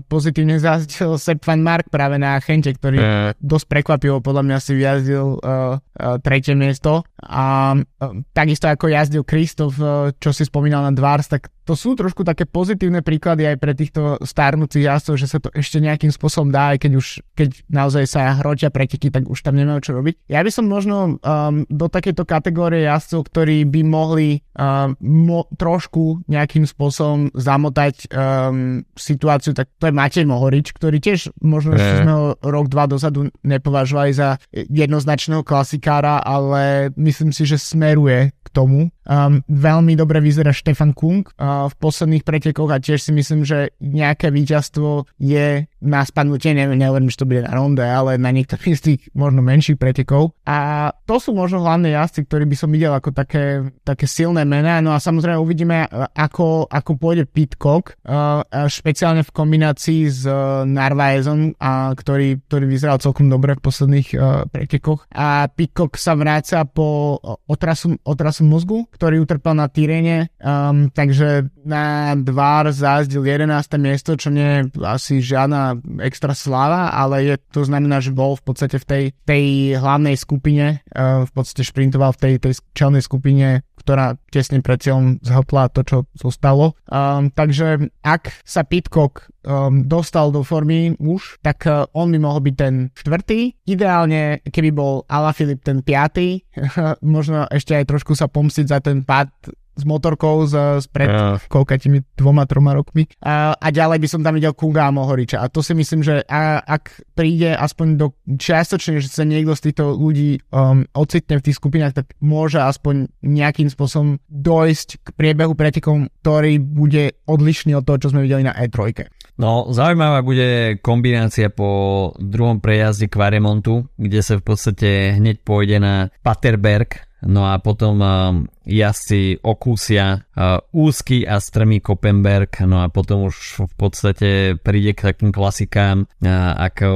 pozitívne 0.08 0.56
zazdil 0.56 1.20
Sepp 1.20 1.44
Van 1.44 1.60
Mark 1.60 1.92
práve 1.92 2.16
na 2.16 2.40
Chente, 2.40 2.72
ktorý 2.72 2.98
uh. 2.98 3.08
dosť 3.36 3.66
prekvapivo 3.68 4.24
podľa 4.24 4.44
mňa 4.48 4.58
si 4.64 4.72
vyjazdil 4.80 5.26
uh, 5.36 5.40
uh, 5.44 6.18
tretie 6.24 6.56
miesto 6.56 7.04
a 7.20 7.76
uh, 7.76 7.84
takisto 8.32 8.72
ako 8.72 8.88
jazdil 8.88 9.28
Kristof, 9.28 9.76
uh, 9.84 10.16
čo 10.16 10.32
si 10.32 10.48
spomínal 10.48 10.88
na 10.88 10.96
Dvars, 10.96 11.28
tak 11.28 11.52
to 11.66 11.74
sú 11.74 11.98
trošku 11.98 12.22
také 12.22 12.46
pozitívne 12.46 13.02
príklady 13.02 13.50
aj 13.50 13.58
pre 13.58 13.74
týchto 13.74 14.22
starnúcich 14.22 14.86
jazdcov, 14.86 15.16
že 15.18 15.28
sa 15.30 15.38
to 15.42 15.50
ešte 15.54 15.82
nejakým 15.82 16.14
spôsobom 16.14 16.54
dá, 16.54 16.78
aj 16.78 16.86
keď 16.86 16.92
už 16.98 17.08
keď 17.34 17.50
naozaj 17.70 18.06
sa 18.06 18.38
hrotia 18.40 18.70
preteky, 18.70 19.10
tak 19.10 19.26
už 19.26 19.42
tam 19.42 19.58
nemajú 19.58 19.80
čo 19.82 19.92
robiť. 19.98 20.30
Ja 20.30 20.46
by 20.46 20.52
som 20.54 20.66
možno 20.70 21.18
um, 21.18 21.66
do 21.68 21.86
takejto 21.90 22.24
kategórie 22.24 22.86
jazdcov, 22.86 23.28
ktorí 23.30 23.66
by 23.66 23.82
mohli 23.82 24.46
um, 24.56 24.94
mo- 25.02 25.50
trošku 25.58 26.24
nejakým 26.30 26.70
spôsobom 26.70 27.34
zamotať 27.34 28.10
um, 28.14 28.86
situáciu, 28.94 29.58
tak 29.58 29.74
to 29.82 29.90
je 29.90 29.98
Matej 29.98 30.26
Mohorič, 30.30 30.72
ktorý 30.72 31.02
tiež 31.02 31.34
možno 31.42 31.76
že 31.76 32.02
sme 32.02 32.14
ho 32.14 32.26
rok, 32.40 32.72
dva 32.72 32.88
dozadu 32.88 33.28
nepovažovali 33.44 34.12
za 34.16 34.40
jednoznačného 34.54 35.44
klasikára, 35.44 36.24
ale 36.24 36.94
myslím 36.96 37.36
si, 37.36 37.44
že 37.44 37.60
smeruje 37.60 38.32
k 38.32 38.48
tomu. 38.54 38.95
Um, 39.06 39.46
veľmi 39.46 39.94
dobre 39.94 40.18
vyzerá 40.18 40.50
Štefan 40.50 40.98
Kung 40.98 41.22
uh, 41.38 41.70
v 41.70 41.76
posledných 41.78 42.26
pretekoch 42.26 42.74
a 42.74 42.82
tiež 42.82 43.06
si 43.06 43.12
myslím, 43.14 43.46
že 43.46 43.70
nejaké 43.78 44.34
víťazstvo 44.34 45.06
je 45.22 45.70
na 45.86 46.02
spadnutie, 46.02 46.58
neviem, 46.58 46.82
neviem, 46.82 47.06
že 47.08 47.22
to 47.22 47.30
bude 47.30 47.46
na 47.46 47.54
ronde, 47.54 47.86
ale 47.86 48.18
na 48.18 48.34
niektorých 48.34 48.76
z 48.76 48.82
tých 48.82 49.02
možno 49.14 49.46
menších 49.46 49.78
pretekov. 49.78 50.34
A 50.50 50.90
to 51.06 51.22
sú 51.22 51.32
možno 51.38 51.62
hlavné 51.62 51.94
jazdci, 51.94 52.26
ktorí 52.26 52.50
by 52.50 52.56
som 52.58 52.74
videl 52.74 52.92
ako 52.98 53.14
také, 53.14 53.70
také 53.86 54.10
silné 54.10 54.42
mená. 54.44 54.82
No 54.82 54.98
a 54.98 55.00
samozrejme 55.00 55.38
uvidíme, 55.38 55.86
ako, 56.18 56.66
ako 56.66 56.92
pôjde 56.98 57.30
Pitcock, 57.30 57.94
uh, 58.04 58.42
špeciálne 58.66 59.22
v 59.22 59.32
kombinácii 59.32 60.02
s 60.10 60.26
uh, 60.26 60.66
Narvaezom, 60.66 61.56
a 61.62 61.94
ktorý, 61.94 62.42
ktorý 62.50 62.66
vyzeral 62.66 62.98
celkom 62.98 63.30
dobre 63.30 63.54
v 63.54 63.64
posledných 63.64 64.08
uh, 64.18 64.50
pretekoch. 64.50 65.06
A 65.14 65.46
Pitcock 65.54 65.96
sa 66.02 66.18
vráca 66.18 66.66
po 66.66 67.22
otrasu, 67.46 67.94
otrasu 68.02 68.42
mozgu, 68.42 68.90
ktorý 68.90 69.22
utrpel 69.22 69.54
na 69.54 69.70
Tyrene, 69.70 70.34
um, 70.42 70.90
takže 70.90 71.48
na 71.66 72.14
Dvár 72.18 72.70
zazdil 72.74 73.26
11. 73.26 73.52
miesto, 73.78 74.14
čo 74.16 74.30
nie 74.34 74.46
je 74.46 74.86
asi 74.86 75.20
žiadna 75.20 75.75
extra 76.04 76.36
sláva, 76.38 76.94
ale 76.94 77.16
je, 77.24 77.36
to 77.52 77.66
znamená, 77.66 78.00
že 78.00 78.16
bol 78.16 78.36
v 78.36 78.44
podstate 78.44 78.78
v 78.82 78.86
tej, 78.86 79.04
tej 79.26 79.46
hlavnej 79.80 80.16
skupine, 80.20 80.86
uh, 80.96 81.24
v 81.26 81.32
podstate 81.32 81.66
šprintoval 81.66 82.14
v 82.16 82.20
tej, 82.22 82.34
tej 82.42 82.54
čelnej 82.76 83.04
skupine 83.04 83.66
ktorá 83.86 84.18
tesne 84.34 84.66
pred 84.66 84.82
cieľom 84.82 85.22
zhopla 85.22 85.70
to, 85.70 85.86
čo 85.86 85.98
zostalo. 86.18 86.74
Um, 86.90 87.30
takže 87.30 87.94
ak 88.02 88.34
sa 88.42 88.66
Pitcock 88.66 89.30
um, 89.46 89.86
dostal 89.86 90.34
do 90.34 90.42
formy 90.42 90.98
už, 90.98 91.38
tak 91.46 91.70
uh, 91.70 91.86
on 91.94 92.10
by 92.10 92.18
mohol 92.18 92.42
byť 92.42 92.56
ten 92.58 92.90
štvrtý. 92.98 93.54
Ideálne, 93.70 94.42
keby 94.42 94.74
bol 94.74 95.06
Alaphilippe 95.06 95.70
ten 95.70 95.86
piatý, 95.86 96.42
možno 97.06 97.46
ešte 97.54 97.78
aj 97.78 97.86
trošku 97.86 98.18
sa 98.18 98.26
pomstiť 98.26 98.66
za 98.66 98.82
ten 98.82 99.06
pád 99.06 99.30
s 99.76 99.84
motorkou 99.84 100.48
z, 100.48 100.82
z 100.82 100.88
pred 100.90 101.12
yeah. 101.12 101.36
koľkatými 101.52 102.16
dvoma, 102.16 102.48
troma 102.48 102.72
rokmi. 102.72 103.06
A, 103.20 103.54
a 103.56 103.68
ďalej 103.70 104.00
by 104.00 104.08
som 104.08 104.22
tam 104.24 104.40
videl 104.40 104.56
Kunga 104.56 104.88
a 104.88 104.96
Mohoriča. 104.96 105.44
A 105.44 105.52
to 105.52 105.60
si 105.60 105.76
myslím, 105.76 106.02
že 106.02 106.24
a, 106.26 106.64
ak 106.64 107.04
príde 107.14 107.52
aspoň 107.52 107.88
do 108.00 108.08
čiastočne, 108.26 109.04
že 109.04 109.12
sa 109.12 109.28
niekto 109.28 109.54
z 109.54 109.72
týchto 109.72 109.96
ľudí 109.96 110.40
um, 110.50 110.88
ocitne 110.96 111.40
v 111.40 111.46
tých 111.52 111.60
skupinách, 111.60 111.94
tak 111.94 112.16
môže 112.24 112.58
aspoň 112.64 113.12
nejakým 113.22 113.68
spôsobom 113.68 114.18
dojsť 114.32 114.90
k 115.04 115.08
priebehu 115.14 115.54
pretekom, 115.54 116.08
ktorý 116.24 116.58
bude 116.64 117.20
odlišný 117.28 117.76
od 117.76 117.84
toho, 117.84 118.00
čo 118.00 118.12
sme 118.16 118.24
videli 118.24 118.48
na 118.48 118.56
E3. 118.56 118.96
No, 119.36 119.68
zaujímavá 119.68 120.24
bude 120.24 120.80
kombinácia 120.80 121.52
po 121.52 122.12
druhom 122.16 122.64
prejazde 122.64 123.12
Quaremontu, 123.12 123.84
kde 124.00 124.24
sa 124.24 124.40
v 124.40 124.44
podstate 124.48 125.20
hneď 125.20 125.44
pôjde 125.44 125.84
na 125.84 126.08
Paterberg, 126.24 127.04
No 127.26 127.50
a 127.50 127.58
potom 127.58 127.98
uh, 128.06 128.38
jazdci 128.70 129.42
okúsia 129.42 130.22
uh, 130.38 130.62
úzky 130.70 131.26
a 131.26 131.42
strmý 131.42 131.82
Koppenberg, 131.82 132.62
no 132.70 132.86
a 132.86 132.88
potom 132.94 133.26
už 133.26 133.66
v 133.66 133.74
podstate 133.74 134.30
príde 134.62 134.94
k 134.94 135.10
takým 135.10 135.34
klasikám 135.34 136.06
uh, 136.06 136.54
ako 136.62 136.88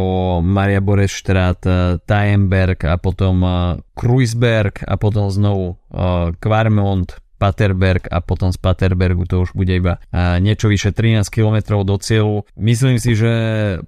Maria 0.46 0.86
Boreštrat, 0.86 1.66
Tajenberg 2.06 2.86
a 2.86 3.02
potom 3.02 3.42
Kruisberg 3.98 4.86
a 4.86 4.96
potom 4.96 5.34
znovu 5.34 5.82
Kvarmont, 6.38 7.18
Paterberg 7.40 8.12
a 8.12 8.20
potom 8.20 8.52
z 8.52 8.60
Paterbergu 8.60 9.24
to 9.24 9.48
už 9.48 9.56
bude 9.56 9.72
iba 9.72 10.04
niečo 10.44 10.68
vyše 10.68 10.92
13 10.92 11.24
km 11.32 11.80
do 11.88 11.96
cieľu. 11.96 12.44
Myslím 12.60 13.00
si, 13.00 13.16
že 13.16 13.32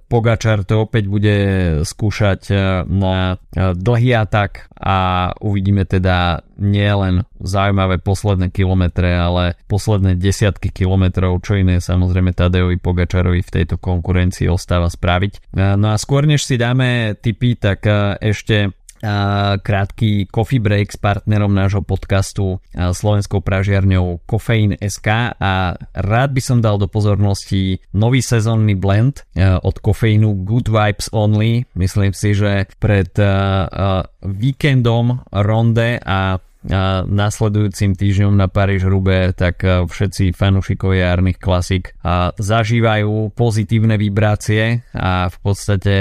Pogačar 0.08 0.64
to 0.64 0.88
opäť 0.88 1.12
bude 1.12 1.36
skúšať 1.84 2.48
na 2.88 3.36
dlhý 3.54 4.16
atak 4.16 4.72
a 4.80 5.30
uvidíme 5.38 5.84
teda 5.84 6.42
nielen 6.62 7.26
zaujímavé 7.42 7.98
posledné 7.98 8.54
kilometre, 8.54 9.12
ale 9.12 9.58
posledné 9.66 10.14
desiatky 10.14 10.70
kilometrov, 10.70 11.42
čo 11.42 11.58
iné 11.58 11.82
samozrejme 11.82 12.32
Tadejovi 12.32 12.78
Pogačarovi 12.78 13.42
v 13.42 13.54
tejto 13.60 13.76
konkurencii 13.82 14.46
ostáva 14.48 14.88
spraviť. 14.88 15.52
No 15.54 15.92
a 15.92 15.96
skôr 15.98 16.24
než 16.24 16.46
si 16.46 16.56
dáme 16.56 17.18
tipy, 17.18 17.58
tak 17.58 17.84
ešte 18.22 18.72
krátky 19.62 20.30
coffee 20.30 20.62
break 20.62 20.94
s 20.94 20.98
partnerom 20.98 21.50
nášho 21.50 21.82
podcastu 21.82 22.62
slovenskou 22.72 23.42
pražiarňou 23.42 24.22
Kofeín.sk 24.24 25.34
a 25.36 25.74
rád 25.92 26.30
by 26.30 26.42
som 26.42 26.62
dal 26.62 26.78
do 26.78 26.86
pozornosti 26.86 27.82
nový 27.92 28.22
sezónny 28.22 28.78
blend 28.78 29.26
od 29.62 29.76
kofeínu 29.82 30.46
Good 30.46 30.70
Vibes 30.70 31.10
Only. 31.10 31.66
Myslím 31.74 32.14
si, 32.14 32.38
že 32.38 32.70
pred 32.78 33.10
víkendom 34.22 35.26
ronde 35.34 35.98
a 35.98 36.38
nasledujúcim 37.08 37.98
týždňom 37.98 38.38
na 38.38 38.46
Paríž 38.46 38.86
Rube, 38.86 39.34
tak 39.34 39.62
všetci 39.62 40.34
fanúšikovia 40.34 41.14
jarných 41.14 41.38
klasik 41.42 41.98
zažívajú 42.38 43.34
pozitívne 43.34 43.98
vibrácie 43.98 44.86
a 44.94 45.26
v 45.26 45.36
podstate 45.42 45.94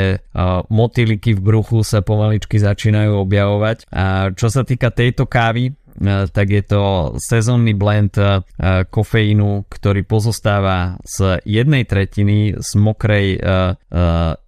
motýliky 0.70 1.34
v 1.34 1.42
bruchu 1.42 1.82
sa 1.82 2.06
pomaličky 2.06 2.62
začínajú 2.62 3.18
objavovať. 3.18 3.90
A 3.90 4.30
čo 4.38 4.54
sa 4.54 4.62
týka 4.62 4.94
tejto 4.94 5.26
kávy, 5.26 5.74
E, 5.81 5.81
tak 6.34 6.48
je 6.50 6.64
to 6.66 7.14
sezónny 7.22 7.78
blend 7.78 8.18
e, 8.18 8.42
kofeínu, 8.90 9.70
ktorý 9.70 10.02
pozostáva 10.04 10.98
z 11.06 11.40
jednej 11.46 11.86
tretiny 11.86 12.58
z 12.58 12.70
mokrej 12.76 13.38
e, 13.38 13.40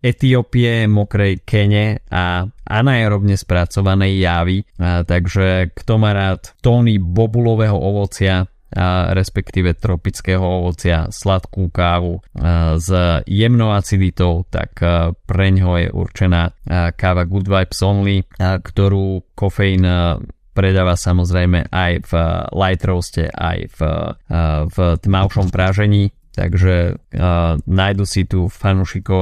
Etiópie, 0.02 0.90
mokrej 0.90 1.46
Kene 1.46 2.02
a 2.10 2.44
anaerobne 2.64 3.38
spracovanej 3.38 4.14
javy. 4.24 4.58
Takže 4.80 5.76
kto 5.76 5.94
má 6.00 6.16
rád 6.16 6.56
tóny 6.64 6.98
bobulového 6.98 7.76
ovocia, 7.76 8.48
a 8.74 9.14
respektíve 9.14 9.78
tropického 9.78 10.42
ovocia, 10.42 11.06
sladkú 11.14 11.70
kávu 11.70 12.26
s 12.82 12.90
jemnou 13.30 13.70
aciditou, 13.70 14.50
tak 14.50 14.82
pre 15.14 15.48
ňo 15.54 15.78
je 15.78 15.90
určená 15.94 16.50
káva 16.98 17.24
Good 17.30 17.46
Vibes 17.46 17.80
Only, 17.86 18.26
ktorú 18.42 19.38
kofeín 19.38 19.86
predáva 20.54 20.94
samozrejme 20.94 21.68
aj 21.74 21.92
v 22.08 22.14
eh, 22.14 22.26
light 22.54 22.84
roaste, 22.86 23.26
aj 23.28 23.60
v, 23.74 23.80
eh, 23.82 24.62
v 24.70 24.78
tmavšom 25.02 25.50
prážení, 25.50 26.14
takže 26.34 26.98
uh, 26.98 27.62
nájdu 27.62 28.10
si 28.10 28.26
tu 28.26 28.50
fanušiko, 28.50 29.16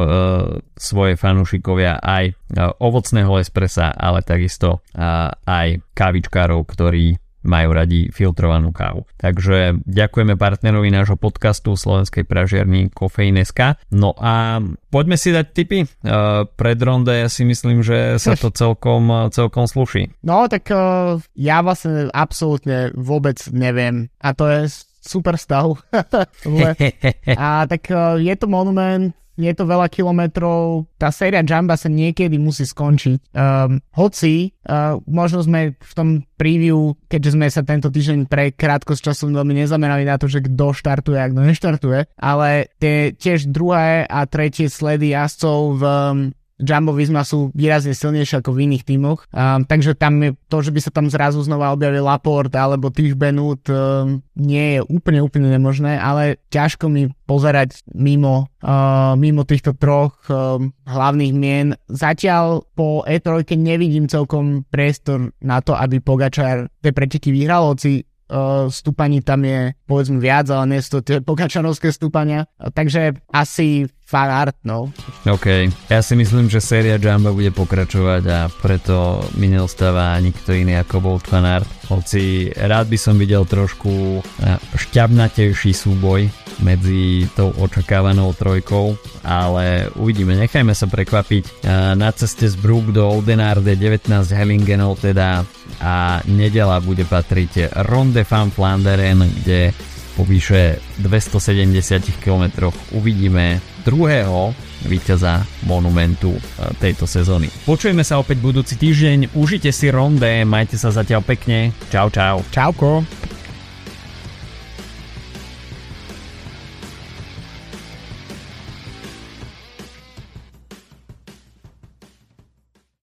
svoje 0.80 1.20
fanúšikovia 1.20 2.00
aj 2.00 2.32
ovocného 2.80 3.36
espressa, 3.36 3.92
ale 3.92 4.24
takisto 4.24 4.80
aj 4.96 5.84
kávičkárov, 5.92 6.64
ktorí 6.64 7.20
majú 7.42 7.74
radi 7.74 8.10
filtrovanú 8.14 8.74
kávu. 8.74 9.06
Takže 9.18 9.82
ďakujeme 9.86 10.38
partnerovi 10.38 10.90
nášho 10.94 11.18
podcastu 11.18 11.74
Slovenskej 11.74 12.26
pražiarni 12.26 12.94
Kofeíneska. 12.94 13.82
No 13.94 14.14
a 14.18 14.62
poďme 14.94 15.18
si 15.18 15.34
dať 15.34 15.46
tipy. 15.54 15.80
Uh, 16.06 16.46
pred 16.58 16.78
ronde 16.82 17.14
ja 17.14 17.30
si 17.30 17.46
myslím, 17.46 17.82
že 17.82 18.18
sa 18.22 18.38
to 18.38 18.54
celkom, 18.54 19.30
celkom 19.34 19.66
sluší. 19.66 20.14
No 20.22 20.46
tak 20.46 20.70
uh, 20.70 21.18
ja 21.34 21.66
vlastne 21.66 22.10
absolútne 22.14 22.94
vôbec 22.94 23.42
neviem. 23.50 24.10
A 24.22 24.34
to 24.38 24.46
je 24.50 24.70
super 25.02 25.36
stav. 25.36 25.82
a 27.42 27.66
tak 27.66 27.84
uh, 27.90 28.22
je 28.22 28.34
to 28.38 28.46
monument, 28.46 29.18
je 29.44 29.54
to 29.58 29.66
veľa 29.66 29.88
kilometrov, 29.90 30.86
tá 31.02 31.10
séria 31.10 31.42
Jamba 31.42 31.78
sa 31.78 31.90
niekedy 31.90 32.38
musí 32.38 32.66
skončiť. 32.66 33.34
Um, 33.34 33.82
hoci, 33.98 34.54
uh, 34.66 35.02
možno 35.10 35.42
sme 35.42 35.74
v 35.76 35.94
tom 35.94 36.10
preview, 36.38 36.98
keďže 37.10 37.34
sme 37.38 37.48
sa 37.50 37.62
tento 37.62 37.94
týždeň 37.94 38.26
pre 38.26 38.54
krátko 38.54 38.98
s 38.98 39.02
časom 39.02 39.34
veľmi 39.34 39.62
nezamerali 39.62 40.06
na 40.06 40.18
to, 40.18 40.26
že 40.26 40.46
kto 40.46 40.74
štartuje 40.74 41.18
a 41.18 41.30
kto 41.30 41.42
neštartuje, 41.42 42.00
ale 42.18 42.70
tie 42.82 43.14
tiež 43.14 43.50
druhé 43.54 44.06
a 44.06 44.26
tretie 44.26 44.70
sledy 44.70 45.14
jazdcov 45.14 45.60
v 45.78 45.84
um, 45.86 46.18
Jumbo 46.62 46.94
Visma 46.94 47.26
sú 47.26 47.50
výrazne 47.58 47.98
silnejšie 47.98 48.40
ako 48.40 48.54
v 48.54 48.70
iných 48.70 48.86
tímoch, 48.86 49.26
um, 49.34 49.66
takže 49.66 49.98
tam 49.98 50.22
je 50.22 50.38
to, 50.48 50.58
že 50.62 50.72
by 50.72 50.80
sa 50.80 50.92
tam 50.94 51.10
zrazu 51.10 51.42
znova 51.42 51.74
objavil 51.74 52.06
Laport 52.06 52.54
alebo 52.54 52.94
Tish 52.94 53.18
Benut 53.18 53.66
um, 53.68 54.22
nie 54.38 54.78
je 54.78 54.80
úplne, 54.86 55.20
úplne 55.26 55.50
nemožné, 55.50 55.98
ale 55.98 56.38
ťažko 56.54 56.88
mi 56.88 57.10
pozerať 57.26 57.82
mimo, 57.98 58.48
uh, 58.62 59.18
mimo 59.18 59.42
týchto 59.48 59.74
troch 59.74 60.16
um, 60.30 60.70
hlavných 60.86 61.34
mien. 61.34 61.68
Zatiaľ 61.90 62.68
po 62.78 63.02
E3 63.08 63.44
nevidím 63.58 64.06
celkom 64.06 64.68
priestor 64.70 65.34
na 65.42 65.64
to, 65.64 65.74
aby 65.74 65.98
Pogačar 66.04 66.70
tie 66.84 66.92
preteky 66.94 67.34
vyhral, 67.34 67.74
hoci 67.74 68.04
uh, 68.32 68.72
stúpaní 68.72 69.20
tam 69.20 69.44
je 69.44 69.76
povedzme 69.84 70.24
viac, 70.24 70.48
ale 70.48 70.78
nie 70.78 70.80
sú 70.80 71.00
to 71.00 71.00
tie 71.04 71.18
pokačanovské 71.20 71.92
stúpania. 71.92 72.48
Uh, 72.56 72.72
takže 72.72 73.20
asi 73.30 73.92
fanart, 74.12 74.60
no. 74.68 74.92
OK. 75.24 75.72
Ja 75.88 76.04
si 76.04 76.20
myslím, 76.20 76.52
že 76.52 76.60
séria 76.60 77.00
Jamba 77.00 77.32
bude 77.32 77.56
pokračovať 77.56 78.24
a 78.28 78.40
preto 78.52 79.24
mi 79.40 79.48
neostáva 79.48 80.20
nikto 80.20 80.52
iný 80.52 80.76
ako 80.84 81.00
Bolt 81.00 81.26
fanart. 81.32 81.64
Hoci 81.88 82.52
rád 82.52 82.92
by 82.92 82.98
som 83.00 83.16
videl 83.16 83.48
trošku 83.48 84.20
eh, 84.20 84.60
šťavnatejší 84.76 85.72
súboj 85.72 86.28
medzi 86.60 87.26
tou 87.34 87.56
očakávanou 87.56 88.36
trojkou, 88.36 89.00
ale 89.24 89.88
uvidíme, 89.96 90.36
nechajme 90.36 90.76
sa 90.76 90.92
prekvapiť. 90.92 91.44
Eh, 91.48 91.96
na 91.96 92.12
ceste 92.12 92.52
z 92.52 92.60
Brook 92.60 92.92
do 92.92 93.08
Oldenarde 93.08 93.80
19 93.80 94.12
Hellingenov 94.36 95.00
teda 95.00 95.48
a 95.82 96.22
nedela 96.30 96.78
bude 96.78 97.04
patriť 97.10 97.74
Ronde 97.90 98.22
van 98.24 98.54
Flanderen, 98.54 99.26
kde 99.42 99.74
po 100.14 100.28
vyše 100.28 100.78
270 101.02 102.22
km 102.22 102.70
uvidíme 102.94 103.58
druhého 103.82 104.54
víťaza 104.86 105.42
monumentu 105.66 106.36
e, 106.36 106.42
tejto 106.78 107.10
sezóny. 107.10 107.50
Počujeme 107.66 108.06
sa 108.06 108.22
opäť 108.22 108.38
budúci 108.42 108.78
týždeň, 108.78 109.34
užite 109.34 109.74
si 109.74 109.90
ronde, 109.90 110.46
majte 110.46 110.78
sa 110.78 110.94
zatiaľ 110.94 111.26
pekne, 111.26 111.74
čau 111.90 112.10
čau. 112.14 112.46
Čauko. 112.54 113.02